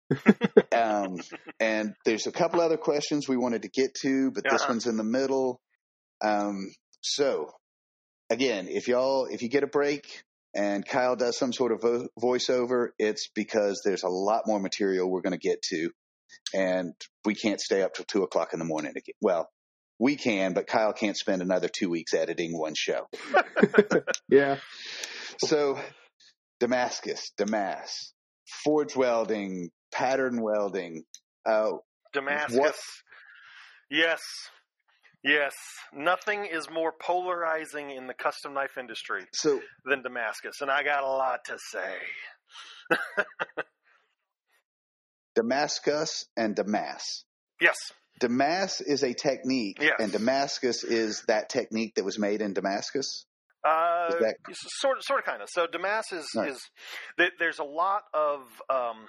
[0.75, 1.19] Um,
[1.61, 4.73] and there's a couple other questions we wanted to get to, but this Uh-huh.
[4.73, 5.61] one's in the middle.
[6.21, 7.51] Um, so
[8.31, 10.23] again, if y'all, if you get a break
[10.55, 15.11] and Kyle does some sort of vo- voiceover, it's because there's a lot more material
[15.11, 15.91] we're going to get to
[16.55, 16.93] and
[17.25, 18.91] we can't stay up till two o'clock in the morning.
[18.91, 19.15] Again.
[19.21, 19.49] Well,
[19.99, 23.07] we can, but Kyle can't spend another two weeks editing one show.
[24.29, 24.57] Yeah.
[25.39, 25.79] So
[26.61, 28.15] Damascus, Damas,
[28.65, 31.05] forge welding, pattern welding,
[31.47, 31.73] uh,
[32.13, 32.57] Damascus.
[32.59, 32.75] What-
[33.91, 34.21] Yes.
[35.25, 35.55] Yes.
[35.95, 41.05] Nothing is more polarizing in the custom knife industry so than Damascus, and I got
[41.05, 41.95] a lot to say.
[45.35, 47.25] Damascus and Damas.
[47.61, 47.77] Yes.
[48.21, 49.95] Damas is a technique, Yes.
[49.99, 53.25] and Damascus is that technique that was made in Damascus.
[53.65, 54.37] Uh, that-
[54.81, 55.49] sort of, sort of, kind of.
[55.51, 56.51] So Damas is Right.
[56.51, 56.61] is
[57.39, 59.07] there's a lot of um,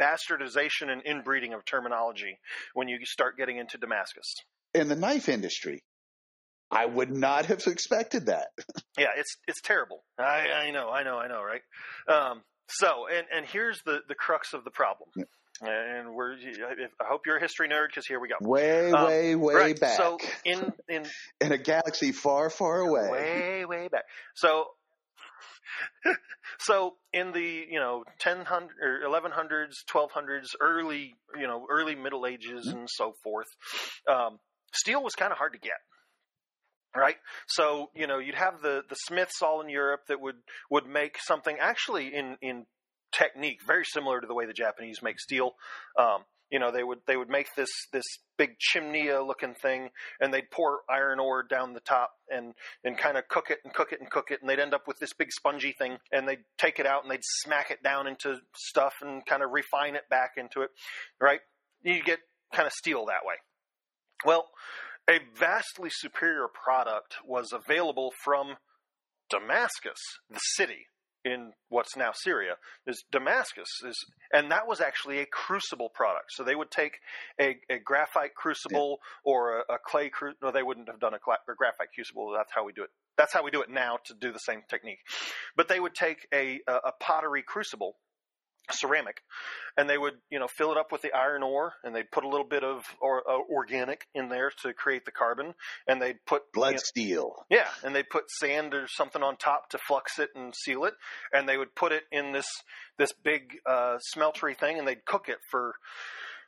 [0.00, 2.38] bastardization and inbreeding of terminology
[2.72, 4.24] when you start getting into Damascus.
[4.74, 5.82] In the knife industry,
[6.70, 8.48] I would not have expected that.
[8.96, 10.04] Yeah, it's it's terrible.
[10.20, 11.62] I, I know, I know, I know, right?
[12.08, 15.08] Um, so, and and here's the the crux of the problem.
[15.60, 18.36] And we're I hope you're a history nerd because here we go.
[18.40, 19.80] Way, Um, way, way right.
[19.80, 19.96] back.
[19.96, 21.02] So in in
[21.40, 23.08] in a galaxy far, far away.
[23.10, 24.04] way way back.
[24.34, 24.66] So
[26.58, 28.46] so in the you know 1000
[28.80, 32.78] or 1100s, 1200s, early you know early Middle Ages Mm-hmm.
[32.78, 33.48] and so forth,
[34.08, 34.38] um,
[34.74, 35.78] steel was kind of hard to get.
[36.96, 37.16] Right,
[37.48, 40.36] so you know you'd have the the smiths all in Europe that would
[40.70, 42.66] would make something actually in in
[43.10, 45.54] technique very similar to the way the Japanese make steel.
[45.98, 48.04] Um, you know they would they would make this this
[48.38, 49.90] big chimney looking thing
[50.20, 53.72] and they'd pour iron ore down the top and and kind of cook it and
[53.72, 56.28] cook it and cook it and they'd end up with this big spongy thing and
[56.28, 59.96] they'd take it out and they'd smack it down into stuff and kind of refine
[59.96, 60.70] it back into it
[61.20, 61.40] right
[61.82, 62.20] you get
[62.52, 63.34] kind of steel that way
[64.24, 64.46] well
[65.08, 68.56] a vastly superior product was available from
[69.30, 69.98] Damascus
[70.30, 70.86] the city
[71.24, 72.54] in what's now Syria
[72.86, 73.96] is Damascus is
[74.32, 76.26] and that was actually a crucible product.
[76.30, 76.98] So they would take
[77.40, 81.16] a, a graphite crucible or a, a clay crucible no they wouldn't have done a,
[81.16, 82.32] a graphite crucible.
[82.36, 82.90] That's how we do it.
[83.16, 84.98] That's how we do it now to do the same technique.
[85.56, 87.96] But they would take a, a pottery crucible
[88.70, 89.22] ceramic
[89.76, 92.24] and they would you know fill it up with the iron ore and they'd put
[92.24, 95.54] a little bit of or, uh, organic in there to create the carbon
[95.86, 97.46] and they'd put Blood you know, steel.
[97.50, 100.94] yeah, and they put sand or something on top to flux it and seal it,
[101.32, 102.46] and they would put it in this
[102.98, 105.74] this big uh, smeltery thing, and they'd cook it for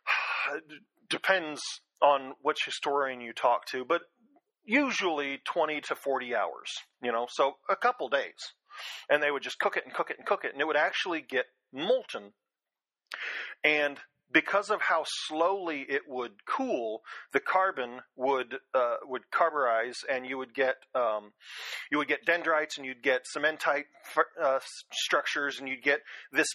[1.11, 1.61] depends
[2.03, 4.03] on which historian you talk to, but
[4.65, 6.71] usually twenty to forty hours.
[7.03, 8.55] You know, so a couple days,
[9.11, 10.77] and they would just cook it and cook it and cook it, and it would
[10.77, 12.33] actually get molten,
[13.63, 13.99] and
[14.33, 20.37] because of how slowly it would cool, the carbon would uh, would carburize, and you
[20.37, 21.33] would get um,
[21.91, 23.85] you would get dendrites, and you'd get cementite
[24.43, 24.59] uh,
[24.93, 26.01] structures, and you'd get
[26.33, 26.49] this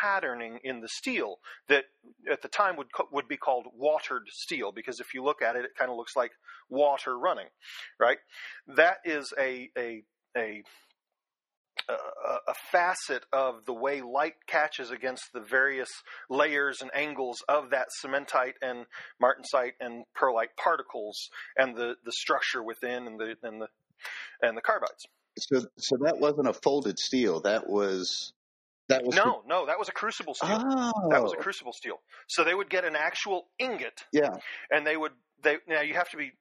[0.00, 1.38] patterning in the steel
[1.68, 1.84] that
[2.30, 5.64] at the time would would be called watered steel because if you look at it,
[5.64, 6.30] it kind of looks like
[6.68, 7.48] water running,
[7.98, 8.18] right?
[8.68, 10.02] That is a a
[10.36, 10.62] a
[11.88, 15.90] a, a facet of the way light catches against the various
[16.28, 18.86] layers and angles of that cementite and
[19.22, 23.68] martensite and perlite particles and the, the structure within and the and the
[24.42, 25.06] and the carbides.
[25.38, 27.40] So, so that wasn't a folded steel.
[27.40, 28.32] That was
[28.88, 30.62] that was No, no, that was a crucible steel.
[30.64, 31.42] Oh, That was a oh.
[31.42, 32.00] crucible steel.
[32.28, 34.30] So they would get an actual ingot yeah.
[34.70, 36.32] and they would they now you have to be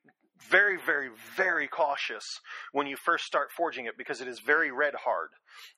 [0.49, 2.39] very very very cautious
[2.71, 5.29] when you first start forging it because it is very red hard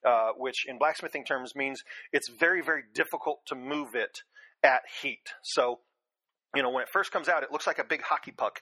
[0.06, 4.22] uh, which in blacksmithing terms means it's very very difficult to move it
[4.64, 5.34] at heat.
[5.44, 5.80] So
[6.56, 8.62] you know when it first comes out it looks like a big hockey puck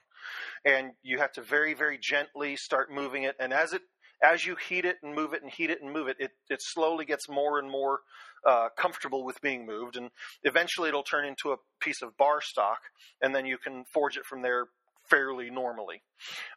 [0.65, 3.35] and you have to very very gently start moving it.
[3.39, 3.81] And as it
[4.23, 6.61] as you heat it and move it and heat it and move it it, it
[6.61, 7.99] slowly gets more and more
[8.45, 9.97] uh, comfortable with being moved.
[9.97, 10.09] And
[10.43, 12.79] eventually it'll turn into a piece of bar stock
[13.21, 14.67] and then you can forge it from there
[15.09, 16.01] fairly normally.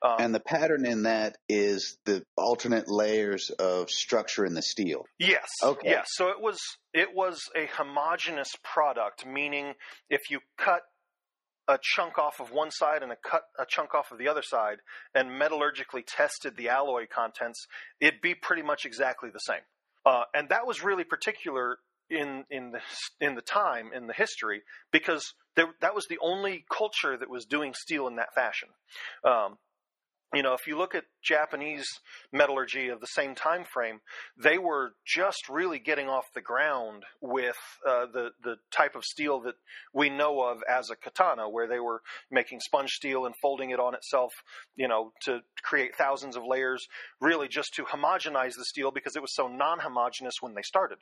[0.03, 5.05] Um, And the pattern in that is the alternate layers of structure in the steel.
[5.19, 5.91] yes, Okay.
[5.91, 6.07] yes.
[6.11, 6.59] So it was
[6.95, 9.75] it was a homogeneous product, meaning
[10.11, 10.83] if you cut
[11.69, 14.43] a chunk off of one side and a cut a chunk off of the other
[14.43, 14.79] side,
[15.15, 17.67] and metallurgically tested the alloy contents,
[18.01, 19.61] it'd be pretty much exactly the same.
[20.07, 21.79] Uh, and that was really particular
[22.11, 22.81] in in the
[23.21, 24.63] in the time in the history
[24.93, 28.69] because there, that was the only culture that was doing steel in that fashion.
[29.25, 29.59] Um,
[30.35, 31.87] you know, if you look at Japanese
[32.33, 34.01] metallurgy of the same time frame,
[34.37, 37.57] they were just really getting off the ground with
[37.87, 39.55] uh, the the type of steel that
[39.95, 43.81] we know of as a katana, where they were making sponge steel and folding it
[43.81, 44.33] on itself,
[44.77, 46.87] you know, to create thousands of layers,
[47.21, 50.99] really just to homogenize the steel because it was so non-homogeneous when they started.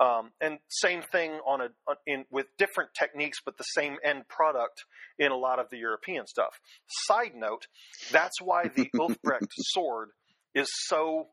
[0.00, 1.68] Um, and same thing on a
[2.06, 4.84] in with different techniques, but the same end product
[5.18, 6.58] in a lot of the European stuff.
[7.06, 7.66] Side note,
[8.12, 10.10] that's why the Ulfberht sword
[10.54, 11.28] is so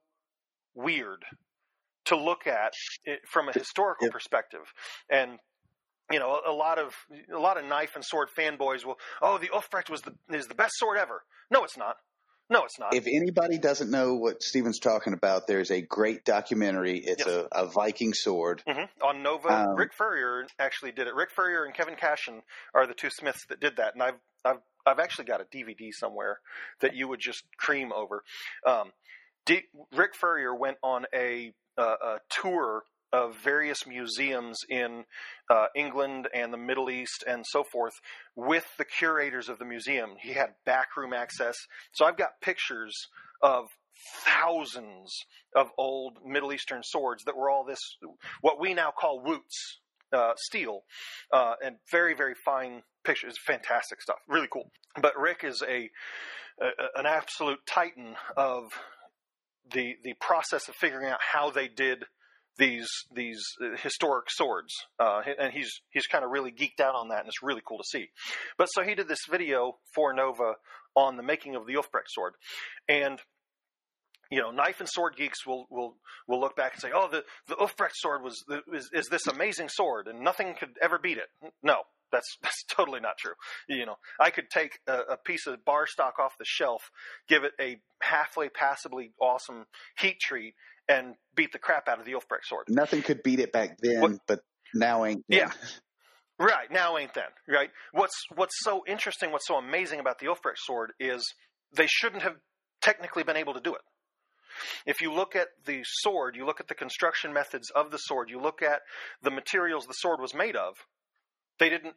[0.73, 1.23] weird
[2.05, 2.73] to look at
[3.05, 4.11] it from a historical Yeah.
[4.11, 4.61] perspective.
[5.09, 5.39] And
[6.11, 6.93] you know, a, a lot of
[7.33, 10.53] a lot of knife and sword fanboys will, oh, the Ulfberht was the is the
[10.55, 11.23] best sword ever.
[11.49, 11.95] No, it's not.
[12.49, 12.93] No, it's not.
[12.93, 16.99] If anybody doesn't know what Stephan's talking about, there's a great documentary.
[16.99, 17.47] It's Yes.
[17.51, 18.61] a, a Viking sword.
[18.67, 21.15] hmm On Nova, Um, Ric Furrer actually did it.
[21.15, 22.41] Ric Furrer and Kevin Cashen
[22.73, 25.91] are the two Smiths that did that, and I've I've I've actually got a DVD
[25.91, 26.39] somewhere
[26.81, 28.23] that you would just cream over.
[28.65, 28.91] Um,
[29.47, 32.83] D- Ric Furrer went on a uh, a tour
[33.15, 35.05] of various museums in
[35.49, 37.93] uh, England and the Middle East and so forth
[38.35, 40.15] with the curators of the museum.
[40.19, 41.55] He had backroom access.
[41.93, 42.93] So I've got pictures
[43.41, 43.67] of
[44.25, 45.13] thousands
[45.55, 47.79] of old Middle Eastern swords that were all this,
[48.41, 49.55] what we now call wootz,
[50.11, 50.81] uh, steel,
[51.31, 53.35] uh, and very, very fine pictures.
[53.47, 54.17] Fantastic stuff.
[54.27, 54.71] Really cool.
[55.01, 55.89] But Ric is a,
[56.61, 58.71] a an absolute titan of
[59.73, 62.05] the the process of figuring out how they did
[62.57, 67.09] these these uh, historic swords, uh, and he's he's kind of really geeked out on
[67.09, 68.09] that, and it's really cool to see.
[68.57, 70.53] But so he did this video for Nova
[70.95, 72.33] on the making of the Ulfberht sword,
[72.87, 73.19] and
[74.31, 75.95] you know, knife and sword geeks will will
[76.27, 79.27] will look back and say, "Oh, the the Ulfberht sword was the, is, is this
[79.27, 81.27] amazing sword, and nothing could ever beat it."
[81.61, 83.33] No, that's that's totally not true.
[83.67, 86.89] You know, I could take a, a, piece of bar stock off the shelf,
[87.27, 89.65] give it a halfway passably awesome
[89.99, 90.55] heat treat,
[90.87, 92.65] and beat the crap out of the Ulfberht sword.
[92.69, 94.39] Nothing could beat it back then, what, but
[94.73, 95.23] now ain't.
[95.27, 95.39] Then.
[95.39, 95.51] Yeah.
[96.37, 97.23] Right now ain't then.
[97.47, 97.69] Right.
[97.93, 101.33] What's what's so interesting, what's so amazing about the Ulfberht sword is
[101.75, 102.35] they shouldn't have
[102.81, 103.81] technically been able to do it.
[104.85, 108.29] If you look at the sword, you look at the construction methods of the sword,
[108.29, 108.81] you look at
[109.21, 110.75] the materials the sword was made of,
[111.59, 111.95] they didn't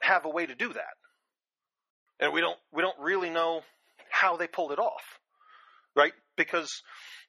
[0.00, 0.94] have a way to do that.
[2.18, 3.62] And we don't we don't really know
[4.10, 5.02] how they pulled it off.
[5.94, 6.12] Right?
[6.36, 6.70] Because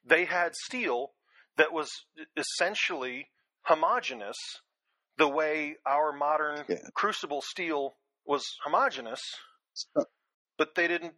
[0.06, 1.12] they had steel
[1.58, 1.90] that was
[2.36, 3.28] essentially
[3.64, 4.38] homogeneous
[5.18, 6.78] the way our modern yeah.
[6.96, 9.22] crucible steel was homogeneous,
[10.58, 11.14] but they didn't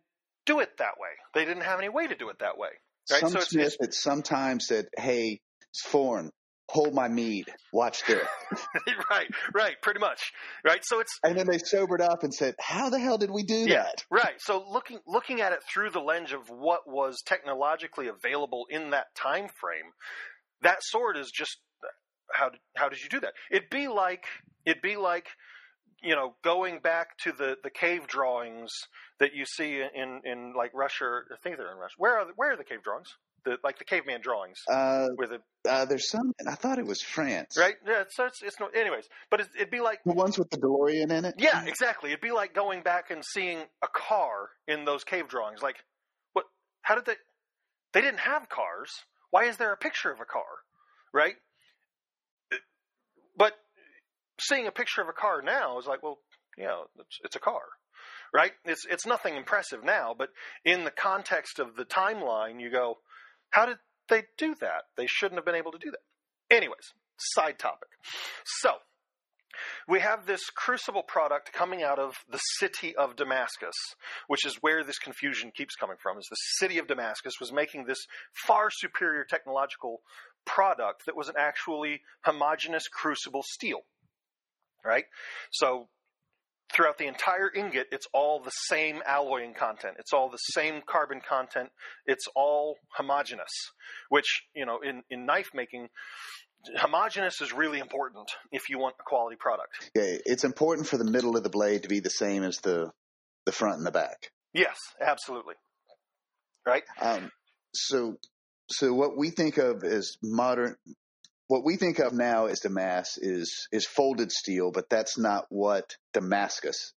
[0.45, 1.10] do it that way.
[1.34, 2.70] They didn't have any way to do it that way.
[3.12, 3.22] Right?
[3.22, 5.41] Some so it's, Smith it's, sometimes said, "Hey,
[5.72, 6.32] it's foreign
[6.69, 8.27] hold my mead, watch this.
[9.09, 10.31] right, right, pretty much.
[10.63, 10.83] Right.
[10.83, 13.65] So it's And then they sobered up and said, How the hell did we do
[13.67, 14.03] yeah, that?
[14.09, 14.35] Right.
[14.39, 19.07] So looking looking at it through the lens of what was technologically available in that
[19.15, 19.91] time frame,
[20.61, 21.57] that sword is just
[22.33, 23.33] how did, how did you do that?
[23.51, 24.25] It'd be like
[24.65, 25.27] it'd be like
[26.03, 28.71] you know, going back to the, the cave drawings
[29.19, 31.95] that you see in, in like Russia, I think they're in Russia.
[31.97, 33.15] Where are the, where are the cave drawings?
[33.45, 34.57] The like the caveman drawings.
[34.69, 37.55] Uh, with a, uh, there's some, and I thought it was France.
[37.57, 37.76] Right?
[37.88, 38.03] Yeah.
[38.09, 38.67] So it's, it's no.
[38.67, 41.35] Anyways, but it, would be like the ones with the DeLorean in it.
[41.38, 42.09] Yeah, exactly.
[42.09, 45.61] It'd be like going back and seeing a car in those cave drawings.
[45.61, 45.77] Like,
[46.34, 46.45] what?
[46.81, 47.15] How did they?
[47.93, 48.91] They didn't have cars.
[49.31, 50.43] Why is there a picture of a car?
[51.13, 51.35] Right?
[53.38, 53.53] But
[54.39, 56.19] seeing a picture of a car now is like, well,
[56.57, 57.61] yeah, it's, it's a car
[58.35, 58.51] right?
[58.65, 60.30] It's it's nothing impressive now, but
[60.65, 62.97] in the context of the timeline, you go,
[63.56, 63.77] how did
[64.10, 64.84] they do that?
[64.98, 66.53] They shouldn't have been able to do that.
[66.56, 67.88] Anyways, side topic.
[68.61, 68.72] So,
[69.88, 73.76] we have this crucible product coming out of the city of Damascus,
[74.27, 76.18] which is where this confusion keeps coming from.
[76.18, 78.06] Is the city of Damascus was making this
[78.45, 80.02] far superior technological
[80.45, 83.80] product that was an actually homogeneous crucible steel,
[84.84, 85.06] right?
[85.53, 85.88] So
[86.73, 89.95] throughout the entire ingot, it's all the same alloying content.
[89.99, 91.69] It's all the same carbon content.
[92.05, 93.51] It's all homogeneous,
[94.09, 95.89] which, you know, in, in knife making,
[96.77, 99.91] homogeneous is really important if you want a quality product.
[99.95, 102.91] Yeah, it's important for the middle of the blade to be the same as the
[103.45, 104.31] the front and the back.
[104.53, 105.53] Yes, absolutely.
[106.65, 106.83] Right?
[106.99, 107.31] Um,
[107.73, 108.15] so
[108.69, 110.75] so what we think of as modern
[111.47, 115.95] what we think of now as Damas is is folded steel, but that's not what
[116.13, 116.93] Damascus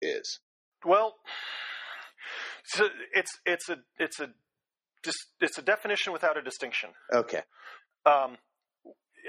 [0.00, 0.40] is.
[0.84, 1.14] Well,
[2.64, 4.30] so it's it's a it's a
[5.40, 6.90] it's a definition without a distinction.
[7.12, 7.42] Okay.
[8.06, 8.36] Um,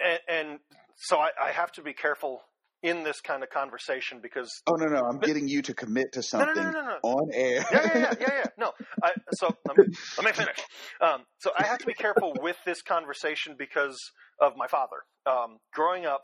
[0.03, 0.59] and, and
[0.95, 2.41] so I, I, have to be careful
[2.83, 6.11] in this kind of conversation because oh no no I'm but, getting you to commit
[6.13, 7.65] to something no, no, no, on air.
[7.71, 8.45] yeah, yeah, yeah, yeah, yeah.
[8.57, 9.85] No, I, so let me,
[10.17, 10.57] let me finish.
[11.01, 13.97] Um, so I have to be careful with this conversation because
[14.39, 14.97] of my father.
[15.25, 16.21] Um, growing up,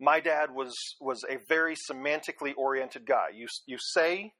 [0.00, 3.28] my dad was was a very semantically oriented guy.
[3.34, 4.32] You you say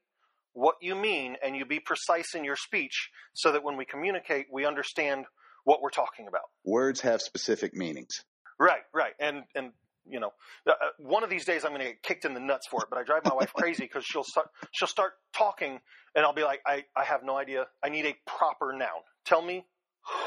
[0.53, 4.47] what you mean and you be precise in your speech so that when we communicate,
[4.51, 5.25] we understand
[5.63, 6.41] what we're talking about.
[6.65, 8.23] Words have specific meanings.
[8.59, 9.71] Right, right, and and
[10.07, 10.31] you know,
[10.67, 12.81] uh, uh one of these days I'm going to get kicked in the nuts for
[12.83, 12.87] it.
[12.89, 15.79] But I drive my wife crazy because she'll start she'll start talking,
[16.15, 17.65] and I'll be like, I I have no idea.
[17.83, 19.01] I need a proper noun.
[19.25, 19.65] Tell me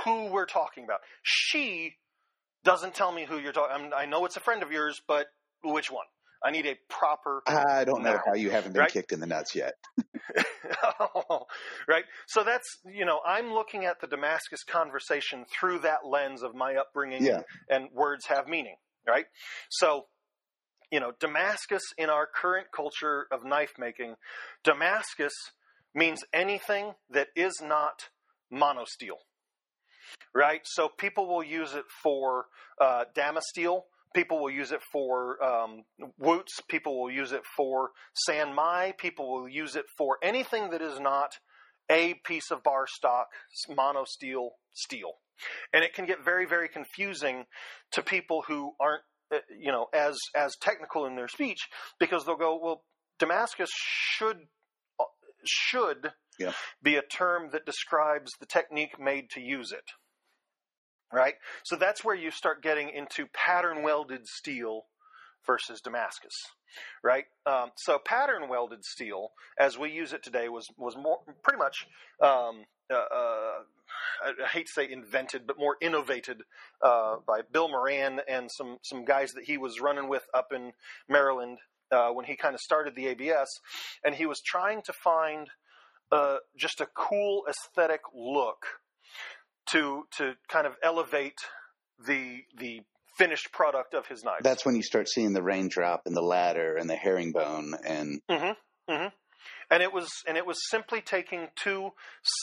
[0.05, 1.01] who we're talking about.
[1.23, 1.95] She
[2.65, 3.93] doesn't tell me who you're talking.
[3.97, 5.27] I know it's a friend of yours, but
[5.63, 6.07] which one?
[6.45, 7.43] I need a proper.
[7.47, 8.93] I don't know how you haven't been right?
[8.93, 9.75] kicked in the nuts yet.
[11.89, 12.05] right.
[12.27, 16.75] So that's you know I'm looking at the Damascus conversation through that lens of my
[16.75, 17.43] upbringing, yeah.
[17.71, 18.77] and words have meaning.
[19.07, 19.27] Right.
[19.71, 20.07] So
[20.91, 24.17] you know Damascus in our current culture of knife making,
[24.63, 25.33] Damascus
[25.95, 28.09] means anything that is not
[28.53, 29.19] monosteel.
[30.35, 30.61] right?
[30.65, 32.47] So people will use it for
[32.81, 33.83] uh, Damasteel.
[34.15, 35.85] People will use it for um,
[36.23, 36.61] Wootz.
[36.69, 37.91] People will use it for
[38.27, 38.95] San Mai.
[38.99, 41.33] People will use it for anything that is not
[41.91, 43.27] a piece of bar stock
[43.69, 45.13] mono steel steel.
[45.73, 47.45] And it can get very, very confusing
[47.93, 49.03] to people who aren't,
[49.33, 52.85] uh, you know, as as technical in their speech because they'll go, well,
[53.19, 54.49] Damascus should
[55.01, 55.05] uh,
[55.45, 56.53] should Yeah.
[56.83, 59.91] be a term that describes the technique made to use it.
[61.13, 61.35] Right?
[61.65, 64.87] So that's where you start getting into pattern welded steel
[65.47, 66.33] versus Damascus.
[67.03, 67.25] Right?
[67.47, 71.87] Um, so pattern welded steel, as we use it today, was was more pretty much
[72.21, 73.59] um, uh, uh,
[74.23, 76.43] I, hate to say invented, but more innovated
[76.83, 80.73] uh, by Bill Moran and some some guys that he was running with up in
[81.09, 81.59] Maryland
[81.91, 83.49] uh, when he kind of started the ABS,
[84.05, 85.49] and he was trying to find
[86.13, 88.67] uh, just a cool aesthetic look
[89.71, 91.39] to to kind of elevate
[92.05, 92.83] the the
[93.17, 94.43] finished product of his knives.
[94.43, 98.93] That's when you start seeing the raindrop and the ladder and the herringbone and Mm-hmm.
[98.93, 99.09] Mm-hmm.
[99.71, 101.91] And it was and it was simply taking two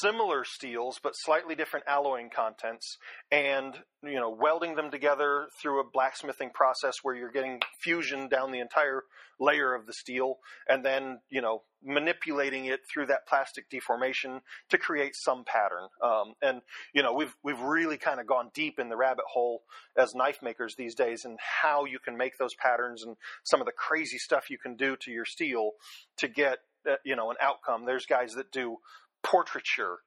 [0.01, 2.97] similar steels but slightly different alloying contents
[3.31, 8.51] and you know welding them together through a blacksmithing process where you're getting fusion down
[8.51, 9.03] the entire
[9.39, 10.37] layer of the steel
[10.67, 15.87] and then you know manipulating it through that plastic deformation to create some pattern.
[16.03, 16.61] Um, and
[16.93, 19.61] you know we've we've really kind of gone deep in the rabbit hole
[19.97, 23.65] as knife makers these days and how you can make those patterns and some of
[23.65, 25.71] the crazy stuff you can do to your steel
[26.17, 26.59] to get
[27.05, 27.85] you know an outcome.
[27.85, 28.77] There's guys that do
[29.23, 29.97] portraiture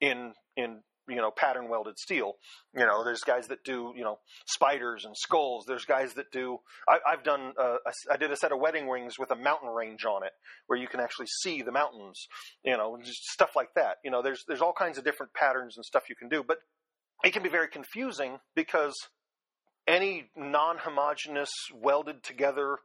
[0.00, 2.34] in in you know pattern welded steel.
[2.74, 5.64] You know, there's guys that do you know spiders and skulls.
[5.66, 6.58] There's guys that do.
[6.88, 7.52] I, I've done.
[7.58, 10.32] Uh, a- I did a set of wedding rings with a mountain range on it,
[10.66, 12.26] where you can actually see the mountains.
[12.64, 13.96] You know, stuff like that.
[14.04, 16.58] You know, there's there's all kinds of different patterns and stuff you can do, but
[17.24, 18.94] it can be very confusing because
[19.88, 22.78] any non-homogeneous welded together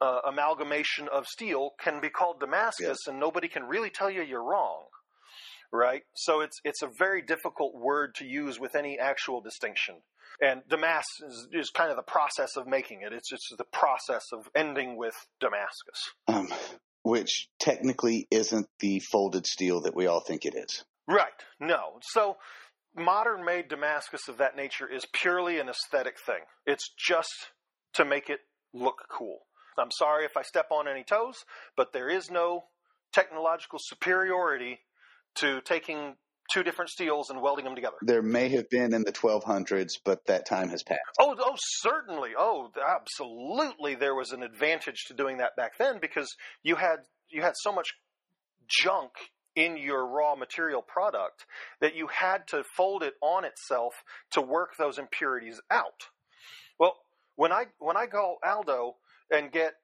[0.00, 4.42] uh, amalgamation of steel can be called Damascus, and nobody can really tell you you're
[4.42, 4.84] wrong,
[5.72, 6.02] right?
[6.14, 9.96] So it's it's a very difficult word to use with any actual distinction.
[10.40, 13.12] And Damas is, is kind of the process of making it.
[13.12, 16.12] It's just the process of ending with Damascus.
[16.26, 16.48] um,
[17.04, 20.84] which technically isn't the folded steel that we all think it is.
[21.06, 21.28] Right.
[21.60, 22.00] No.
[22.02, 22.38] So
[22.96, 26.40] modern made Damascus of that nature is purely an aesthetic thing.
[26.66, 27.50] It's just
[27.94, 28.40] to make it
[28.72, 29.40] look cool.
[29.78, 31.44] I'm sorry if I step on any toes,
[31.76, 32.64] but there is no
[33.12, 34.80] technological superiority
[35.36, 36.16] to taking
[36.52, 37.96] two different steels and welding them together.
[38.02, 41.00] There may have been in the 1200s, but that time has passed.
[41.18, 42.30] Oh, oh, certainly.
[42.36, 43.94] Oh, absolutely.
[43.94, 46.98] There was an advantage to doing that back then because you had
[47.30, 47.94] you had so much
[48.68, 49.12] junk
[49.56, 51.46] in your raw material product
[51.80, 53.94] that you had to fold it on itself
[54.32, 56.08] to work those impurities out.
[56.78, 56.96] Well,
[57.36, 58.96] when I when I go Aldo
[59.30, 59.74] and get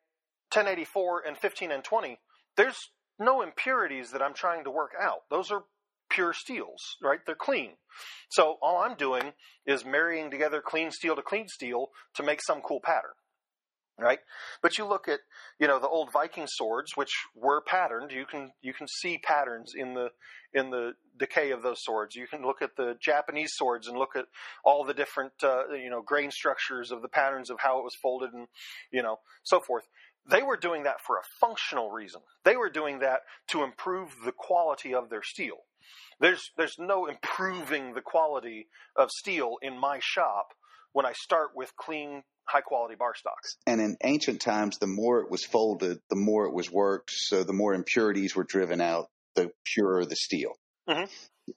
[0.53, 2.19] 1084 and 15 and 20,
[2.57, 2.79] there's
[3.19, 5.21] no impurities that I'm trying to work out.
[5.31, 5.65] Those are
[6.11, 7.21] pure steels, right?
[7.25, 7.73] They're clean.
[8.31, 9.33] So all I'm doing
[9.67, 13.13] is marrying together clean steel to clean steel to make some cool pattern.
[14.01, 14.21] Right?
[14.63, 15.21] But you look at,
[15.59, 18.13] you know, the old Viking swords, which were patterned.
[18.13, 20.09] You can you can see patterns in the
[20.53, 22.17] in the decay of those swords.
[22.17, 24.25] You can look at the Japanese swords and look at
[24.65, 27.95] all the different, uh, you know, grain structures of the patterns of how it was
[27.95, 28.49] folded and,
[28.91, 29.85] you know, so forth.
[30.29, 32.23] They were doing that for a functional reason.
[32.45, 35.59] They were doing that to improve the quality of their steel.
[36.21, 40.53] There's there's no improving the quality of steel in my shop
[40.93, 43.57] when I start with clean, high quality bar stocks.
[43.67, 47.11] And in ancient times, the more it was folded, the more it was worked.
[47.13, 50.53] So the more impurities were driven out, the purer the steel.
[50.89, 51.09] Mhm.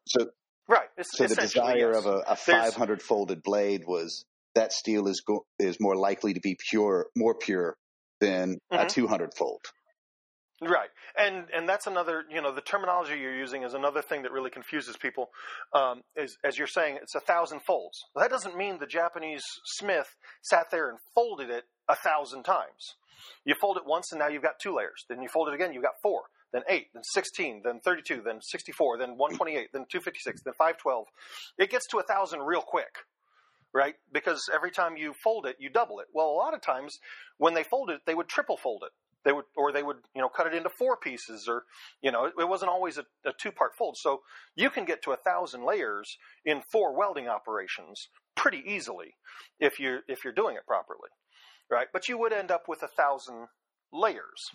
[0.08, 0.30] So,
[0.68, 0.88] Right.
[0.98, 1.98] It's, so the desire yes.
[1.98, 4.24] of a, a 500 folded blade was
[4.56, 7.76] that steel is go, is more likely to be pure, more pure
[8.22, 8.90] than a Mhm.
[8.90, 9.62] 200 fold.
[10.66, 12.24] Right, and and that's another.
[12.30, 15.30] You know, the terminology you're using is another thing that really confuses people.
[15.74, 18.06] Um, is as you're saying, it's a thousand folds.
[18.14, 22.96] Well, that doesn't mean the Japanese smith sat there and folded it a thousand times.
[23.46, 25.06] You fold it once, and now you've got two layers.
[25.10, 26.24] Then you fold it again, you've got four.
[26.52, 30.54] Then eight, then sixteen, then thirty-two, then sixty-four, then one twenty-eight, then two fifty-six, then
[30.58, 31.08] five twelve.
[31.58, 33.06] It gets to a thousand real quick.
[33.76, 36.06] Right, because every time you fold it, you double it.
[36.14, 37.00] Well, a lot of times
[37.40, 38.92] when they fold it, they would triple fold it
[39.26, 41.64] they would or they would you know cut it into four pieces or
[42.02, 44.22] you know it, it wasn't always a, a two part fold so
[44.56, 49.16] you can get to a thousand layers in four welding operations pretty easily
[49.60, 51.10] if you if you're doing it properly
[51.72, 53.48] right but you would end up with a thousand
[53.92, 54.52] layers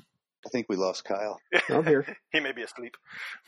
[0.47, 1.40] I think we lost Kyle.
[1.69, 2.07] I'm here.
[2.32, 2.97] he may be asleep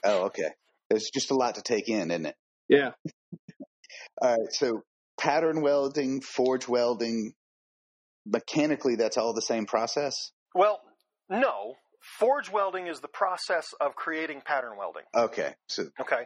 [0.05, 0.49] Oh, okay.
[0.91, 2.35] It's just a lot to take in, isn't it?
[2.69, 2.91] Yeah.
[4.23, 4.83] All right, so
[5.21, 7.33] pattern welding, forge welding,
[8.27, 10.33] mechanically, that's all the same process.
[10.55, 10.81] Well,
[11.31, 11.77] no.
[12.19, 15.03] Forge welding is the process of creating pattern welding.
[15.15, 16.25] Okay, so Okay.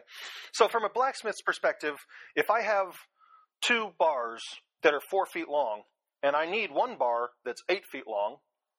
[0.53, 1.95] So, from a blacksmith's perspective,
[2.33, 2.95] if I have
[3.61, 4.41] two bars
[4.83, 5.81] that are four feet long
[6.23, 8.37] and I need one bar that's eight feet long,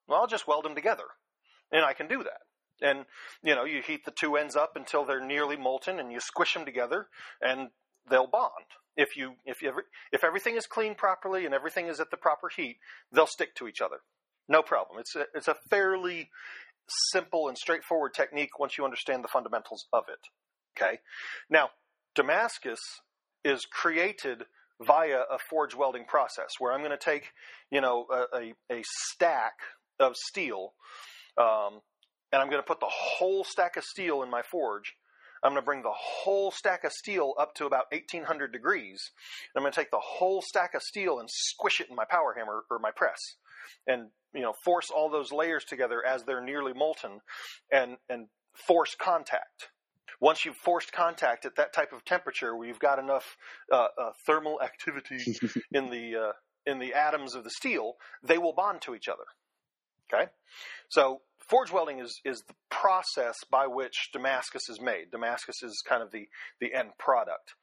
[0.08, 1.04] well, I'll just weld them together.
[1.70, 2.40] And I can do that.
[2.80, 3.06] And,
[3.42, 6.54] you know, you heat the two ends up until they're nearly molten and you squish
[6.54, 7.08] them together
[7.40, 7.68] and
[8.08, 8.52] they'll bond.
[8.96, 9.72] If you, if you,
[10.12, 12.76] if everything is cleaned properly and everything is at the proper heat,
[13.12, 13.96] they'll stick to each other.
[14.48, 14.98] No problem.
[15.00, 16.30] It's a, it's a fairly
[17.12, 20.20] simple and straightforward technique once you understand the fundamentals of it.
[20.78, 20.98] Okay.
[21.50, 21.70] Now,
[22.14, 22.80] Damascus
[23.44, 24.44] is created
[24.80, 27.32] via a forge welding process where I'm going to take,
[27.70, 29.54] you know, a, a, a stack
[29.98, 30.74] of steel,
[31.38, 31.80] um,
[32.32, 34.94] and I'm going to put the whole stack of steel in my forge.
[35.42, 39.00] I'm going to bring the whole stack of steel up to about 1800 degrees.
[39.54, 42.34] I'm going to take the whole stack of steel and squish it in my power
[42.36, 43.18] hammer or my press,
[43.86, 47.20] and you know, force all those layers together as they're nearly molten,
[47.72, 49.68] and and force contact
[50.20, 53.36] once you've forced contact at that type of temperature where you've got enough
[53.72, 55.36] uh, uh, thermal activity
[55.72, 56.32] in the uh,
[56.64, 59.24] in the atoms of the steel, they will bond to each other.
[60.12, 60.30] Okay,
[60.88, 65.10] so forge welding is is the process by which Damascus is made.
[65.10, 66.28] Damascus is kind of the
[66.60, 67.54] the end product.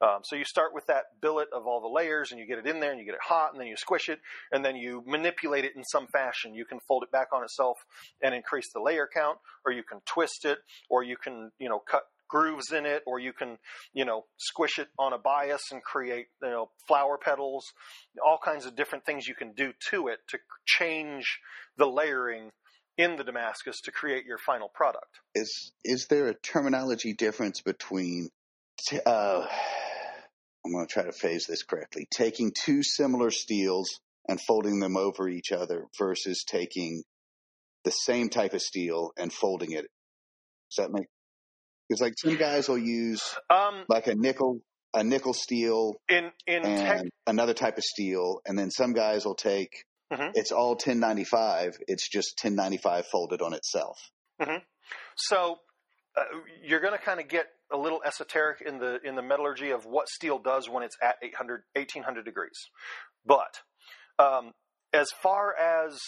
[0.00, 2.66] Um, so you start with that billet of all the layers, and you get it
[2.66, 4.20] in there, and you get it hot, and then you squish it,
[4.50, 6.54] and then you manipulate it in some fashion.
[6.54, 7.78] You can fold it back on itself
[8.22, 10.58] and increase the layer count, or you can twist it,
[10.88, 12.02] or you can you know cut
[12.32, 13.58] grooves in it, or you can,
[13.92, 17.62] you know, squish it on a bias and create, you know, flower petals,
[18.24, 21.38] all kinds of different things you can do to it to change
[21.76, 22.50] the layering
[22.98, 25.20] in the Damascus to create your final product.
[25.34, 28.28] is is there a terminology difference between?
[28.88, 29.46] t- Uh,
[30.64, 32.06] I'm going to try to phase this correctly.
[32.14, 33.88] Taking two similar steels
[34.28, 37.02] and folding them over each other versus taking
[37.84, 39.86] the same type of steel and folding it.
[40.70, 41.06] Does that make?
[41.88, 44.60] Because like some guys will use Um, like a nickel
[44.94, 49.34] a nickel steel in in tech, another type of steel, and then some guys will
[49.34, 50.32] take Mhm.
[50.34, 51.78] it's all 1095.
[51.88, 54.10] It's just 1095 folded on itself.
[55.16, 55.60] So
[56.16, 56.24] uh,
[56.62, 59.86] you're going to kind of get a little esoteric in the in the metallurgy of
[59.86, 62.58] what steel does when it's at 800 1800 degrees.
[63.24, 63.60] But
[64.18, 64.52] um,
[64.92, 65.98] as far as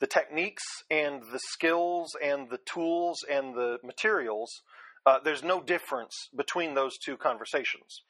[0.00, 4.62] the techniques and the skills and the tools and the materials,
[5.06, 8.02] uh, there's no difference between those two conversations.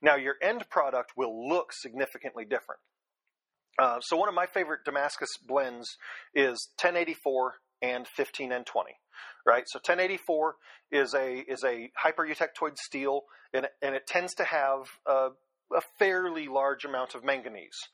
[0.00, 2.80] Now, your end product will look significantly different.
[3.78, 5.96] Uh, so, one of my favorite Damascus blends
[6.34, 8.90] is 1084 and 15 and 20,
[9.46, 9.64] right?
[9.66, 10.56] So 1084
[10.90, 13.22] is a is a hypereutectoid steel,
[13.52, 15.28] and and it tends to have a,
[15.74, 17.88] a fairly large amount of manganese,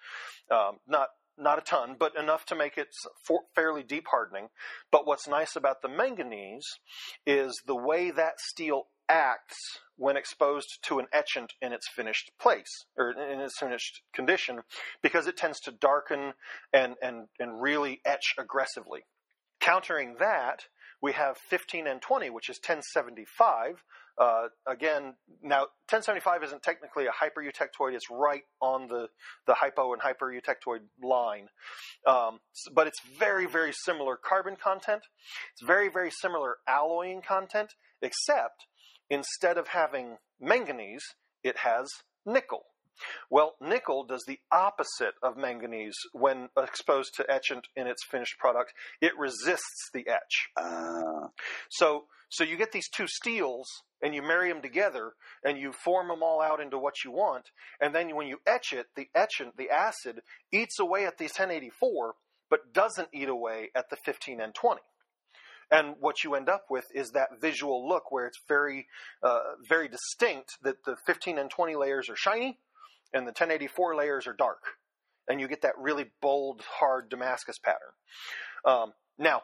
[0.50, 1.08] um, not
[1.38, 2.88] not a ton, but enough to make it
[3.24, 4.48] for, fairly deep hardening.
[4.92, 6.66] But what's nice about the manganese
[7.26, 12.86] is the way that steel acts when exposed to an etchant in its finished place
[12.96, 14.60] or in its finished condition,
[15.02, 16.32] because it tends to darken
[16.72, 19.00] and and and really etch aggressively.
[19.60, 20.64] Countering that,
[21.02, 23.84] we have 15 and 20, which is 1075.
[24.18, 25.60] Uh, again, now
[25.92, 29.08] 1075 isn't technically a hypereutectoid; it's right on the
[29.46, 31.48] the hypo and hypereutectoid line,
[32.06, 32.40] um,
[32.74, 35.02] but it's very very similar carbon content.
[35.52, 38.64] It's very very similar alloying content, except
[39.10, 41.04] instead of having manganese,
[41.42, 41.88] it has
[42.24, 42.64] nickel.
[43.30, 48.72] Well, nickel does the opposite of manganese when exposed to etchant in its finished product.
[49.00, 50.50] It resists the etch.
[50.56, 51.28] Uh,
[51.70, 53.66] So, so you get these two steels
[54.02, 55.12] and you marry them together
[55.44, 57.50] and you form them all out into what you want.
[57.80, 60.20] And then when you etch it, the etchant, the acid,
[60.52, 62.14] eats away at the 1084,
[62.48, 64.80] but doesn't eat away at the 15 and 20.
[65.70, 68.88] And what you end up with is that visual look where it's very,
[69.22, 72.58] uh, very distinct that the 15 and 20 layers are shiny
[73.12, 74.62] and the 1084 layers are dark.
[75.28, 77.92] And you get that really bold, hard Damascus pattern.
[78.64, 79.42] Um, now,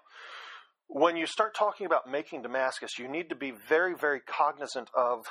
[0.88, 5.26] when you start talking about making Damascus, you need to be very, very cognizant of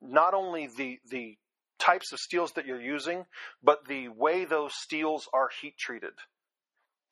[0.00, 1.36] not only the the
[1.78, 3.26] types of steels that you're using,
[3.62, 6.12] but the way those steels are heat treated.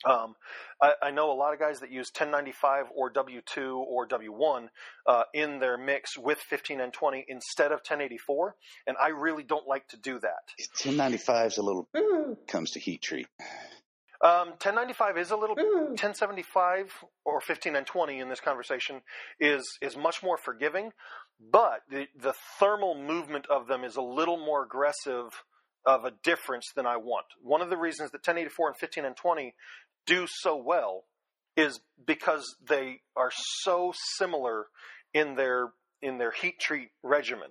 [0.05, 0.37] Um,
[0.81, 4.69] I, I know a lot of guys that use 1095 or W2 or W1
[5.07, 8.57] uh, in their mix with 15 and 20 instead of 1084,
[8.87, 10.53] and I really don't like to do that.
[10.85, 11.89] 1095 is a little
[12.47, 13.27] comes to heat treat.
[14.25, 15.89] Um, 1095 is a little Ooh.
[15.89, 19.03] 1075 or 15 and 20 in this conversation
[19.39, 20.93] is is much more forgiving,
[21.53, 25.45] but the the thermal movement of them is a little more aggressive
[25.87, 27.27] of a difference than I want.
[27.43, 29.55] One of the reasons that 1084 and 15 and 20
[30.07, 31.05] do so well
[31.57, 33.31] is because they are
[33.63, 34.67] so similar
[35.13, 37.49] in their in their heat treat regimen.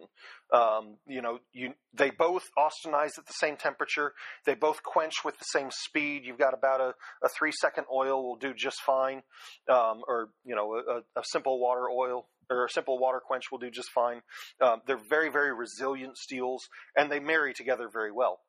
[0.53, 4.13] Um, you know, you they both austenize at the same temperature.
[4.45, 6.23] They both quench with the same speed.
[6.25, 6.93] You've got about a,
[7.23, 9.23] a three second oil will do just fine,
[9.69, 12.27] um, or you know, a, a simple water oil
[12.57, 14.21] or a simple water quench will do just fine.
[14.61, 18.39] Um, they're very very resilient steels, and they marry together very well.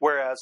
[0.00, 0.38] Whereas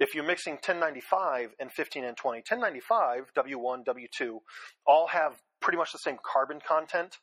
[0.00, 4.38] if you're mixing 1095 and 15 and 20, 1095, W1, W2,
[4.86, 7.18] all have pretty much the same carbon content.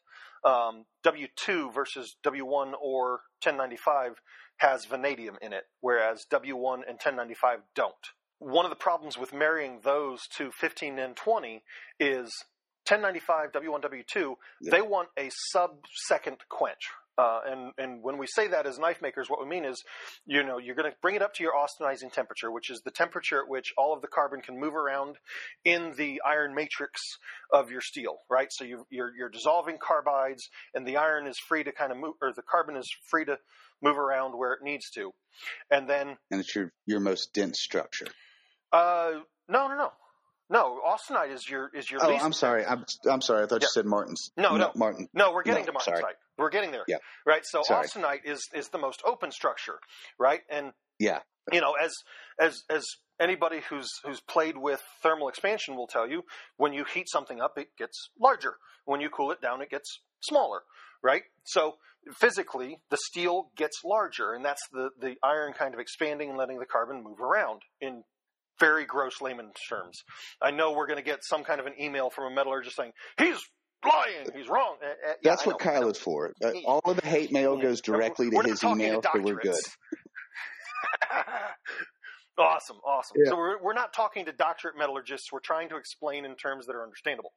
[0.46, 4.22] Um, W2 versus W1 or 1095
[4.60, 7.94] has vanadium in it, whereas W1 and 1095 don't.
[8.40, 11.64] One of the problems with marrying those to 15 and 20
[12.00, 12.32] is
[12.90, 14.72] 1095, W1, W2, Yeah.
[14.72, 15.72] they want a sub
[16.08, 16.90] second quench.
[17.18, 19.84] Uh, and, and when we say that as knife makers, what we mean is,
[20.26, 22.92] you know, you're going to bring it up to your austenizing temperature, which is the
[22.92, 25.18] temperature at which all of the carbon can move around
[25.66, 27.02] in the iron matrix
[27.52, 28.48] of your steel, right?
[28.52, 30.44] So you, you're, you're dissolving carbides,
[30.74, 33.38] and the iron is free to kind of move, or the carbon is free to
[33.82, 35.12] move around where it needs to.
[35.70, 38.08] And then, And it's your, your most dense structure.
[38.72, 39.12] uh,
[39.50, 39.92] no, no, no.
[40.50, 42.66] No, austenite is your is your Oh, least I'm sorry.
[42.66, 43.44] I'm, I'm sorry.
[43.44, 43.68] I thought Yeah.
[43.68, 44.32] you said Martin's.
[44.36, 44.72] No, no.
[44.76, 45.08] Martin.
[45.14, 46.02] No, we're getting No, to sorry.
[46.02, 46.16] martensite.
[46.38, 46.86] We're getting there.
[46.88, 46.98] Yeah.
[47.26, 47.44] Right.
[47.46, 47.86] So Sorry.
[47.88, 49.80] austenite is is the most open structure,
[50.18, 50.42] right?
[50.50, 51.20] And Yeah.
[51.52, 51.94] you know, as
[52.40, 52.86] as as
[53.20, 56.24] anybody who's who's played with thermal expansion will tell you,
[56.58, 58.58] when you heat something up, it gets larger.
[58.86, 60.62] When you cool it down, it gets smaller,
[61.04, 61.24] right?
[61.44, 61.78] So
[62.18, 66.58] physically, the steel gets larger, and that's the the iron kind of expanding and letting
[66.58, 68.04] the carbon move around in
[68.60, 70.04] very gross layman terms.
[70.42, 72.92] I know we're going to get some kind of an email from a metallurgist saying
[73.18, 73.38] he's
[73.84, 74.78] lying, he's wrong.
[74.82, 76.34] Uh, uh, yeah, That's what Kyle is for.
[76.44, 79.22] Uh, all of the hate mail goes directly We're to his talking to email, so
[79.22, 79.56] we're good.
[82.38, 83.18] awesome, awesome.
[83.24, 83.32] Yeah.
[83.32, 85.32] So we're, we're not talking to doctorate metallurgists.
[85.32, 87.34] We're trying to explain in terms that are understandable,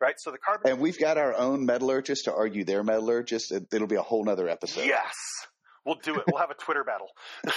[0.00, 0.14] right?
[0.18, 0.72] So the carbon.
[0.72, 3.52] And we've got our own metallurgist to argue their metallurgist.
[3.52, 4.86] It, it'll be a whole nother episode.
[4.86, 5.14] Yes,
[5.84, 6.24] we'll do it.
[6.30, 7.08] We'll have a Twitter battle.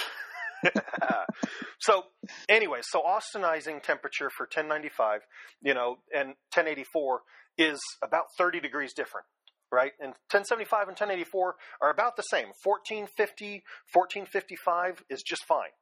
[1.78, 2.04] so
[2.48, 5.22] anyway, so austenizing temperature for 1095,
[5.62, 7.20] you know, and 1084
[7.56, 9.26] is about 30 degrees different,
[9.72, 9.92] right?
[10.00, 12.48] And 1075 and 1084 are about the same.
[12.62, 13.62] 1450,
[13.92, 15.74] 1455 is just fine.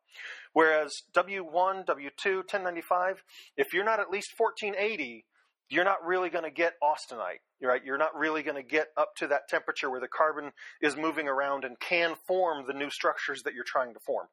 [0.53, 3.23] Whereas W1, W2, 1095,
[3.57, 5.27] if you're not at least 1480,
[5.69, 7.83] you're not really going to get austenite, right?
[7.85, 11.29] You're not really going to get up to that temperature where the carbon is moving
[11.29, 14.29] around and can form the new structures that you're trying to form,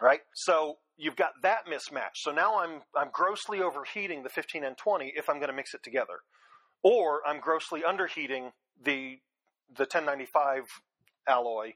[0.00, 0.20] right?
[0.34, 2.16] So you've got that mismatch.
[2.16, 5.74] So now I'm I'm grossly overheating the 15 and 20 if I'm going to mix
[5.74, 6.20] it together,
[6.82, 8.52] or I'm grossly underheating
[8.84, 9.18] the
[9.76, 10.64] the 1095
[11.28, 11.74] alloy.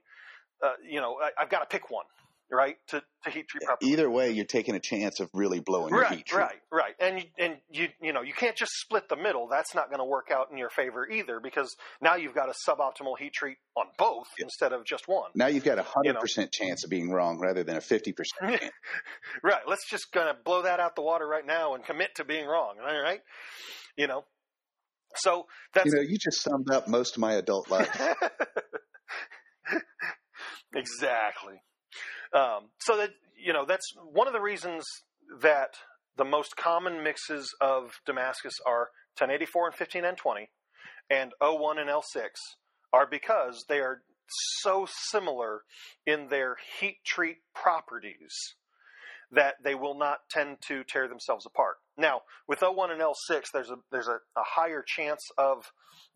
[0.63, 2.07] Uh, you know, I, I've got to pick one,
[2.53, 3.93] right, to, to heat treat properly.
[3.93, 6.39] Either way, you're taking a chance of really blowing your heat treat.
[6.39, 9.49] right, right, and and you you know you can't just split the middle.
[9.51, 12.55] That's not going to work out in your favor either, because now you've got a
[12.69, 14.45] suboptimal heat treat on both Yeah.
[14.45, 15.31] instead of just one.
[15.35, 18.63] Now you've got a hundred percent chance of being wrong rather than a fifty percent
[19.43, 19.63] right.
[19.67, 22.47] Let's just kind of blow that out the water right now and commit to being
[22.47, 22.77] wrong.
[22.81, 23.21] All right.
[23.97, 24.25] You know.
[25.17, 27.91] So that's You know, you just summed up most of my adult life.
[30.75, 31.61] exactly.
[32.35, 33.11] Um, so that
[33.43, 34.85] you know, that's one of the reasons
[35.41, 35.75] that
[36.17, 40.51] the most common mixes of Damascus are 1084 and 15 and 20,
[41.11, 42.29] and O1 and L6
[42.93, 44.03] are because they are
[44.61, 45.63] so similar
[46.07, 48.33] in their heat treat properties
[49.31, 51.77] that they will not tend to tear themselves apart.
[51.97, 55.65] Now, with O1 and L6, there's a there's a, a higher chance of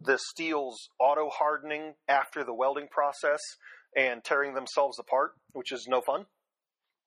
[0.01, 3.41] the steels auto hardening after the welding process
[3.97, 6.27] and tearing themselves apart, which is no fun.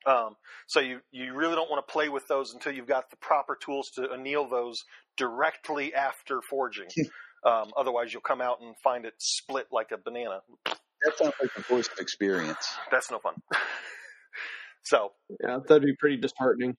[0.06, 0.36] Um,
[0.68, 3.58] so you you really don't want to play with those until you've got the proper
[3.62, 4.78] tools to anneal those
[5.18, 6.88] directly after forging.
[7.46, 10.40] um, otherwise, you'll come out and find it split like a banana.
[10.66, 12.66] That sounds like the voice of experience.
[12.92, 13.36] That's no fun.
[14.84, 15.12] so
[15.44, 16.76] Yeah, that'd be pretty disheartening.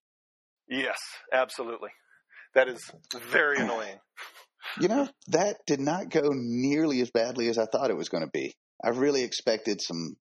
[0.69, 0.99] yes,
[1.32, 1.91] absolutely,
[2.55, 2.91] that is
[3.31, 3.99] very annoying.
[4.81, 8.24] You know, that did not go nearly as badly as I thought it was going
[8.24, 8.55] to be.
[8.85, 10.16] I really expected some.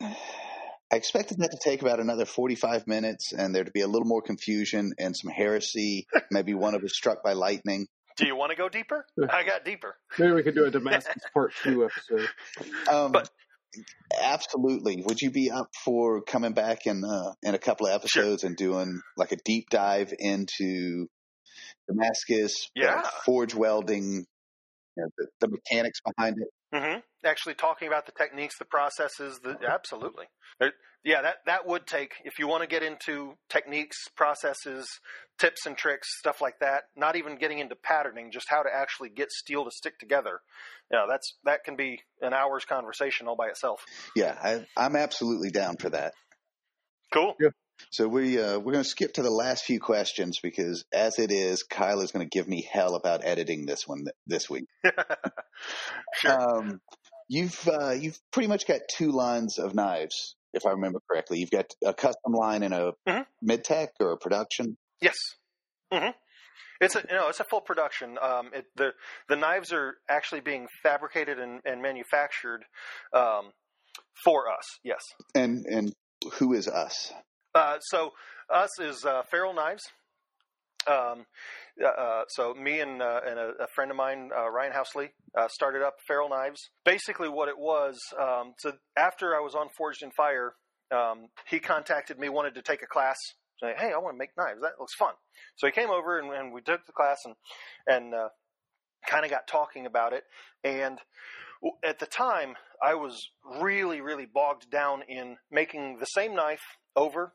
[0.00, 4.06] I expected that to take about another 45 minutes and there to be a little
[4.06, 6.06] more confusion and some heresy.
[6.30, 7.86] Maybe one of us struck by lightning.
[8.18, 9.06] Do you want to go deeper?
[9.30, 9.96] I got deeper.
[10.18, 12.28] Maybe we could do a Damascus Part Two episode.
[12.90, 13.30] Um, But-
[14.22, 15.02] absolutely.
[15.06, 18.54] Would you be up for coming back in uh, in a couple of episodes and
[18.54, 21.06] doing like a deep dive into
[21.88, 23.02] Damascus, uh, Yeah.
[23.24, 24.26] forge welding,
[24.96, 26.48] you know, the, the mechanics behind it?
[26.76, 30.26] hmm Actually, talking about the techniques, the processes, the absolutely,
[31.04, 31.22] yeah.
[31.22, 34.88] That that would take if you want to get into techniques, processes,
[35.38, 36.84] tips and tricks, stuff like that.
[36.96, 40.40] Not even getting into patterning, just how to actually get steel to stick together.
[40.90, 43.80] Yeah, that's that can be an hour's conversation all by itself.
[44.16, 46.14] Yeah, I, I'm absolutely down for that.
[47.12, 47.34] Cool.
[47.40, 47.50] Yeah.
[47.90, 51.30] So we uh, we're going to skip to the last few questions because, as it
[51.30, 54.66] is, Kyle is going to give me hell about editing this one th- this week.
[56.14, 56.58] sure.
[56.58, 56.80] Um,
[57.32, 61.38] you've uh, you've pretty much got two lines of knives, if I remember correctly.
[61.40, 63.26] You've got a custom line and a Mhm.
[63.40, 64.76] mid tech or a production.
[65.00, 65.16] Yes.
[65.90, 66.10] hmm
[66.80, 68.18] It's a you know it's a full production.
[68.20, 68.90] Um, it, the
[69.28, 72.64] the knives are actually being fabricated and, and manufactured
[73.14, 73.52] um,
[74.24, 74.64] for us.
[74.84, 75.00] Yes.
[75.34, 75.92] And and
[76.34, 77.12] who is us?
[77.54, 78.10] Uh, so
[78.50, 79.82] us is uh, Feral Knives.
[80.86, 81.26] Um,
[81.82, 85.08] uh, uh, so me and, uh, and a, a friend of mine, uh, Ryan Housley,
[85.38, 86.70] uh, started up Feral Knives.
[86.84, 87.98] Basically, what it was.
[88.20, 90.54] Um, so after I was on Forged in Fire,
[90.94, 93.16] um, he contacted me, wanted to take a class.
[93.60, 94.60] Saying, "Hey, I want to make knives.
[94.60, 95.14] That looks fun."
[95.56, 97.34] So he came over and, and we took the class and
[97.86, 98.28] and uh,
[99.06, 100.24] kind of got talking about it.
[100.64, 100.98] And
[101.84, 103.30] at the time, I was
[103.60, 106.62] really, really bogged down in making the same knife
[106.96, 107.34] over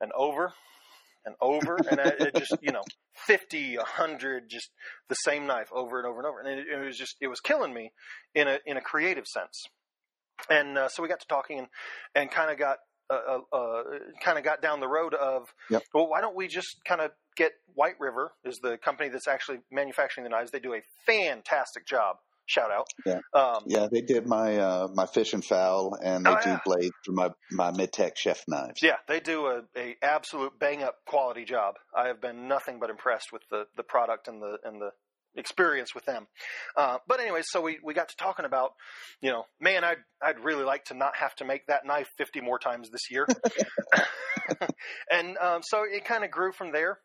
[0.00, 0.54] and over
[1.26, 2.82] and over, and I, it just you know.
[3.28, 4.70] 50 100 just
[5.08, 7.38] the same knife over and over and over and it, it was just it was
[7.38, 7.92] killing me
[8.34, 9.62] in a in a creative sense
[10.50, 11.68] and uh, so we got to talking and
[12.16, 12.78] and kind of got
[13.08, 13.82] uh, uh, uh,
[14.20, 15.84] kind of got down the road of Yep.
[15.94, 19.58] well why don't we just kind of get White River is the company that's actually
[19.70, 23.20] manufacturing the knives they do a fantastic job shout out Yeah.
[23.32, 26.58] um, Yeah, they did my uh, my fish and fowl, and they Oh, do yeah.
[26.64, 28.82] blades for my my mid tech chef knives.
[28.82, 31.74] Yeah, they do a, a absolute bang up quality job.
[31.96, 34.90] I have been nothing but impressed with the, the product and the and the
[35.36, 36.26] experience with them.
[36.76, 38.70] Uh, but anyway, so we, we got to talking about,
[39.20, 42.40] you know, man, I'd I'd really like to not have to make that knife fifty
[42.40, 43.26] more times this year.
[45.10, 46.98] and um, so it kind of grew from there.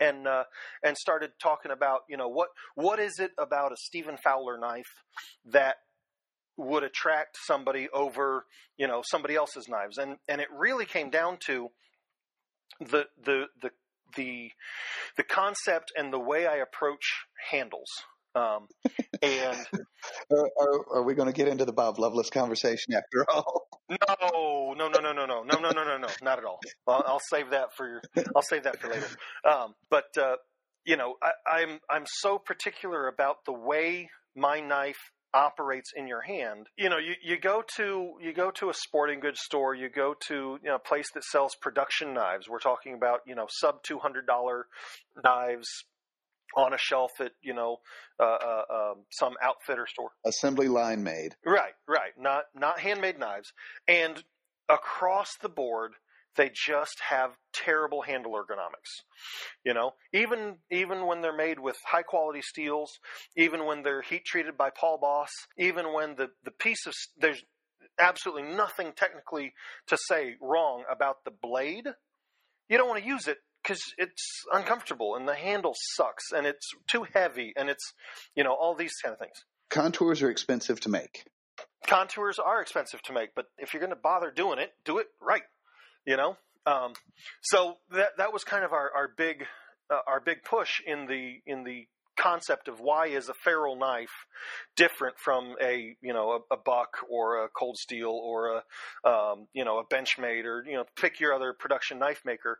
[0.00, 0.44] And uh,
[0.82, 5.02] and started talking about you know what what is it about a Stephan Fowler knife
[5.46, 5.76] that
[6.58, 8.44] would attract somebody over
[8.76, 9.98] you know somebody else's knives?
[9.98, 11.70] And and it really came down to
[12.80, 13.70] the the the
[14.16, 14.50] the
[15.16, 17.88] the concept and the way I approach handles.
[18.34, 18.68] Um,
[19.22, 19.66] and
[20.30, 23.68] Are, are, are we going to get into the Bob Loveless conversation after all?
[23.88, 27.04] no no no no no no no no no no no not at all I'll,
[27.06, 28.02] I'll save that for your
[28.34, 29.06] I'll save that for later
[29.48, 30.36] um, but uh,
[30.84, 34.98] you know I, I'm I'm so particular about the way my knife
[35.34, 36.66] operates in your hand.
[36.78, 40.14] You know, you, you go to you go to a sporting goods store, you go
[40.28, 42.48] to you know a place that sells production knives.
[42.48, 44.66] We're talking about you know sub two hundred dollar
[45.22, 45.68] knives
[46.56, 47.78] on a shelf at you know
[48.18, 50.10] uh, uh, um, some outfitter store.
[50.24, 51.36] Assembly line made.
[51.44, 52.12] Right, right.
[52.18, 53.52] Not not handmade knives,
[53.86, 54.22] and
[54.68, 55.92] across the board,
[56.36, 59.04] they just have terrible handle ergonomics.
[59.64, 62.98] You know, even even when they're made with high quality steels,
[63.36, 67.42] even when they're heat treated by Paul Bos, even when the the piece of there's
[67.98, 69.52] absolutely nothing technically
[69.88, 71.86] to say wrong about the blade,
[72.68, 76.68] you don't want to use it because it's uncomfortable and the handle sucks and it's
[76.88, 77.92] too heavy and it's
[78.36, 81.24] you know all these kind of things Contours are expensive to make.
[81.86, 85.06] contours are expensive to make, but if you're going to bother doing it, do it
[85.20, 85.42] right.
[86.06, 86.36] You know.
[86.66, 86.92] Um,
[87.42, 89.44] so that that was kind of our our big
[89.90, 91.86] uh, our big push in the in the
[92.16, 94.26] concept of why is a feral knife
[94.74, 98.62] different from a you know a, a buck or a cold steel or
[99.04, 102.58] a um, you know a benchmade or you know pick your other production knife maker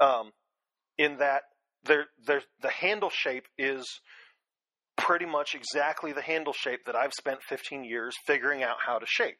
[0.00, 0.30] um,
[0.98, 1.42] in that
[1.84, 3.86] there there the handle shape is
[4.96, 9.06] pretty much exactly the handle shape that I've spent 15 years figuring out how to
[9.06, 9.38] shape.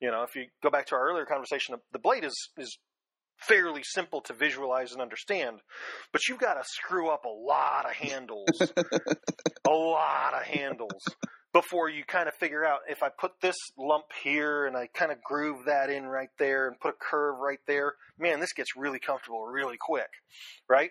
[0.00, 2.78] You know, if you go back to our earlier conversation, the blade is is
[3.40, 5.60] fairly simple to visualize and understand,
[6.12, 8.60] but you've got to screw up a lot of handles,
[9.64, 11.02] a lot of handles
[11.52, 15.10] before you kind of figure out if I put this lump here and I kind
[15.10, 18.76] of groove that in right there and put a curve right there, man, this gets
[18.76, 20.10] really comfortable really quick,
[20.68, 20.90] right?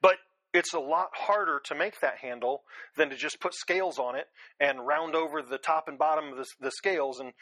[0.00, 0.16] But
[0.54, 2.62] it's a lot harder to make that handle
[2.96, 4.26] than to just put scales on it
[4.60, 7.32] and round over the top and bottom of the, the scales and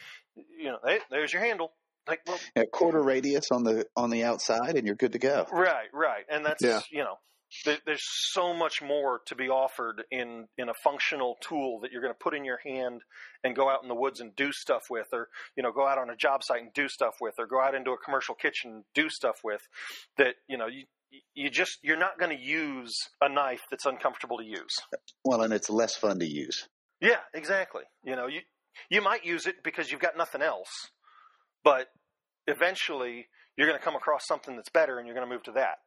[0.59, 1.73] you know hey, there's your handle
[2.09, 5.47] like well A quarter radius on the on the outside, and you're good to go.
[5.53, 6.81] right right and that's Yeah.
[6.91, 7.19] you know
[7.65, 12.13] there's so much more to be offered in in a functional tool that you're going
[12.13, 13.03] to put in your hand
[13.45, 15.99] and go out in the woods and do stuff with, or you know, go out
[15.99, 18.71] on a job site and do stuff with, or go out into a commercial kitchen
[18.73, 19.61] and do stuff with.
[20.19, 20.85] That you know, you
[21.35, 24.75] you just you're not going to use a knife that's uncomfortable to use.
[25.25, 26.69] Well, and it's less fun to use.
[27.01, 27.83] Yeah, exactly.
[28.05, 28.41] You know, you
[28.91, 30.91] you might use it because you've got nothing else,
[31.63, 31.87] but
[32.49, 35.53] eventually you're going to come across something that's better and you're going to move to
[35.53, 35.79] that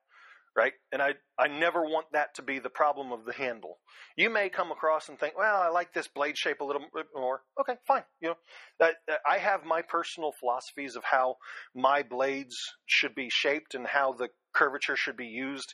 [0.55, 0.73] right?
[0.91, 3.77] And I, I never want that to be the problem of the handle.
[4.15, 7.07] You may come across and think, well, I like this blade shape a little bit
[7.15, 7.41] more.
[7.59, 8.03] Okay, fine.
[8.21, 8.89] You know,
[9.29, 11.35] I have my personal philosophies of how
[11.75, 15.73] my blades should be shaped and how the curvature should be used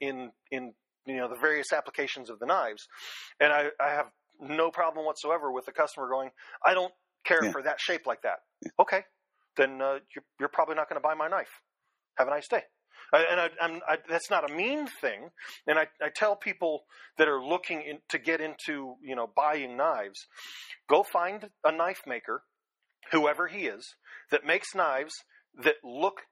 [0.00, 0.72] in in
[1.06, 2.88] you know the various applications of the knives,
[3.38, 4.06] and I, I have
[4.40, 6.30] no problem whatsoever with the customer going,
[6.64, 6.92] I don't
[7.24, 7.52] care yeah.
[7.52, 8.38] for that shape like that.
[8.62, 8.70] Yeah.
[8.80, 9.04] Okay,
[9.56, 11.60] then uh, you're, you're probably not going to buy my knife.
[12.16, 12.62] Have a nice day
[13.12, 13.48] and I,
[13.88, 15.30] I, that's not a mean thing.
[15.66, 16.84] And I, I tell people
[17.18, 20.26] that are looking in, to get into, you know, buying knives,
[20.88, 22.42] go find a knife maker,
[23.12, 23.94] whoever he is,
[24.30, 25.14] that makes knives
[25.62, 26.22] that look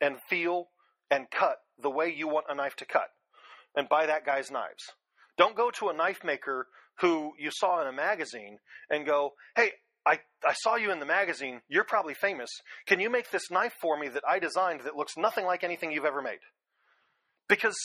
[0.00, 0.68] and feel
[1.10, 3.08] and cut the way you want a knife to cut,
[3.74, 4.92] and buy that guy's knives.
[5.36, 6.66] Don't go to a knife maker
[7.00, 8.58] who you saw in a magazine
[8.90, 9.72] and go, "Hey,
[10.08, 11.60] I, I saw you in the magazine.
[11.68, 12.48] You're probably famous.
[12.86, 15.92] Can you make this knife for me that I designed that looks nothing like anything
[15.92, 16.38] you've ever made?
[17.46, 17.76] Because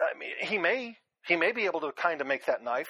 [0.00, 0.96] I mean, he may
[1.26, 2.88] he may be able to kind of make that knife,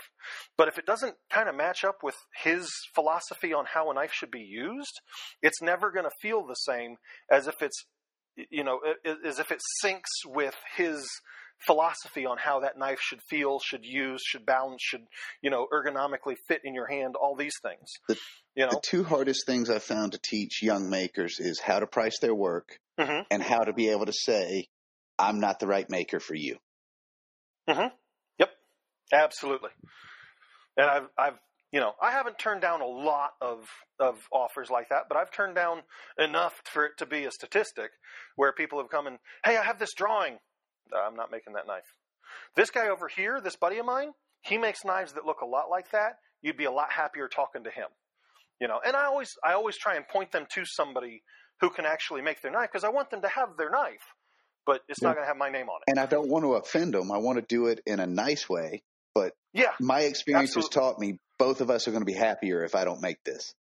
[0.56, 2.14] but if it doesn't kind of match up with
[2.44, 5.00] his philosophy on how a knife should be used,
[5.42, 6.96] it's never going to feel the same
[7.30, 7.84] as if it's
[8.50, 8.78] you know
[9.26, 11.04] as if it syncs with his
[11.58, 15.06] philosophy on how that knife should feel, should use, should balance, should
[15.42, 17.14] you know ergonomically fit in your hand.
[17.16, 17.92] All these things.
[18.08, 18.16] The,
[18.54, 18.70] you know?
[18.72, 22.34] the two hardest things I've found to teach young makers is how to price their
[22.34, 23.22] work mm-hmm.
[23.30, 24.68] and how to be able to say,
[25.18, 26.56] "I'm not the right maker for you."
[27.68, 27.94] Mm-hmm.
[28.38, 28.50] Yep,
[29.12, 29.70] absolutely.
[30.76, 31.38] And I've I've
[31.72, 33.66] you know, I haven't turned down a lot of
[34.00, 35.82] of offers like that, but I've turned down
[36.18, 37.90] enough for it to be a statistic
[38.36, 40.38] where people have come and, hey, I have this drawing.
[40.92, 41.84] Uh, I'm not making that knife.
[42.54, 44.12] This guy over here, this buddy of mine,
[44.42, 46.16] he makes knives that look a lot like that.
[46.42, 47.86] You'd be a lot happier talking to him.
[48.60, 51.22] You know, and I always I always try and point them to somebody
[51.60, 54.02] who can actually make their knife because I want them to have their knife,
[54.66, 55.08] but it's yeah.
[55.08, 55.90] not going to have my name on it.
[55.90, 57.12] And I don't want to offend them.
[57.12, 58.82] I want to do it in a nice way.
[59.14, 60.68] But yeah, my experience absolutely.
[60.68, 63.22] has taught me both of us are going to be happier if I don't make
[63.24, 63.54] this.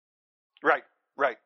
[0.62, 0.84] Right,
[1.16, 1.36] right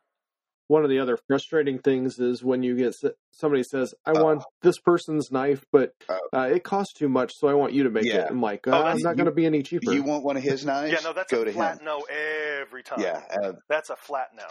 [0.69, 2.95] one of the other frustrating things is when you get
[3.33, 7.35] somebody says, "I uh, want this person's knife, but uh, uh, it costs too much,
[7.37, 8.21] so I want you to make yeah.
[8.21, 10.43] it." I'm like, oh, "I'm not going to be any cheaper." You want one of
[10.43, 10.93] his knives?
[10.93, 11.87] yeah, no, that's Go a to flat him.
[11.87, 12.07] no
[12.61, 13.01] every time.
[13.01, 14.45] Yeah, uh, that's a flat no.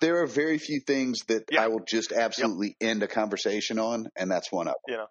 [0.00, 1.62] There are very few things that yeah.
[1.62, 2.90] I will just absolutely yep.
[2.90, 4.92] end a conversation on, and that's one of them.
[4.92, 5.06] You know,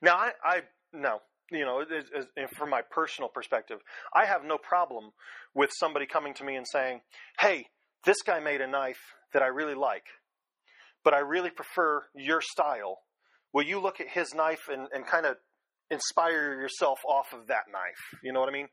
[0.00, 0.60] now I, I
[0.92, 1.18] no,
[1.50, 1.82] you know,
[2.56, 3.78] from my personal perspective,
[4.14, 5.10] I have no problem
[5.54, 7.00] with somebody coming to me and saying,
[7.40, 7.66] "Hey,
[8.04, 10.08] this guy made a knife that I really like."
[11.06, 12.98] but I really prefer your style.
[13.52, 15.36] Will you look at his knife and, and kind of
[15.88, 18.20] inspire yourself off of that knife?
[18.24, 18.66] You know what I mean?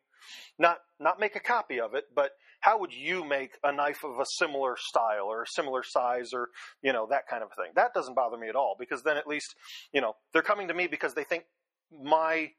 [0.57, 2.31] Not not make a copy of it, but
[2.61, 6.49] how would you make a knife of a similar style or a similar size or
[6.81, 7.71] you know that kind of thing?
[7.75, 9.53] That doesn't bother me at all because then at least
[9.93, 11.43] you know they're coming to me because they think
[11.91, 12.49] my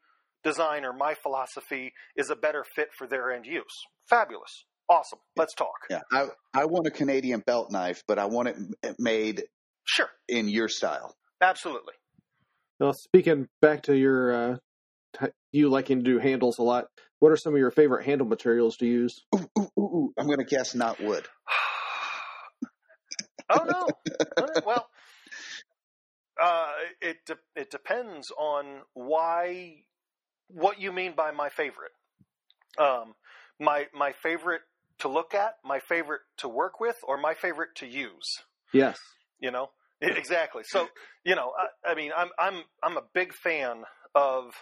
[0.44, 3.74] design or my philosophy is a better fit for their end use.
[4.08, 4.66] Fabulous.
[4.88, 5.18] Awesome.
[5.36, 5.86] Let's talk.
[5.88, 9.44] Yeah, I I want a Canadian belt knife, but I want it made
[9.84, 10.08] Sure.
[10.28, 11.14] In your style.
[11.40, 11.94] Absolutely.
[12.80, 14.56] Well, speaking back to your uh,
[15.20, 16.86] t- you liking to do handles a lot,
[17.20, 19.22] what are some of your favorite handle materials to use?
[19.34, 20.12] Ooh, ooh, ooh, ooh.
[20.18, 21.26] I'm going to guess not wood.
[23.50, 23.86] oh no.
[24.66, 24.88] well,
[26.42, 29.84] uh, it de- it depends on why
[30.48, 31.92] what you mean by my favorite.
[32.78, 33.14] Um,
[33.60, 34.62] my my favorite
[35.00, 38.26] to look at, my favorite to work with, or my favorite to use.
[38.72, 38.98] Yes.
[39.40, 40.62] You know, exactly.
[40.64, 40.88] So,
[41.24, 43.82] you know, I, I mean, I'm I'm I'm a big fan
[44.14, 44.52] of,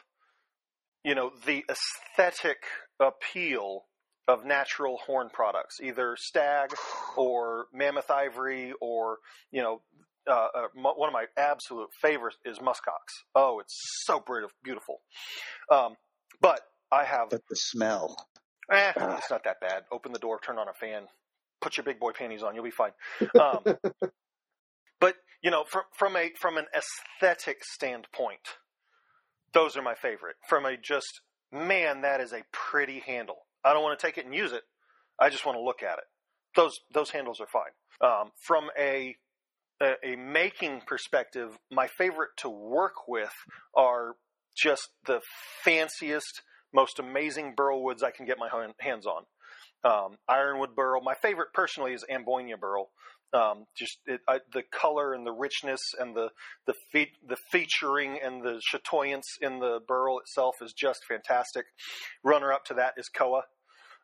[1.05, 2.59] you know, the aesthetic
[2.99, 3.85] appeal
[4.29, 6.71] of natural horn products, either stag
[7.17, 9.19] or mammoth ivory, or
[9.51, 9.83] you know,
[10.29, 13.05] uh, uh, one of my absolute favorites is muskox.
[13.35, 13.77] Oh, it's
[14.07, 14.23] so
[14.65, 15.01] beautiful.
[15.71, 15.97] Um,
[16.41, 16.61] but
[16.91, 17.31] I have.
[17.31, 18.17] But the smell.
[18.73, 19.85] Eh, it's not that bad.
[19.93, 21.03] Open the door, turn on a fan,
[21.61, 22.93] put your big boy panties on, you'll be fine.
[23.39, 23.63] Um,
[25.01, 28.57] but you know, from from a from an aesthetic standpoint,
[29.53, 30.37] those are my favorite.
[30.49, 31.21] From a just
[31.53, 33.47] man, that is a pretty handle.
[33.65, 34.63] I don't want to take it and use it.
[35.19, 36.05] I just want to look at it.
[36.57, 37.73] Those those handles are fine.
[38.01, 39.17] Um, from a,
[39.81, 43.33] a a making perspective, my favorite to work with
[43.75, 44.17] are
[44.57, 45.21] just the
[45.65, 46.43] fanciest,
[46.73, 49.25] most amazing burl woods I can get my hands on.
[49.85, 51.01] Um, ironwood burl.
[51.03, 52.91] My favorite personally is Amboyna burl.
[53.35, 56.29] Um, just it, I, the color and the richness and the
[56.67, 61.65] the fe- the featuring and the chatoyance in the burl itself is just fantastic.
[62.23, 63.43] Runner up to that is koa.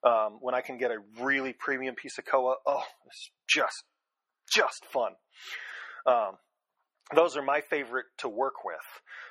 [0.02, 3.84] Um, when I can get a really premium piece of koa, oh, it's just
[4.50, 5.12] just fun.
[6.06, 6.38] Um,
[7.14, 8.76] those are my favorite to work with.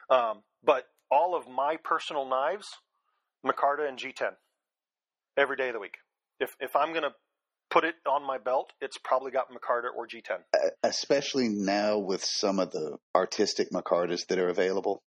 [0.09, 2.67] Um, but all of my personal knives,
[3.45, 4.31] Micarta and G10,
[5.37, 5.97] every day of the week.
[6.39, 7.13] If if I'm gonna
[7.69, 10.39] put it on my belt, it's probably got Micarta or G10.
[10.83, 15.03] Especially now with some of the artistic Micartas that are available.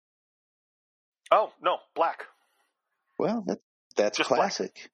[1.30, 2.24] Oh no, black.
[3.18, 3.58] Well, that,
[3.96, 4.74] that's just classic.
[4.74, 4.90] Black.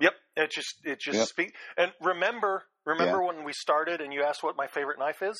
[0.00, 1.26] Yep, it just it just yep.
[1.26, 1.54] speak.
[1.76, 3.26] And remember, remember yeah.
[3.26, 5.36] when we started and you asked what my favorite knife is?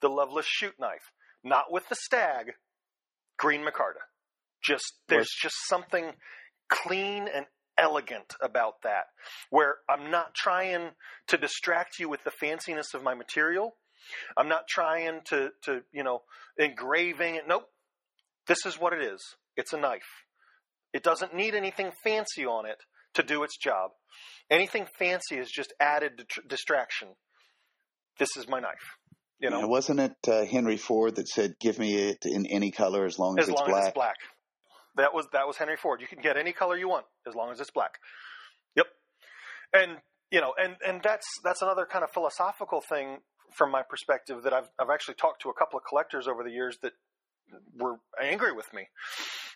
[0.00, 1.12] The Loveless Chute knife,
[1.44, 2.52] not with the stag,
[3.38, 4.02] green micarta.
[4.62, 6.12] Just there's just something
[6.68, 7.46] clean and
[7.78, 9.04] elegant about that,
[9.50, 10.90] where I'm not trying
[11.28, 13.76] to distract you with the fanciness of my material.
[14.36, 16.22] I'm not trying to, to you know,
[16.58, 17.44] engraving it.
[17.46, 17.64] Nope.
[18.46, 19.20] This is what it is.
[19.56, 20.24] It's a knife.
[20.92, 22.78] It doesn't need anything fancy on it
[23.14, 23.90] to do its job.
[24.50, 27.08] Anything fancy is just added distraction.
[28.18, 28.96] This is my knife.
[29.38, 32.70] You know, yeah, wasn't it uh, Henry Ford that said, "Give me it in any
[32.70, 33.80] color as long as, as it's long black"?
[33.80, 34.16] As it's black.
[34.96, 36.00] That was that was Henry Ford.
[36.00, 37.98] You can get any color you want as long as it's black.
[38.76, 38.86] Yep.
[39.72, 39.98] And
[40.30, 43.18] you know, and and that's that's another kind of philosophical thing
[43.52, 46.50] from my perspective that I've I've actually talked to a couple of collectors over the
[46.50, 46.92] years that
[47.76, 48.88] were angry with me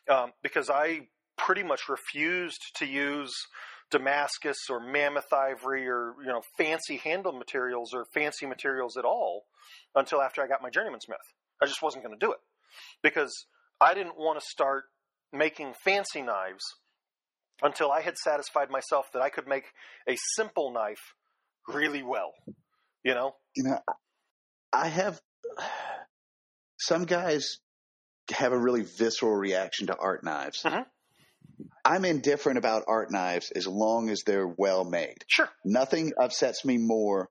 [0.09, 3.33] um, because I pretty much refused to use
[3.91, 9.45] Damascus or mammoth ivory or you know fancy handle materials or fancy materials at all
[9.95, 11.19] until after I got my journeyman smith.
[11.63, 12.41] I just wasn't going to do it
[13.03, 13.47] because
[13.81, 14.85] I didn't want to start
[15.35, 16.65] making fancy knives
[17.63, 19.65] until I had satisfied myself that I could make
[20.09, 21.15] a simple knife
[21.69, 22.33] really well.
[23.03, 23.35] You know?
[23.55, 23.79] You know,
[24.73, 25.21] I have
[26.79, 27.59] some guys
[28.31, 30.63] have a really visceral reaction to art knives.
[30.63, 30.83] Mm-hmm.
[31.85, 35.19] I'm indifferent about art knives as long as they're well made.
[35.29, 35.49] Sure.
[35.65, 37.29] Nothing upsets me more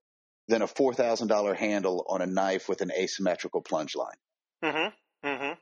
[0.48, 4.16] than a $4,000 handle on a knife with an asymmetrical plunge line.
[4.64, 5.28] Mm-hmm.
[5.28, 5.54] Mm-hmm.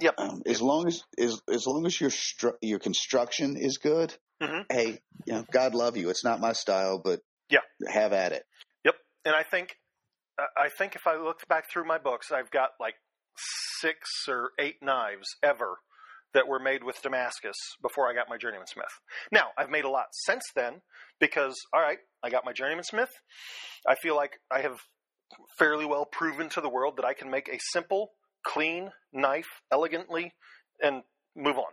[0.00, 0.14] Yep.
[0.18, 4.62] Um, as long as as as long as your stru- your construction is good, mm-hmm.
[4.70, 6.10] hey, you know, God love you.
[6.10, 7.20] It's not my style, but
[7.50, 8.44] yeah, have at it.
[8.84, 8.94] Yep.
[9.24, 9.76] And I think
[10.56, 12.94] I think if I look back through my books, I've got like
[13.80, 15.78] six or eight knives ever
[16.34, 18.86] that were made with Damascus before I got my Journeyman Smith.
[19.32, 20.82] Now, I've made a lot since then
[21.20, 23.10] because, all right, I got my Journeyman Smith.
[23.86, 24.78] I feel like I have
[25.58, 28.12] fairly well proven to the world that I can make a simple
[28.44, 30.32] clean knife elegantly
[30.82, 31.02] and
[31.36, 31.72] move on.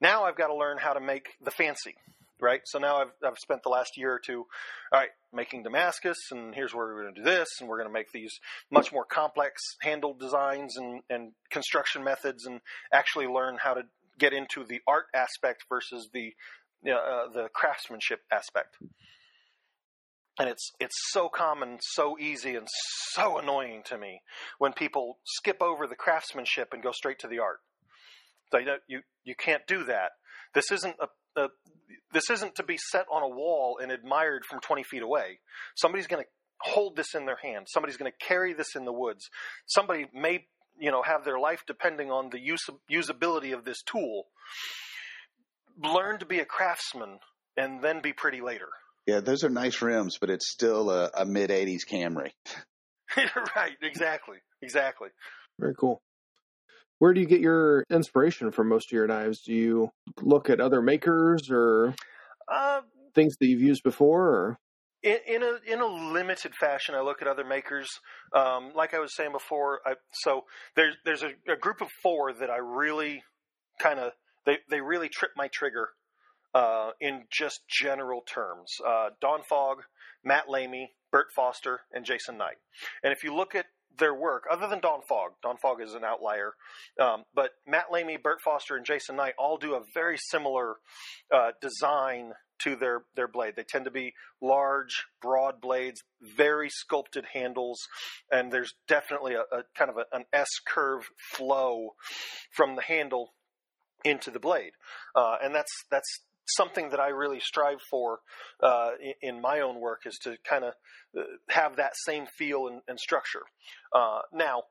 [0.00, 1.94] Now I've got to learn how to make the fancy,
[2.40, 2.60] right?
[2.64, 4.46] So now I've, I've spent the last year or two,
[4.92, 7.88] all right, making Damascus, and here's where we're going to do this, and we're going
[7.88, 8.32] to make these
[8.70, 12.60] much more complex handle designs and, and construction methods, and
[12.92, 13.82] actually learn how to
[14.18, 16.32] get into the art aspect versus the
[16.84, 18.76] uh, the craftsmanship aspect
[20.38, 22.66] and it's it's so common, so easy, and
[23.12, 24.22] so annoying to me
[24.58, 27.58] when people skip over the craftsmanship and go straight to the art.
[28.86, 30.12] You you can't do that.
[30.54, 31.48] This isn't a, a
[32.12, 35.40] this isn't to be set on a wall and admired from twenty feet away.
[35.76, 36.28] Somebody's going to
[36.60, 37.66] hold this in their hand.
[37.68, 39.28] Somebody's going to carry this in the woods.
[39.66, 40.46] Somebody may
[40.78, 44.26] you know have their life depending on the use usability of this tool.
[45.82, 47.18] Learn to be a craftsman
[47.56, 48.68] and then be pretty later.
[49.06, 52.30] Yeah, those are nice rims, but it's still a, a mid '80s Camry.
[53.56, 55.08] right, exactly, exactly.
[55.58, 56.00] Very cool.
[56.98, 59.42] Where do you get your inspiration for most of your knives?
[59.42, 61.94] Do you look at other makers or
[62.48, 62.82] uh,
[63.14, 64.28] things that you've used before?
[64.28, 64.58] Or?
[65.02, 67.88] In, in, a in a limited fashion, I look at other makers.
[68.32, 70.42] Um, like I was saying before, I, so
[70.76, 73.24] there's there's a, a group of four that I really
[73.80, 74.12] kind of
[74.46, 75.88] they they really trip my trigger
[76.54, 78.76] uh, in just general terms.
[78.86, 79.78] Uh, Don Fogg,
[80.24, 82.56] Matt Lamy, Burt Foster, and Jason Knight.
[83.02, 83.66] And if you look at
[83.98, 86.54] their work, other than Don Fogg, Don Fogg is an outlier,
[86.98, 90.76] um, but Matt Lamy, Burt Foster, and Jason Knight all do a very similar
[91.30, 93.54] uh, design to their, their blade.
[93.56, 97.80] They tend to be large, broad blades, very sculpted handles,
[98.30, 101.90] and there's definitely a, a kind of a, an S curve flow
[102.50, 103.34] from the handle
[104.04, 104.72] into the blade,
[105.14, 108.20] uh, and that's that's something that I really strive for
[108.62, 110.74] uh, in, in, my own work is to kind of
[111.16, 113.42] uh, have that same feel and, and structure.
[113.92, 114.64] Uh, now,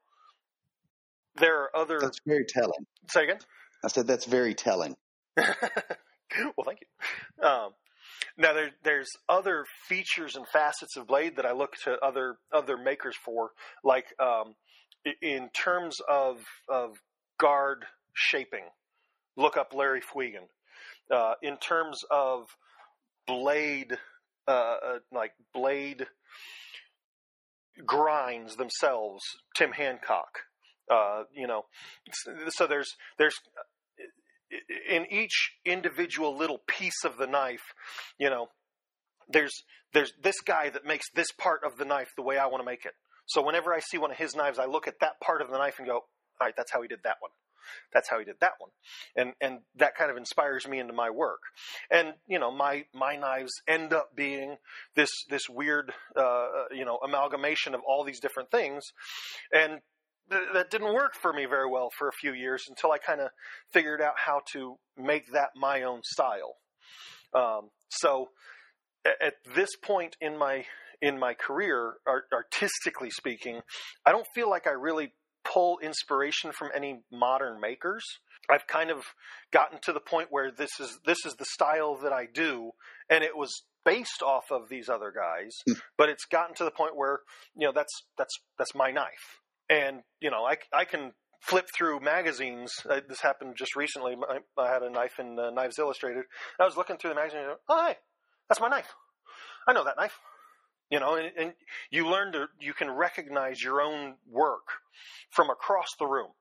[1.35, 1.99] there are other.
[1.99, 2.85] That's very telling.
[3.09, 3.39] Say again.
[3.83, 4.95] I said that's very telling.
[5.37, 7.47] well, thank you.
[7.47, 7.71] Um,
[8.37, 12.77] now there, there's other features and facets of Blade that I look to other other
[12.77, 13.51] makers for,
[13.83, 14.55] like um,
[15.21, 16.97] in terms of of
[17.39, 18.65] guard shaping.
[19.37, 20.47] Look up Larry Fuegen.
[21.11, 22.55] Uh, in terms of
[23.27, 23.97] blade,
[24.47, 26.07] uh, uh, like blade
[27.85, 29.23] grinds themselves,
[29.55, 30.39] Tim Hancock.
[30.89, 31.63] Uh, you know,
[32.49, 33.35] so there's there's
[34.89, 37.73] in each individual little piece of the knife,
[38.17, 38.47] you know,
[39.29, 39.63] there's
[39.93, 42.65] there's this guy that makes this part of the knife the way I want to
[42.65, 42.93] make it.
[43.25, 45.57] So whenever I see one of his knives, I look at that part of the
[45.57, 46.03] knife and go, all
[46.41, 47.31] right, that's how he did that one.
[47.93, 48.71] That's how he did that one,
[49.15, 51.41] and and that kind of inspires me into my work.
[51.89, 54.57] And you know, my my knives end up being
[54.95, 58.83] this this weird uh, you know amalgamation of all these different things,
[59.53, 59.79] and
[60.53, 63.29] that didn't work for me very well for a few years until I kind of
[63.73, 66.55] figured out how to make that my own style.
[67.33, 68.29] Um, so
[69.05, 70.65] at this point in my
[71.01, 73.61] in my career, art- artistically speaking,
[74.05, 78.03] I don't feel like I really pull inspiration from any modern makers.
[78.49, 79.03] I've kind of
[79.51, 82.71] gotten to the point where this is this is the style that I do,
[83.09, 85.51] and it was based off of these other guys,
[85.97, 87.19] but it's gotten to the point where
[87.55, 91.99] you know that's that's that's my knife, and you know I I can flip through
[91.99, 92.71] magazines.
[92.87, 94.15] Uh, this happened just recently.
[94.29, 96.25] I, I had a knife in uh, Knives Illustrated.
[96.59, 97.41] I was looking through the magazine.
[97.41, 97.95] And, I go, oh, hey,
[98.47, 98.93] that's my knife.
[99.67, 100.17] I know that knife.
[100.91, 101.53] You know, and, and
[101.89, 104.67] you learn to you can recognize your own work
[105.31, 106.31] from across the room.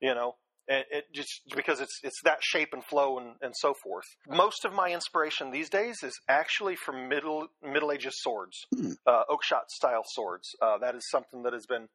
[0.00, 0.34] You know,
[0.68, 4.04] and it just because it's it's that shape and flow and, and so forth.
[4.28, 8.92] Most of my inspiration these days is actually from middle Middle Ages swords, Hmm.
[9.06, 10.48] uh, Oakeshott style swords.
[10.60, 11.88] Uh, that is something that has been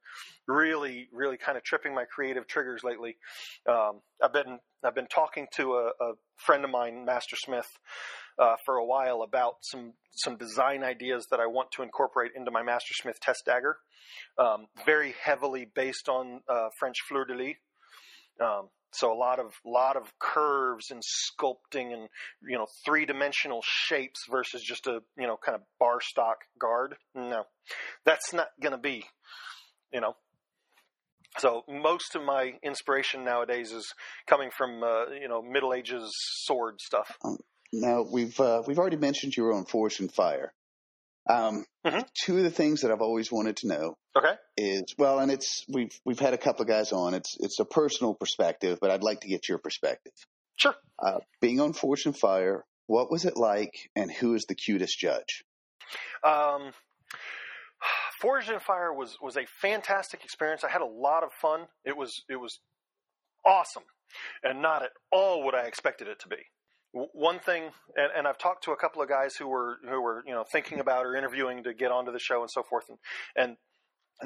[0.48, 3.18] really really kind of tripping my creative triggers lately.
[3.68, 7.68] Um, I've been I've been talking to a, a friend of mine, Master Smith,
[8.40, 12.52] uh, for a while about some some design ideas that I want to incorporate into
[12.52, 13.78] my Master Smith test dagger.
[14.38, 17.56] Um, very heavily based on uh, French fleur de lis.
[18.42, 22.08] Um, so a lot of lot of curves and sculpting and
[22.42, 26.96] you know three dimensional shapes versus just a you know kind of bar stock guard.
[27.14, 27.44] No,
[28.06, 29.06] that's not going to be
[29.94, 30.16] you know.
[31.38, 33.94] So most of my inspiration nowadays is
[34.28, 36.12] coming from uh, you know Middle Ages
[36.46, 37.18] sword stuff.
[37.72, 40.54] Now we've uh, we've already mentioned you were on Forged in Fire.
[41.30, 42.06] Um, Mhm.
[42.26, 44.36] Two of the things that I've always wanted to know Okay.
[44.58, 47.14] is well, and it's we've we've had a couple of guys on.
[47.14, 50.14] It's it's a personal perspective, but I'd like to get your perspective.
[50.58, 50.76] Sure.
[50.98, 55.00] Uh, being on Forged in Fire, what was it like, and who is the cutest
[55.00, 55.44] judge?
[56.24, 56.74] Um,
[58.20, 60.64] Forged in Fire was was a fantastic experience.
[60.66, 61.68] I had a lot of fun.
[61.86, 62.60] It was it was
[63.46, 63.86] awesome,
[64.44, 66.44] and not at all what I expected it to be.
[66.92, 67.64] One thing,
[67.96, 70.44] and, and I've talked to a couple of guys who were who were you know
[70.52, 72.98] thinking about or interviewing to get onto the show and so forth, and
[73.38, 73.58] and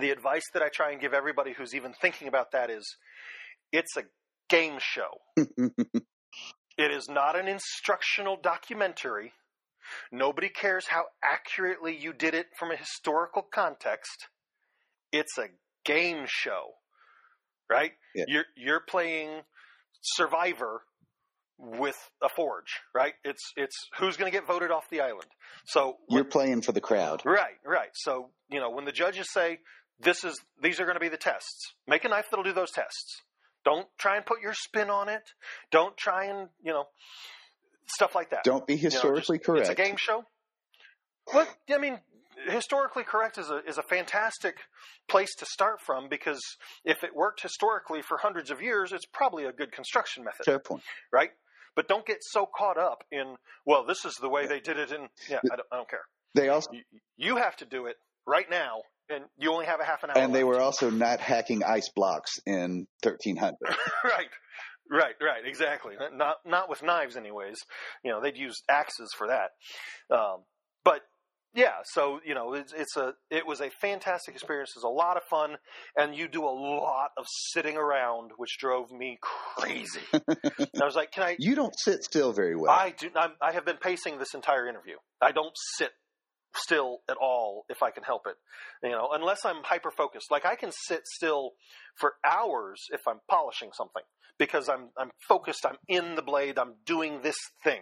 [0.01, 2.95] the advice that I try and give everybody who's even thinking about that is,
[3.71, 4.03] it's a
[4.49, 5.45] game show.
[6.77, 9.33] It is not an instructional documentary.
[10.11, 14.27] Nobody cares how accurately you did it from a historical context.
[15.11, 15.49] It's a
[15.85, 16.71] game show,
[17.69, 17.91] right?
[18.15, 18.25] Yeah.
[18.27, 19.41] You're you're playing
[20.01, 20.81] Survivor
[21.65, 23.13] with a forge, right?
[23.23, 25.27] It's it's who's going to get voted off the island.
[25.65, 27.21] So You're playing for the crowd.
[27.25, 27.89] Right, right.
[27.93, 29.59] So, you know, when the judges say
[29.99, 32.71] this is these are going to be the tests, make a knife that'll do those
[32.71, 33.21] tests.
[33.63, 35.23] Don't try and put your spin on it.
[35.71, 36.83] Don't try and, you know,
[37.87, 38.43] stuff like that.
[38.43, 39.61] Don't be You know, historically just- correct.
[39.61, 40.25] It's a game show.
[41.31, 41.99] What I mean,
[42.49, 44.57] historically correct is a is a fantastic
[45.07, 46.41] place to start from because
[46.83, 50.59] if it worked historically for hundreds of years, it's probably a good construction method Fair
[50.59, 50.83] point.
[51.13, 51.31] right?
[51.75, 53.35] But don't get so caught up in,
[53.65, 56.03] well, this is the way they did it in, yeah, I don't, I don't care.
[56.35, 56.69] They also
[57.17, 57.95] You, have to do it
[58.27, 60.17] right now, and you only have a half an hour.
[60.17, 60.55] and they left.
[60.57, 63.53] were also not hacking ice blocks in 1300.
[64.03, 64.27] right,
[64.89, 65.95] right, right, exactly.
[66.13, 67.59] Not not with knives, anyways.
[68.03, 69.49] You know, they'd use axes for that.
[70.15, 70.43] Um,
[71.55, 74.71] yeah, so you know, it's, it's a it was a fantastic experience.
[74.75, 75.57] It was a lot of fun,
[75.95, 80.01] and you do a lot of sitting around, which drove me crazy.
[80.13, 82.71] I was like, "Can I You don't sit still very well.
[82.71, 83.09] I do.
[83.15, 84.95] I'm, I have been pacing this entire interview.
[85.21, 85.91] I don't sit
[86.55, 88.35] still at all if I can help it.
[88.83, 90.31] You know, unless I'm hyper focused.
[90.31, 91.51] Like I can sit still
[91.95, 94.03] for hours if I'm polishing something
[94.39, 95.65] because I'm I'm focused.
[95.67, 96.57] I'm in the blade.
[96.57, 97.81] I'm doing this thing.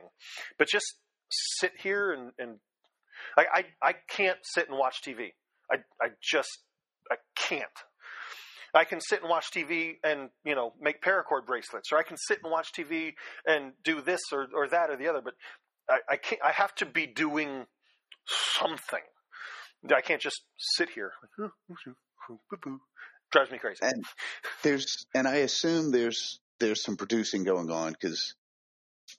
[0.57, 0.97] But just
[1.29, 2.57] sit here and and
[3.37, 5.33] I I, I can't sit and watch TV.
[5.71, 6.59] I I just
[7.11, 7.65] I can't.
[8.73, 12.17] I can sit and watch TV and you know make paracord bracelets, or I can
[12.17, 13.13] sit and watch TV
[13.45, 15.21] and do this or, or that or the other.
[15.21, 15.33] But
[15.89, 16.41] I, I can't.
[16.43, 17.65] I have to be doing
[18.27, 19.01] something.
[19.93, 21.11] I can't just sit here.
[23.31, 23.79] Drives me crazy.
[23.81, 24.05] And
[24.63, 28.35] there's, and I assume there's there's some producing going on because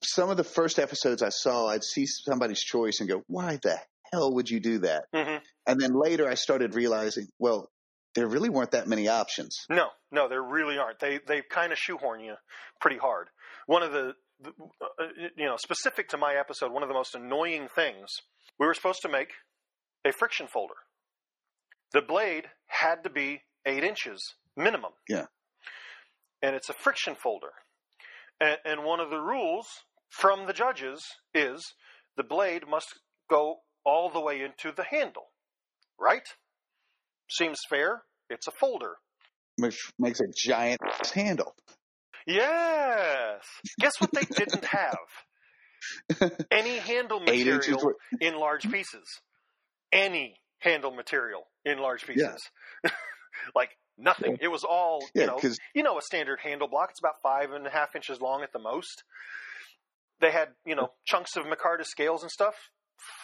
[0.02, 3.78] some of the first episodes I saw, I'd see somebody's choice and go, "Why the
[4.12, 5.36] hell would you do that?" hmm
[5.66, 7.70] And then later, I started realizing, well,
[8.14, 9.56] there really weren't that many options.
[9.70, 10.98] No, no, there really aren't.
[11.00, 12.34] They they kind of shoehorn you
[12.80, 13.28] pretty hard.
[13.66, 15.04] One of the, the uh,
[15.36, 18.08] you know specific to my episode, one of the most annoying things
[18.58, 19.28] we were supposed to make
[20.04, 20.74] a friction folder.
[21.92, 24.20] The blade had to be eight inches
[24.56, 24.92] minimum.
[25.08, 25.26] Yeah.
[26.42, 27.52] and it's a friction folder.
[28.40, 29.66] And, and one of the rules
[30.10, 31.00] from the judges
[31.34, 31.62] is
[32.16, 32.88] the blade must
[33.30, 35.28] go all the way into the handle.
[35.98, 36.26] Right?
[37.30, 38.02] Seems fair.
[38.28, 38.96] It's a folder.
[39.56, 40.80] Which makes a giant
[41.14, 41.54] handle.
[42.26, 43.44] Yes.
[43.80, 46.32] Guess what they didn't have?
[46.50, 49.04] Any handle material in large pieces.
[49.92, 52.40] Any handle material in large pieces.
[53.54, 54.38] like nothing.
[54.40, 55.40] It was all Yeah, you know.
[55.74, 56.90] You know, a standard handle block.
[56.90, 59.02] It's about five and a half inches long at the most.
[60.20, 62.54] They had you know chunks of micarta scales and stuff.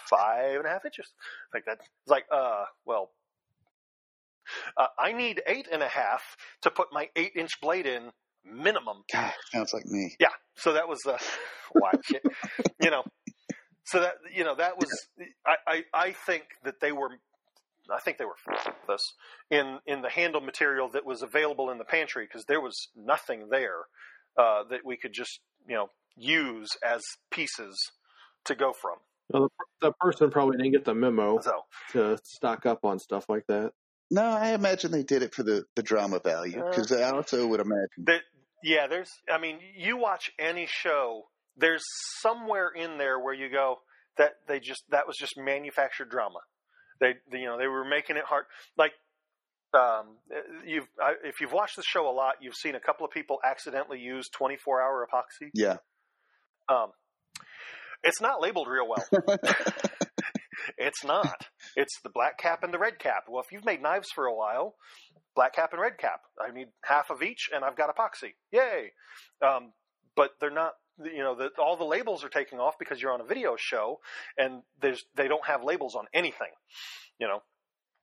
[0.08, 1.12] Five and a half inches.
[1.52, 1.78] Like that.
[1.80, 3.10] It's like uh well.
[4.78, 6.22] Uh, I need eight and a half
[6.62, 8.10] to put my eight inch blade in
[8.44, 9.04] minimum.
[9.12, 10.16] God, sounds like me.
[10.18, 10.28] Yeah.
[10.56, 11.18] So that was uh,
[11.74, 12.22] watch it.
[12.80, 13.04] you know.
[13.84, 14.88] So that you know that was
[15.46, 17.10] I, I I think that they were
[17.90, 18.36] I think they were
[18.92, 19.14] us
[19.50, 23.48] in in the handle material that was available in the pantry because there was nothing
[23.50, 23.86] there
[24.36, 27.76] uh, that we could just you know use as pieces
[28.44, 28.96] to go from.
[29.30, 29.50] Well,
[29.80, 33.46] the, the person probably didn't get the memo So to stock up on stuff like
[33.48, 33.72] that.
[34.10, 37.60] No, I imagine they did it for the, the drama value because I also would
[37.60, 38.04] imagine.
[38.06, 38.22] that
[38.64, 41.24] yeah, there's I mean you watch any show,
[41.56, 41.84] there's
[42.22, 43.76] somewhere in there where you go
[44.16, 46.40] that they just that was just manufactured drama.
[47.00, 48.46] They, they you know they were making it hard
[48.76, 48.92] like
[49.74, 50.16] um,
[50.66, 53.38] you've I, if you've watched the show a lot, you've seen a couple of people
[53.44, 55.50] accidentally use 24 hour epoxy.
[55.54, 55.76] Yeah.
[56.68, 56.92] Um,
[58.02, 59.04] it's not labeled real well.
[60.78, 61.46] it's not.
[61.76, 63.24] It's the black cap and the red cap.
[63.28, 64.74] Well, if you've made knives for a while,
[65.34, 66.20] black cap and red cap.
[66.40, 68.34] I need half of each, and I've got epoxy.
[68.52, 68.92] Yay!
[69.42, 69.72] Um,
[70.16, 70.72] but they're not.
[71.00, 74.00] You know, the, all the labels are taking off because you're on a video show,
[74.36, 76.50] and there's they don't have labels on anything.
[77.20, 77.42] You know,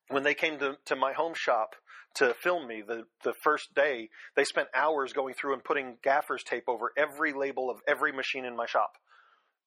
[0.10, 1.76] when they came to, to my home shop
[2.16, 6.44] to film me the, the first day, they spent hours going through and putting gaffer's
[6.44, 8.94] tape over every label of every machine in my shop.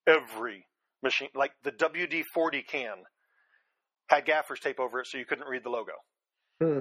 [0.09, 0.67] Every
[1.03, 2.97] machine, like the WD 40 can,
[4.09, 5.93] had gaffer's tape over it so you couldn't read the logo.
[6.61, 6.81] Hmm.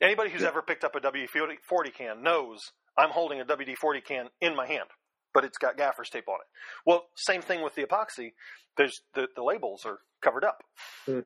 [0.00, 0.48] Anybody who's Yeah.
[0.48, 1.28] ever picked up a WD
[1.68, 2.60] 40 can knows
[2.98, 4.88] I'm holding a WD 40 can in my hand,
[5.34, 6.46] but it's got gaffer's tape on it.
[6.84, 8.32] Well, same thing with the epoxy.
[8.76, 10.58] There's the, the labels are covered up.
[11.06, 11.20] Hmm.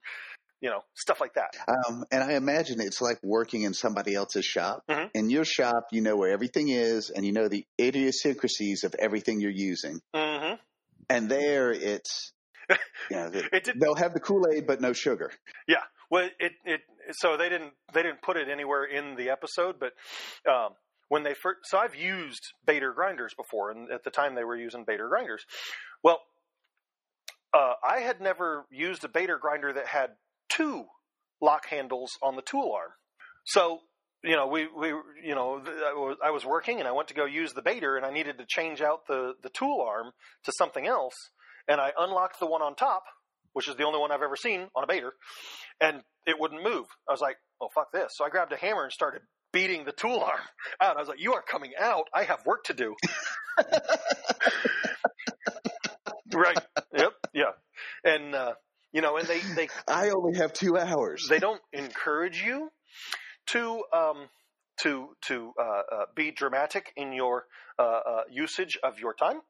[0.60, 1.56] You know, stuff like that.
[1.66, 4.82] Um, and I imagine it's like working in somebody else's shop.
[4.90, 5.10] Mhm.
[5.14, 9.40] In your shop, you know where everything is and you know the idiosyncrasies of everything
[9.40, 10.00] you're using.
[10.14, 10.54] hmm
[11.10, 12.32] And there it's,
[13.10, 15.30] you know, It did they'll have the Kool Aid, but no sugar.
[15.68, 15.82] Yeah.
[16.10, 16.80] Well, it, it
[17.12, 19.92] so they didn't they didn't put it anywhere in the episode, but
[20.50, 20.70] um,
[21.08, 24.56] when they first so I've used Bader grinders before, and at the time they were
[24.56, 25.44] using Bader grinders.
[26.02, 26.20] Well,
[27.52, 30.10] uh, I had never used a Bader grinder that had
[30.48, 30.84] two
[31.42, 32.92] lock handles on the tool arm.
[33.44, 33.80] So
[34.22, 34.88] you know we we
[35.24, 35.62] you know
[36.24, 38.44] I was, working and I went to go use the Bader and I needed to
[38.48, 40.12] change out the the tool arm
[40.44, 41.14] to something else,
[41.68, 43.04] and I unlocked the one on top,
[43.52, 45.12] which is the only one I've ever seen on a Bader
[45.80, 46.86] and it wouldn't move.
[47.08, 49.22] I was like, "Oh fuck this!" So I grabbed a hammer and started
[49.52, 50.40] beating the tool arm
[50.80, 50.96] out.
[50.96, 52.08] I was like, "You are coming out.
[52.14, 52.94] I have work to do."
[56.32, 56.58] right.
[56.96, 57.12] Yep.
[57.32, 57.52] Yeah.
[58.04, 58.54] And uh,
[58.92, 61.26] you know, and they they I only have two hours.
[61.28, 62.70] they don't encourage you
[63.52, 64.28] to um,
[64.82, 67.46] to to uh, uh, be dramatic in your
[67.78, 69.40] uh, uh, usage of your time.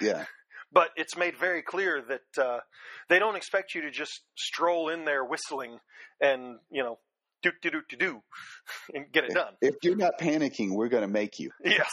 [0.00, 0.24] yeah.
[0.72, 2.60] but it's made very clear that uh,
[3.08, 5.78] they don't expect you to just stroll in there whistling
[6.20, 6.98] and you know
[7.42, 8.22] do do do do do
[8.94, 9.54] and get it done.
[9.60, 11.50] If you're not panicking, we're going to make you.
[11.64, 11.92] Yes,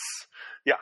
[0.66, 0.76] yeah,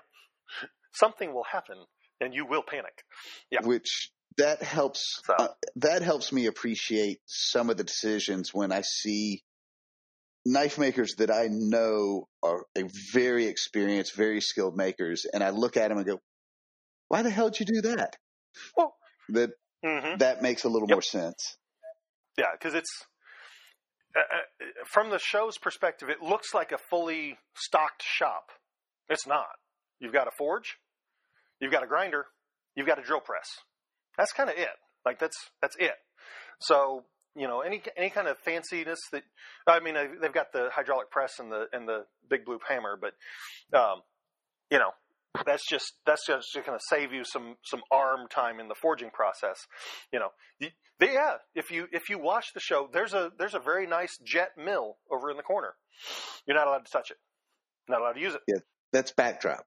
[0.94, 1.78] something will happen
[2.20, 3.04] and you will panic.
[3.52, 3.60] Yeah.
[3.64, 5.22] Which that helps.
[5.26, 5.48] So- Uh,
[5.78, 9.44] that helps me appreciate some of the decisions when I see
[10.46, 12.84] knife makers that I know are a
[13.14, 16.22] very experienced, very skilled makers, and I look at them and go,
[17.08, 18.18] "Why the hell did you do that?"
[18.78, 18.96] Well-
[19.30, 19.52] that
[19.84, 20.96] hmm that makes a little Yep.
[20.96, 21.58] more sense.
[22.38, 23.06] Yeah, because it's
[24.16, 28.52] uh, uh, from the show's perspective, it looks like a fully stocked shop.
[29.10, 29.48] It's not.
[30.00, 30.78] You've got a forge,
[31.60, 32.26] you've got a grinder,
[32.76, 33.48] you've got a drill press.
[34.18, 34.70] That's kind of it.
[35.06, 35.96] Like that's that's it.
[36.60, 39.24] So you know any any kind of fanciness that
[39.68, 43.14] I mean they've got the hydraulic press and the and the big blue hammer, but
[43.78, 44.02] um,
[44.70, 44.92] you know
[45.46, 49.10] that's just that's just going to save you some some arm time in the forging
[49.10, 49.58] process.
[50.12, 50.30] You know,
[50.60, 51.36] they, yeah.
[51.56, 54.98] If you if you watch the show, there's a there's a very nice jet mill
[55.12, 55.74] over in the corner.
[56.46, 57.18] You're not allowed to touch it.
[57.90, 58.42] Not allowed to use it.
[58.48, 58.60] Yeah,
[58.92, 59.66] that's backdrop.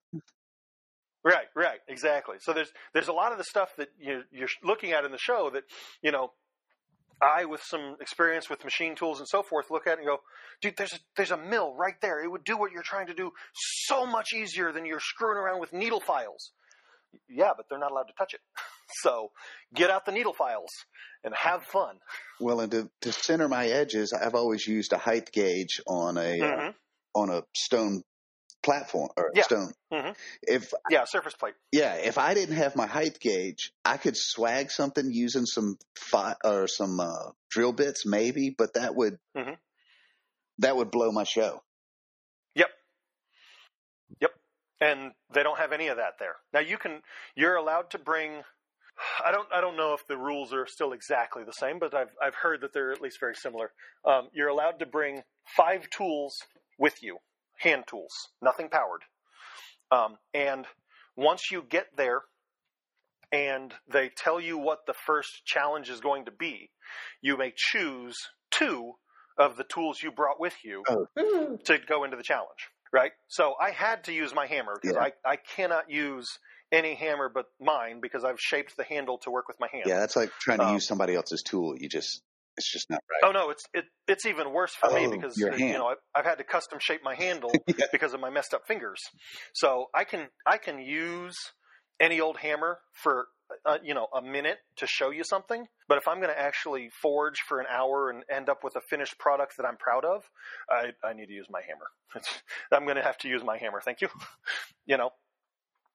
[1.24, 2.36] Right, right, exactly.
[2.40, 5.18] So there's there's a lot of the stuff that you're, you're looking at in the
[5.18, 5.64] show that
[6.00, 6.30] you know
[7.22, 10.18] I, with some experience with machine tools and so forth, look at it and go,
[10.60, 12.22] dude, there's a, there's a mill right there.
[12.22, 15.60] It would do what you're trying to do so much easier than you're screwing around
[15.60, 16.52] with needle files.
[17.28, 18.40] Yeah, but they're not allowed to touch it.
[19.02, 19.30] so
[19.74, 20.70] get out the needle files
[21.24, 21.96] and have fun.
[22.40, 26.20] Well, and to, to center my edges, I've always used a height gauge on a
[26.20, 26.68] uh, mm-hmm.
[26.68, 26.72] uh,
[27.18, 28.02] on a stone
[28.66, 29.42] platform or yeah.
[29.42, 29.72] stone.
[29.92, 30.10] Mm-hmm.
[30.42, 31.54] If yeah, surface plate.
[31.70, 36.34] Yeah, if I didn't have my height gauge, I could swag something using some fi-
[36.44, 39.54] or some uh, drill bits, maybe, but that would mm-hmm.
[40.58, 41.62] that would blow my show.
[42.56, 42.70] Yep.
[44.20, 44.30] Yep.
[44.80, 46.34] And they don't have any of that there.
[46.52, 47.02] Now you can
[47.36, 48.42] you're allowed to bring
[49.24, 52.10] I don't I don't know if the rules are still exactly the same, but I've
[52.20, 53.70] I've heard that they're at least very similar.
[54.04, 55.22] Um, you're allowed to bring
[55.56, 56.42] five tools
[56.78, 57.18] with you
[57.58, 58.12] hand tools,
[58.42, 59.02] nothing powered.
[59.90, 60.66] Um, and
[61.16, 62.22] once you get there
[63.32, 66.70] and they tell you what the first challenge is going to be,
[67.20, 68.16] you may choose
[68.50, 68.92] two
[69.38, 71.58] of the tools you brought with you oh.
[71.64, 72.70] to go into the challenge.
[72.92, 73.12] Right?
[73.28, 75.08] So I had to use my hammer because yeah.
[75.24, 76.26] I, I cannot use
[76.72, 79.84] any hammer but mine because I've shaped the handle to work with my hand.
[79.86, 81.76] Yeah, that's like trying to um, use somebody else's tool.
[81.76, 82.22] You just
[82.56, 83.28] it's just not right.
[83.28, 86.24] Oh no, it's it, it's even worse for oh, me because you know I've, I've,
[86.24, 87.86] had to custom shape my handle yeah.
[87.92, 89.00] because of my messed up fingers.
[89.54, 91.36] So I can I can use
[92.00, 93.26] any old hammer for
[93.64, 96.90] uh, you know a minute to show you something, but if I'm going to actually
[97.02, 100.22] forge for an hour and end up with a finished product that I'm proud of,
[100.70, 102.24] I, I need to use my hammer.
[102.72, 103.80] I'm going to have to use my hammer.
[103.84, 104.08] Thank you.
[104.86, 105.10] you know.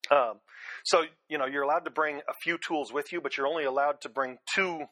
[0.09, 0.39] Um,
[0.83, 3.63] so you know you're allowed to bring a few tools with you, but you're only
[3.63, 4.85] allowed to bring two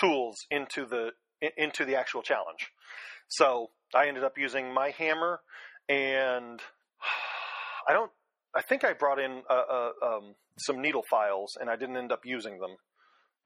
[0.00, 1.10] tools into the
[1.56, 2.68] into the actual challenge.
[3.28, 5.40] So I ended up using my hammer,
[5.88, 6.60] and
[7.88, 8.10] I don't.
[8.54, 12.12] I think I brought in uh, uh, um, some needle files, and I didn't end
[12.12, 12.76] up using them.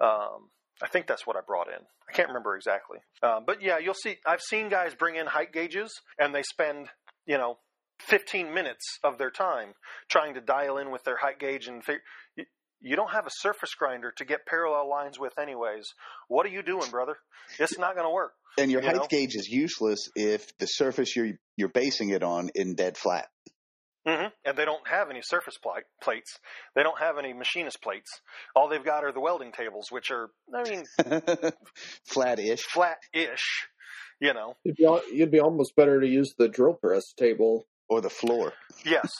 [0.00, 0.50] Um,
[0.80, 1.84] I think that's what I brought in.
[2.08, 4.16] I can't remember exactly, uh, but yeah, you'll see.
[4.26, 6.88] I've seen guys bring in height gauges, and they spend
[7.26, 7.58] you know
[8.00, 9.74] 15 minutes of their time
[10.08, 12.02] trying to dial in with their height gauge and figure,
[12.82, 15.94] you don't have a surface grinder to get parallel lines with anyways.
[16.28, 17.16] What are you doing, brother?
[17.58, 18.32] It's not going to work.
[18.58, 19.06] And your you height know?
[19.08, 23.28] gauge is useless if the surface you're you're basing it on is dead flat.
[24.06, 24.28] Mm-hmm.
[24.44, 26.38] And they don't have any surface pl- plates.
[26.74, 28.10] They don't have any machinist plates.
[28.56, 30.84] All they've got are the welding tables, which are, I mean,
[32.04, 32.62] flat-ish.
[32.62, 33.68] Flat-ish.
[34.20, 38.00] You know, you'd be, you'd be almost better to use the drill press table or
[38.00, 38.52] the floor.
[38.84, 39.10] Yes,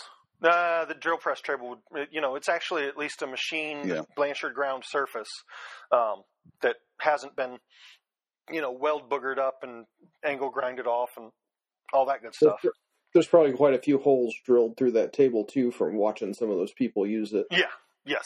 [0.43, 4.03] uh, the drill press table would, you know, it's actually at least a machine yeah.
[4.17, 5.29] Blanchard ground surface
[5.91, 6.23] um,
[6.63, 7.59] that hasn't been,
[8.51, 9.87] you know, weld boogered up and
[10.25, 11.31] angle grinded off and
[11.93, 12.65] all that good stuff.
[13.13, 16.57] There's probably quite a few holes drilled through that table too from watching some of
[16.57, 17.47] those people use it.
[17.51, 17.67] Yeah.
[18.05, 18.25] Yes.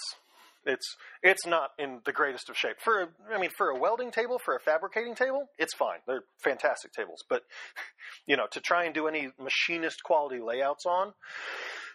[0.65, 2.77] It's it's not in the greatest of shape.
[2.83, 5.99] For I mean, for a welding table, for a fabricating table, it's fine.
[6.07, 7.25] They're fantastic tables.
[7.29, 7.43] But
[8.27, 11.13] you know, to try and do any machinist quality layouts on,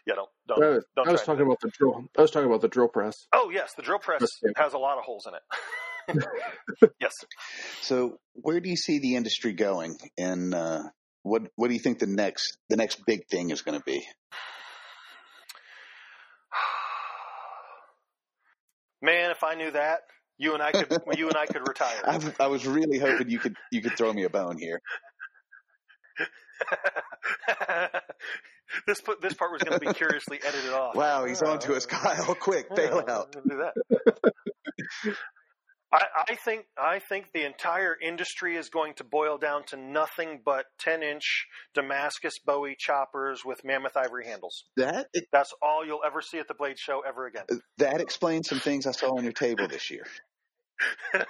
[0.06, 0.64] yeah, don't don't.
[0.64, 2.06] I, don't I was talking about the drill.
[2.18, 3.28] I was talking about the drill press.
[3.34, 4.22] Oh yes, the drill press
[4.56, 5.41] has a lot of holes in it.
[6.99, 7.14] yes.
[7.82, 10.84] So, where do you see the industry going, and uh,
[11.23, 13.99] what what do you think the next the next big thing is going to be?
[19.02, 20.02] Man, if I knew that,
[20.38, 22.02] you and I could you and I could retire.
[22.06, 24.82] I, I was really hoping you could you could throw me a bone here.
[28.88, 30.95] this put, this part was going to be curiously edited off.
[30.95, 32.35] Wow, he's on to us, Kyle.
[32.39, 33.31] Quick, bail out.
[33.31, 33.73] Do that.
[35.93, 40.41] I, I, think I think the entire industry is going to boil down to nothing
[40.43, 44.64] but ten inch Damascus Bowie choppers with mammoth ivory handles.
[44.77, 47.43] That it, that's all you'll ever see at the Blade Show ever again.
[47.77, 50.06] That explains some things I saw on your table this year.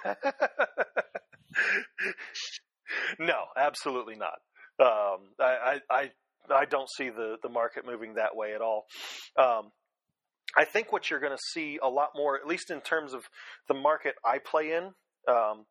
[3.19, 4.39] no, absolutely not.
[4.79, 6.11] Um, I, I, I
[6.69, 8.85] don't see the, the market moving that way at all.
[9.37, 9.71] Um,
[10.57, 13.23] I think what you're going to see a lot more, at least in terms of
[13.67, 14.91] the market I play in,
[15.27, 15.65] um,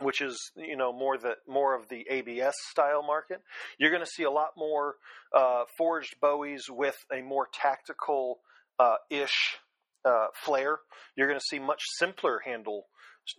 [0.00, 3.40] which is you know more the more of the ABS style market.
[3.78, 4.94] You're going to see a lot more
[5.36, 8.38] uh, forged Bowies with a more tactical
[8.78, 9.56] uh, ish
[10.04, 10.78] uh, flare.
[11.16, 12.86] You're going to see much simpler handle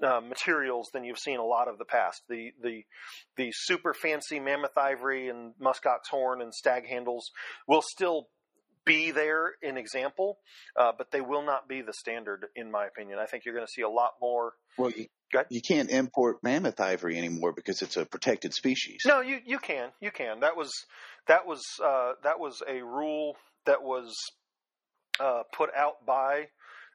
[0.04, 2.22] uh, materials than you've seen a lot of the past.
[2.30, 2.84] The the
[3.38, 7.30] the super fancy mammoth ivory and muskox horn and stag handles
[7.68, 8.28] will still
[8.86, 10.40] be there in example,
[10.76, 13.20] uh, but they will not be the standard, in my opinion.
[13.20, 14.54] I think you're going to see a lot more.
[14.78, 15.06] Well, you,
[15.50, 19.04] you can't import mammoth ivory anymore because it's a protected species.
[19.06, 20.40] No, you you can, you can.
[20.42, 20.72] That was
[21.28, 23.36] that was uh, that was a rule
[23.66, 24.14] that was
[25.20, 26.48] uh, put out by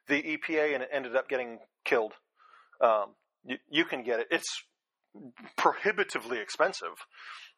[0.07, 2.13] the EPA, and it ended up getting killed.
[2.81, 4.27] Um, you, you can get it.
[4.31, 4.63] It's
[5.57, 7.05] prohibitively expensive.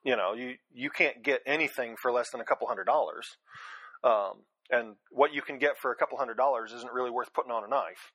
[0.03, 3.27] You know, you you can't get anything for less than a couple hundred dollars.
[4.03, 7.51] Um, and what you can get for a couple hundred dollars isn't really worth putting
[7.51, 8.11] on a knife.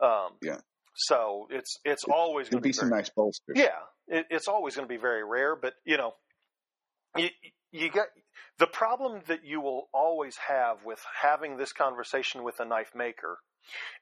[0.00, 0.58] Um, yeah.
[0.94, 3.56] So it's it's always going to be, be some nice bolsters.
[3.56, 5.54] Yeah, it, it's always going to be very rare.
[5.54, 6.14] But you know,
[7.16, 7.28] you
[7.70, 8.08] you get
[8.58, 13.38] the problem that you will always have with having this conversation with a knife maker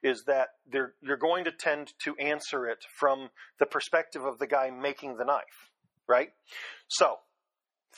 [0.02, 4.70] is that you're going to tend to answer it from the perspective of the guy
[4.70, 5.70] making the knife,
[6.08, 6.30] right?
[6.88, 7.16] So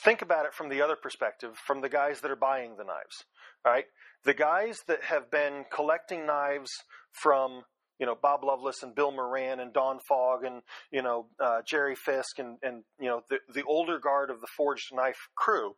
[0.03, 3.25] think about it from the other perspective, from the guys that are buying the knives.
[3.65, 3.85] right?
[4.25, 6.69] the guys that have been collecting knives
[7.11, 7.63] from
[7.99, 10.61] you know Bob Loveless and Bill Moran and Don Fogg and
[10.91, 14.47] you know uh, Jerry Fisk and and you know the the older guard of the
[14.55, 15.75] forged knife crew.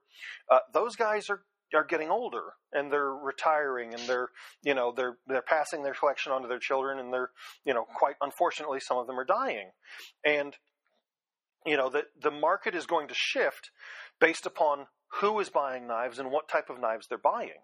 [0.51, 1.43] Uh, those guys are
[1.73, 4.29] are getting older and they're retiring and they're
[4.63, 7.29] you know they're they're passing their collection on to their children and they're
[7.65, 9.69] you know quite unfortunately some of them are dying
[10.25, 10.55] and
[11.65, 13.69] you know the the market is going to shift
[14.19, 14.87] based upon
[15.21, 17.61] who is buying knives and what type of knives they're buying.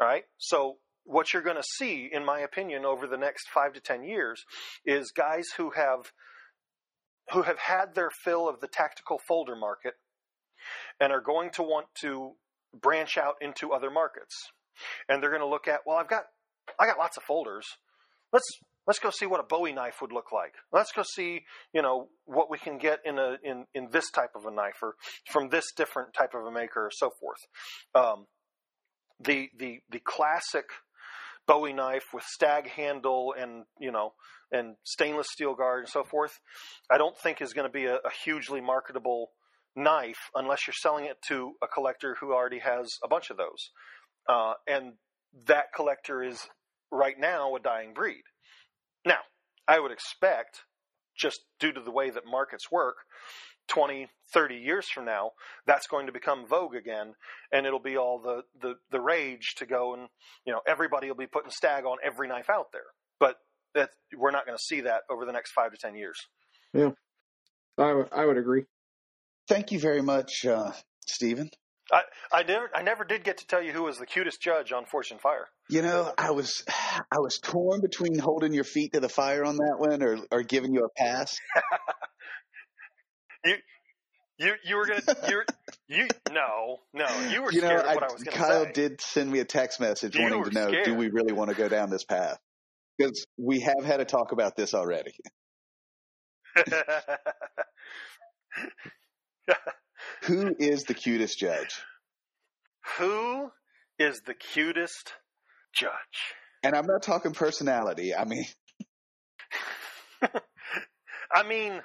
[0.00, 0.24] All right?
[0.38, 4.02] So what you're going to see, in my opinion, over the next five to ten
[4.02, 4.44] years,
[4.84, 6.12] is guys who have
[7.32, 9.94] who have had their fill of the tactical folder market
[10.98, 12.32] and are going to want to
[12.78, 14.34] branch out into other markets.
[15.08, 16.24] And they're going to look at, well, I've got
[16.78, 17.66] I got lots of folders.
[18.32, 18.46] Let's
[18.86, 20.54] let's go see what a Bowie knife would look like.
[20.72, 21.42] Let's go see,
[21.72, 24.78] you know, what we can get in a in in this type of a knife
[24.82, 24.94] or
[25.30, 27.38] from this different type of a maker or so forth.
[27.94, 28.26] Um,
[29.22, 30.66] the the the classic
[31.46, 34.12] Bowie knife with stag handle and you know
[34.52, 36.40] and stainless steel guard and so forth,
[36.90, 39.30] I don't think is going to be a, a hugely marketable
[39.76, 43.70] knife unless you're selling it to a collector who already has a bunch of those.
[44.28, 44.94] Uh, and
[45.46, 46.48] that collector is
[46.90, 48.22] right now a dying breed.
[49.04, 49.20] Now,
[49.66, 50.62] I would expect,
[51.16, 52.96] just due to the way that markets work,
[53.68, 55.30] 20, 30 years from now,
[55.66, 57.14] that's going to become vogue again,
[57.52, 60.08] and it'll be all the, the, the rage to go and,
[60.44, 62.82] you know, everybody will be putting stag on every knife out there.
[63.20, 63.36] But
[63.74, 66.18] that we're not going to see that over the next five to 10 years.
[66.74, 66.90] Yeah,
[67.78, 68.64] I, w- I would agree.
[69.50, 70.70] Thank you very much, uh,
[71.08, 71.50] Stephan.
[71.92, 74.70] I, I never I never did get to tell you who was the cutest judge
[74.70, 75.48] on Forged in Fire.
[75.68, 79.56] You know, I was I was torn between holding your feet to the fire on
[79.56, 81.36] that one or or giving you a pass.
[83.44, 83.56] you
[84.38, 85.42] you you were gonna you
[85.88, 88.64] you no no you were you scared know, of what I, I was gonna Kyle
[88.66, 88.72] say.
[88.72, 90.84] did send me a text message you wanting to know scared.
[90.84, 92.38] do we really want to go down this path
[92.96, 95.10] because we have had a talk about this already.
[100.22, 101.80] Who is the cutest judge?
[102.98, 103.50] Who
[103.98, 105.12] is the cutest
[105.74, 105.90] judge?
[106.62, 108.14] And I'm not talking personality.
[108.14, 108.44] I mean,
[111.32, 111.80] I mean,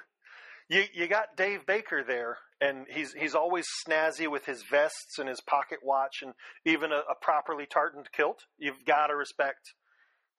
[0.68, 5.28] you you got Dave Baker there, and he's he's always snazzy with his vests and
[5.28, 8.40] his pocket watch, and even a, a properly tartaned kilt.
[8.58, 9.74] You've got to respect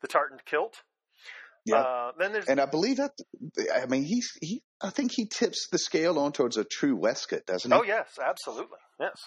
[0.02, 0.84] the tartaned kilt.
[1.68, 1.82] Yeah.
[1.82, 3.12] Uh, then there's and I believe that.
[3.76, 4.64] I mean, he's he.
[4.82, 7.78] I think he tips the scale on towards a true Westcott, doesn't he?
[7.78, 9.20] Oh yes, absolutely, yes.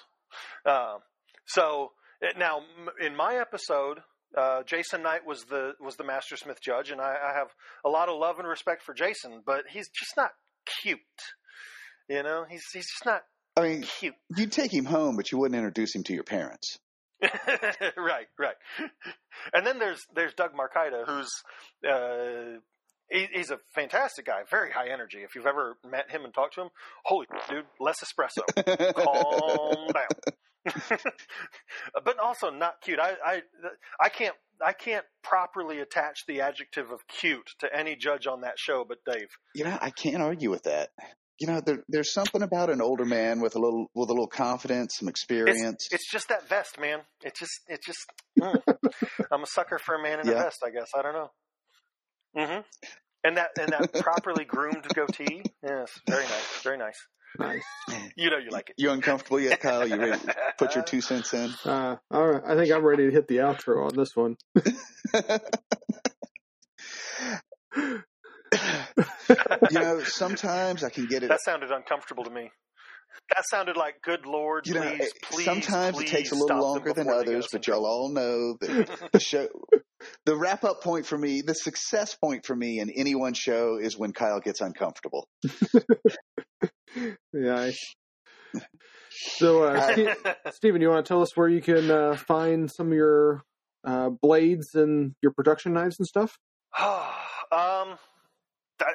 [0.65, 0.99] Uh,
[1.47, 1.91] so
[2.39, 2.62] now
[3.05, 4.01] in my episode,
[4.36, 7.49] uh, Jason Knight was the was the Master Smith judge, and I, I, have
[7.85, 10.31] a lot of love and respect for Jason, but he's just not
[10.83, 10.99] cute.
[12.09, 13.23] You know, he's he's just not.
[13.57, 14.15] I mean, cute.
[14.36, 16.78] You'd take him home, but you wouldn't introduce him to your parents.
[17.97, 18.55] right, right.
[19.52, 21.31] And then there's there's Doug Marcaida, who's
[21.89, 22.60] uh,
[23.10, 25.18] he, he's a fantastic guy, very high energy.
[25.18, 26.68] If you've ever met him and talked to him,
[27.05, 28.42] holy dude, less espresso,
[28.94, 30.34] calm down.
[32.05, 32.99] but also not cute.
[33.00, 33.42] I, I
[33.99, 34.34] I can't
[34.65, 38.99] I can't properly attach the adjective of cute to any judge on that show, but
[39.05, 39.28] Dave.
[39.55, 40.90] You know, I can't argue with that
[41.41, 44.28] you know, there, there's something about an older man with a little with a little
[44.28, 45.86] confidence, some experience.
[45.86, 47.01] It's, it's just that vest, man.
[47.25, 47.99] It just it just.
[48.41, 48.62] Mm.
[49.31, 50.33] I'm a sucker for a man in yeah.
[50.33, 50.62] a vest.
[50.65, 51.31] I guess I don't know.
[52.39, 52.60] Mm-hmm.
[53.25, 55.43] And that and that properly groomed goatee.
[55.62, 56.97] Yes, very nice, very nice.
[57.39, 57.65] Nice.
[58.17, 58.77] You know you like it.
[58.78, 59.86] You uncomfortable yet, Kyle?
[59.86, 61.52] You ready to put your two cents in?
[61.65, 62.43] Uh, all right.
[62.47, 64.36] I think I'm ready to hit the outro on this one.
[68.53, 71.29] you know, sometimes I can get it.
[71.29, 72.51] That sounded uncomfortable to me.
[73.35, 75.45] That sounded like, good lord, You know, please, it- please.
[75.45, 78.09] sometimes please it takes a little longer than before they get others, but y'all all
[78.12, 79.47] know that the show,
[80.25, 83.79] the wrap up point for me, the success point for me in any one show
[83.81, 85.29] is when Kyle gets uncomfortable.
[87.33, 87.70] Yeah.
[89.11, 92.89] So, uh, Ste- Stephan, you want to tell us where you can uh, find some
[92.89, 93.43] of your
[93.85, 96.37] uh, blades and your production knives and stuff?
[96.81, 96.91] um,
[97.53, 97.99] that-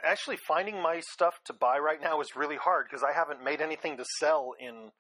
[0.03, 3.61] actually, finding my stuff to buy right now is really hard because I haven't made
[3.61, 4.91] anything to sell in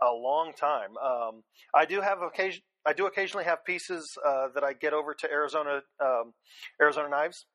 [0.00, 0.96] a long time.
[1.02, 1.42] Um,
[1.74, 2.62] I do have occasion.
[2.84, 6.32] I do occasionally have pieces uh, that I get over to Arizona, um,
[6.80, 7.46] Arizona Knives,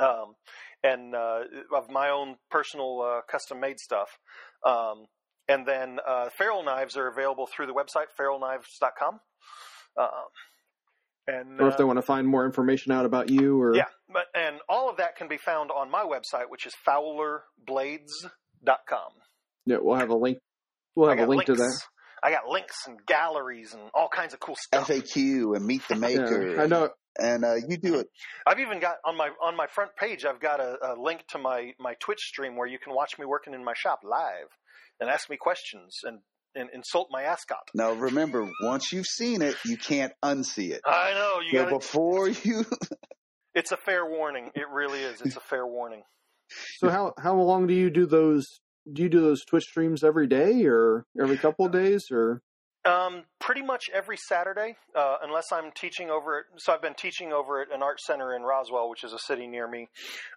[0.00, 0.34] um,
[0.82, 1.40] and uh,
[1.74, 4.18] of my own personal uh, custom made stuff.
[4.66, 5.06] Um,
[5.48, 9.20] and then uh, Feral Knives are available through the website feralknives.com.
[9.98, 10.08] Um,
[11.28, 13.84] and Or if uh, they want to find more information out about you or yeah,
[14.12, 19.12] but and all of that can be found on my website, which is fowlerblades.com.
[19.66, 20.38] yeah, we'll have a link.
[20.94, 21.60] We'll have a link links.
[21.60, 21.78] to that.
[22.22, 24.88] I got links and galleries and all kinds of cool stuff.
[24.88, 26.56] FAQ and Meet the Maker.
[26.56, 26.90] Yeah, I know.
[27.20, 28.08] And uh, you do it.
[28.46, 30.24] I've even got on my on my front page.
[30.24, 33.26] I've got a, a link to my my Twitch stream where you can watch me
[33.26, 34.48] working in my shop live
[35.00, 36.20] and ask me questions and,
[36.58, 37.60] and insult my ascot.
[37.74, 40.80] Now remember, once you've seen it, you can't unsee it.
[40.84, 41.80] I know you So got.
[41.80, 42.64] before you,
[43.54, 44.50] It's a fair warning.
[44.54, 45.20] It really is.
[45.20, 46.02] It's a fair warning.
[46.76, 48.46] So how how long do you do those?
[48.90, 52.40] Do you do those Twitch streams every day or every couple of days or?
[52.84, 56.44] Um, pretty much every Saturday, uh, unless I'm teaching over at.
[56.60, 59.46] So I've been teaching over at an art center in Roswell, which is a city
[59.46, 59.88] near me.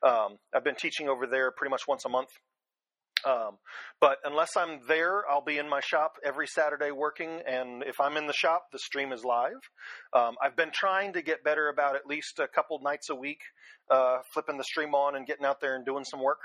[0.03, 2.29] Um, I've been teaching over there pretty much once a month.
[3.25, 3.57] Um,
[3.99, 7.41] but unless I'm there, I'll be in my shop every Saturday working.
[7.47, 9.69] And if I'm in the shop, the stream is live.
[10.13, 13.39] Um, I've been trying to get better about at least a couple nights a week,
[13.89, 16.39] uh, flipping the stream on and getting out there and doing some work.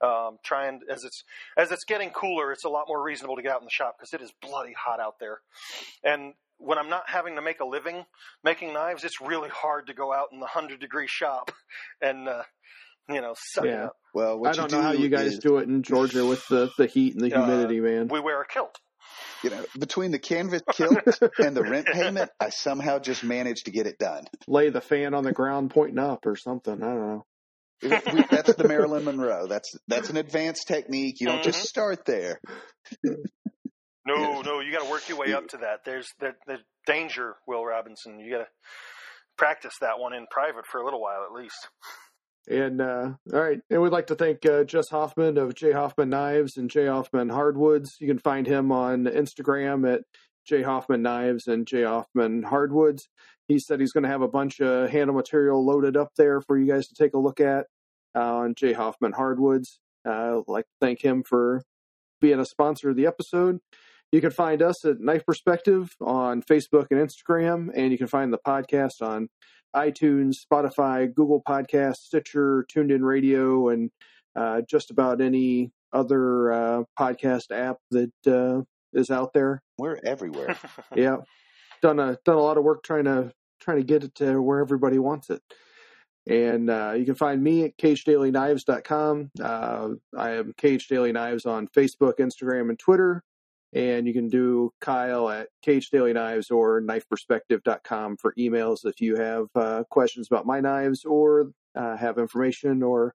[0.00, 1.24] Um, trying as it's
[1.56, 3.96] as it's getting cooler, it's a lot more reasonable to get out in the shop
[3.98, 5.40] because it is bloody hot out there.
[6.02, 8.04] And when I'm not having to make a living
[8.44, 11.50] making knives, it's really hard to go out in the hundred degree shop
[12.02, 12.42] and uh,
[13.08, 13.84] you know suck it Yeah.
[13.86, 13.96] up.
[14.14, 16.46] well, what I don't you know how you guys is, do it in Georgia with
[16.48, 18.08] the, the heat and the Uh, humidity, man.
[18.08, 18.76] We wear a kilt.
[19.42, 20.98] you know, between the canvas kilt
[21.38, 24.24] and the rent payment, I somehow just managed to get it done.
[24.46, 26.74] Lay the fan on the ground pointing up or something.
[26.82, 27.26] I don't know.
[27.82, 27.88] We-
[28.30, 29.46] that's the Marilyn Monroe.
[29.46, 31.16] That's that's an advanced technique.
[31.20, 32.38] You don't just start there.
[34.06, 35.80] No, no, you got to work your way up to that.
[35.84, 36.56] There's the, the
[36.86, 38.18] danger, Will Robinson.
[38.18, 38.46] You got to
[39.36, 41.68] practice that one in private for a little while at least.
[42.48, 46.10] And uh, all right, and we'd like to thank uh, Jess Hoffman of J Hoffman
[46.10, 47.96] Knives and J Hoffman Hardwoods.
[48.00, 50.02] You can find him on Instagram at
[50.46, 53.08] J Hoffman Knives and J Hoffman Hardwoods.
[53.46, 56.58] He said he's going to have a bunch of handle material loaded up there for
[56.58, 57.66] you guys to take a look at
[58.16, 59.80] uh, on J Hoffman Hardwoods.
[60.06, 61.62] Uh, I'd like to thank him for
[62.20, 63.58] being a sponsor of the episode.
[64.12, 68.32] You can find us at Knife Perspective on Facebook and Instagram, and you can find
[68.32, 69.28] the podcast on
[69.74, 73.90] iTunes, Spotify, Google Podcasts, Stitcher, TuneIn Radio, and
[74.36, 79.62] uh, just about any other uh, podcast app that uh, is out there.
[79.78, 80.56] We're everywhere.
[80.94, 81.18] Yeah,
[81.82, 84.58] done a done a lot of work trying to trying to get it to where
[84.58, 85.42] everybody wants it.
[86.26, 89.30] And uh, you can find me at cagedailyKnives.com.
[89.40, 93.22] Uh, I am Cage Daily Knives on Facebook, Instagram, and Twitter.
[93.72, 99.16] And you can do Kyle at Cage Daily Knives or KnifePerspective.com for emails if you
[99.16, 103.14] have uh, questions about my knives or uh, have information or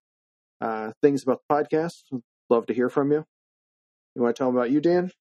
[0.61, 2.03] uh, things about the podcast.
[2.50, 3.25] Love to hear from you.
[4.16, 5.11] You want to tell them about you, Dan?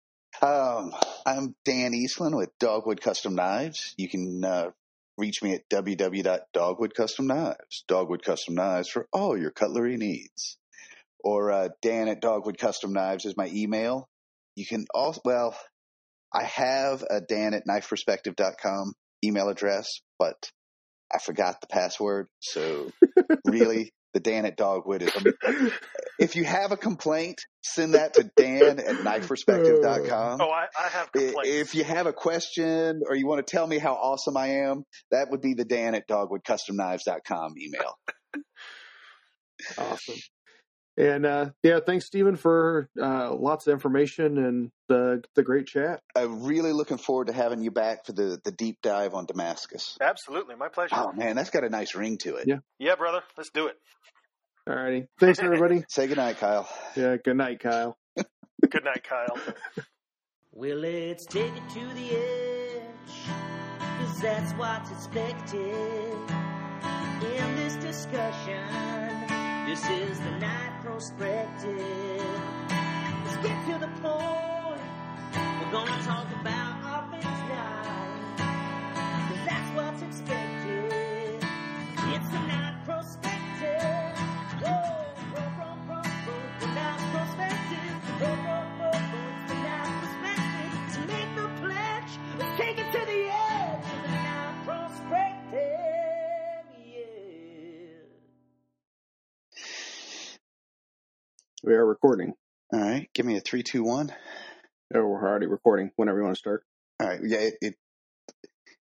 [0.40, 0.94] Um,
[1.26, 3.94] I'm Dan Eastland with Dogwood Custom Knives.
[3.96, 4.70] You can uh,
[5.16, 7.82] reach me at www.dogwoodcustomknives.
[7.88, 10.58] Dogwood Custom Knives for all your cutlery needs.
[11.22, 14.08] Or uh, Dan at Dogwood Custom Knives is my email.
[14.56, 15.56] You can also, well,
[16.32, 20.50] I have a Dan at knifeperspective.com email address, but
[21.12, 22.26] I forgot the password.
[22.40, 22.90] So
[23.44, 25.10] really, the Dan at Dogwood is.
[26.18, 30.40] If you have a complaint, send that to Dan at knifeperspective.com.
[30.40, 31.50] Oh, I, I have complaints.
[31.50, 34.84] If you have a question or you want to tell me how awesome I am,
[35.10, 37.98] that would be the Dan at dogwoodcustomknives.com email.
[39.78, 40.14] Awesome.
[40.96, 46.00] And uh, yeah, thanks, Stephan, for uh, lots of information and the the great chat.
[46.14, 49.96] I'm really looking forward to having you back for the, the deep dive on Damascus.
[50.00, 50.94] Absolutely, my pleasure.
[50.96, 52.46] Oh man, that's got a nice ring to it.
[52.46, 52.58] Yeah.
[52.78, 53.76] Yeah, brother, let's do it.
[54.68, 55.08] All righty.
[55.18, 55.84] Thanks, everybody.
[55.88, 56.68] Say goodnight, Kyle.
[56.96, 57.98] Yeah, good night, Kyle.
[58.70, 59.36] Good night, Kyle.
[60.56, 63.26] Well, let's take it to the edge,
[63.80, 66.14] cause that's what's expected
[67.20, 69.13] in this discussion.
[69.66, 72.22] This is the Knife Perspective.
[73.24, 74.80] Let's get to the point.
[75.32, 78.36] We're gonna talk about all things night,
[79.28, 81.42] cause that's what's expected.
[82.12, 83.33] It's the Knife Perspective.
[101.64, 102.34] We are recording.
[102.74, 103.08] All right.
[103.14, 104.12] Give me a three, two, one.
[104.94, 106.62] Oh, we're already recording whenever you want to start.
[107.00, 107.20] All right.
[107.24, 107.38] Yeah.
[107.38, 107.74] It, it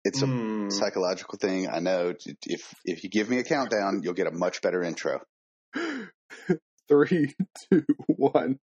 [0.05, 0.69] it's a Hmm.
[0.69, 1.69] psychological thing.
[1.69, 2.13] I know.
[2.45, 5.19] If if you give me a countdown, you'll get a much better intro.
[6.87, 7.35] Three,
[7.71, 8.59] two, one.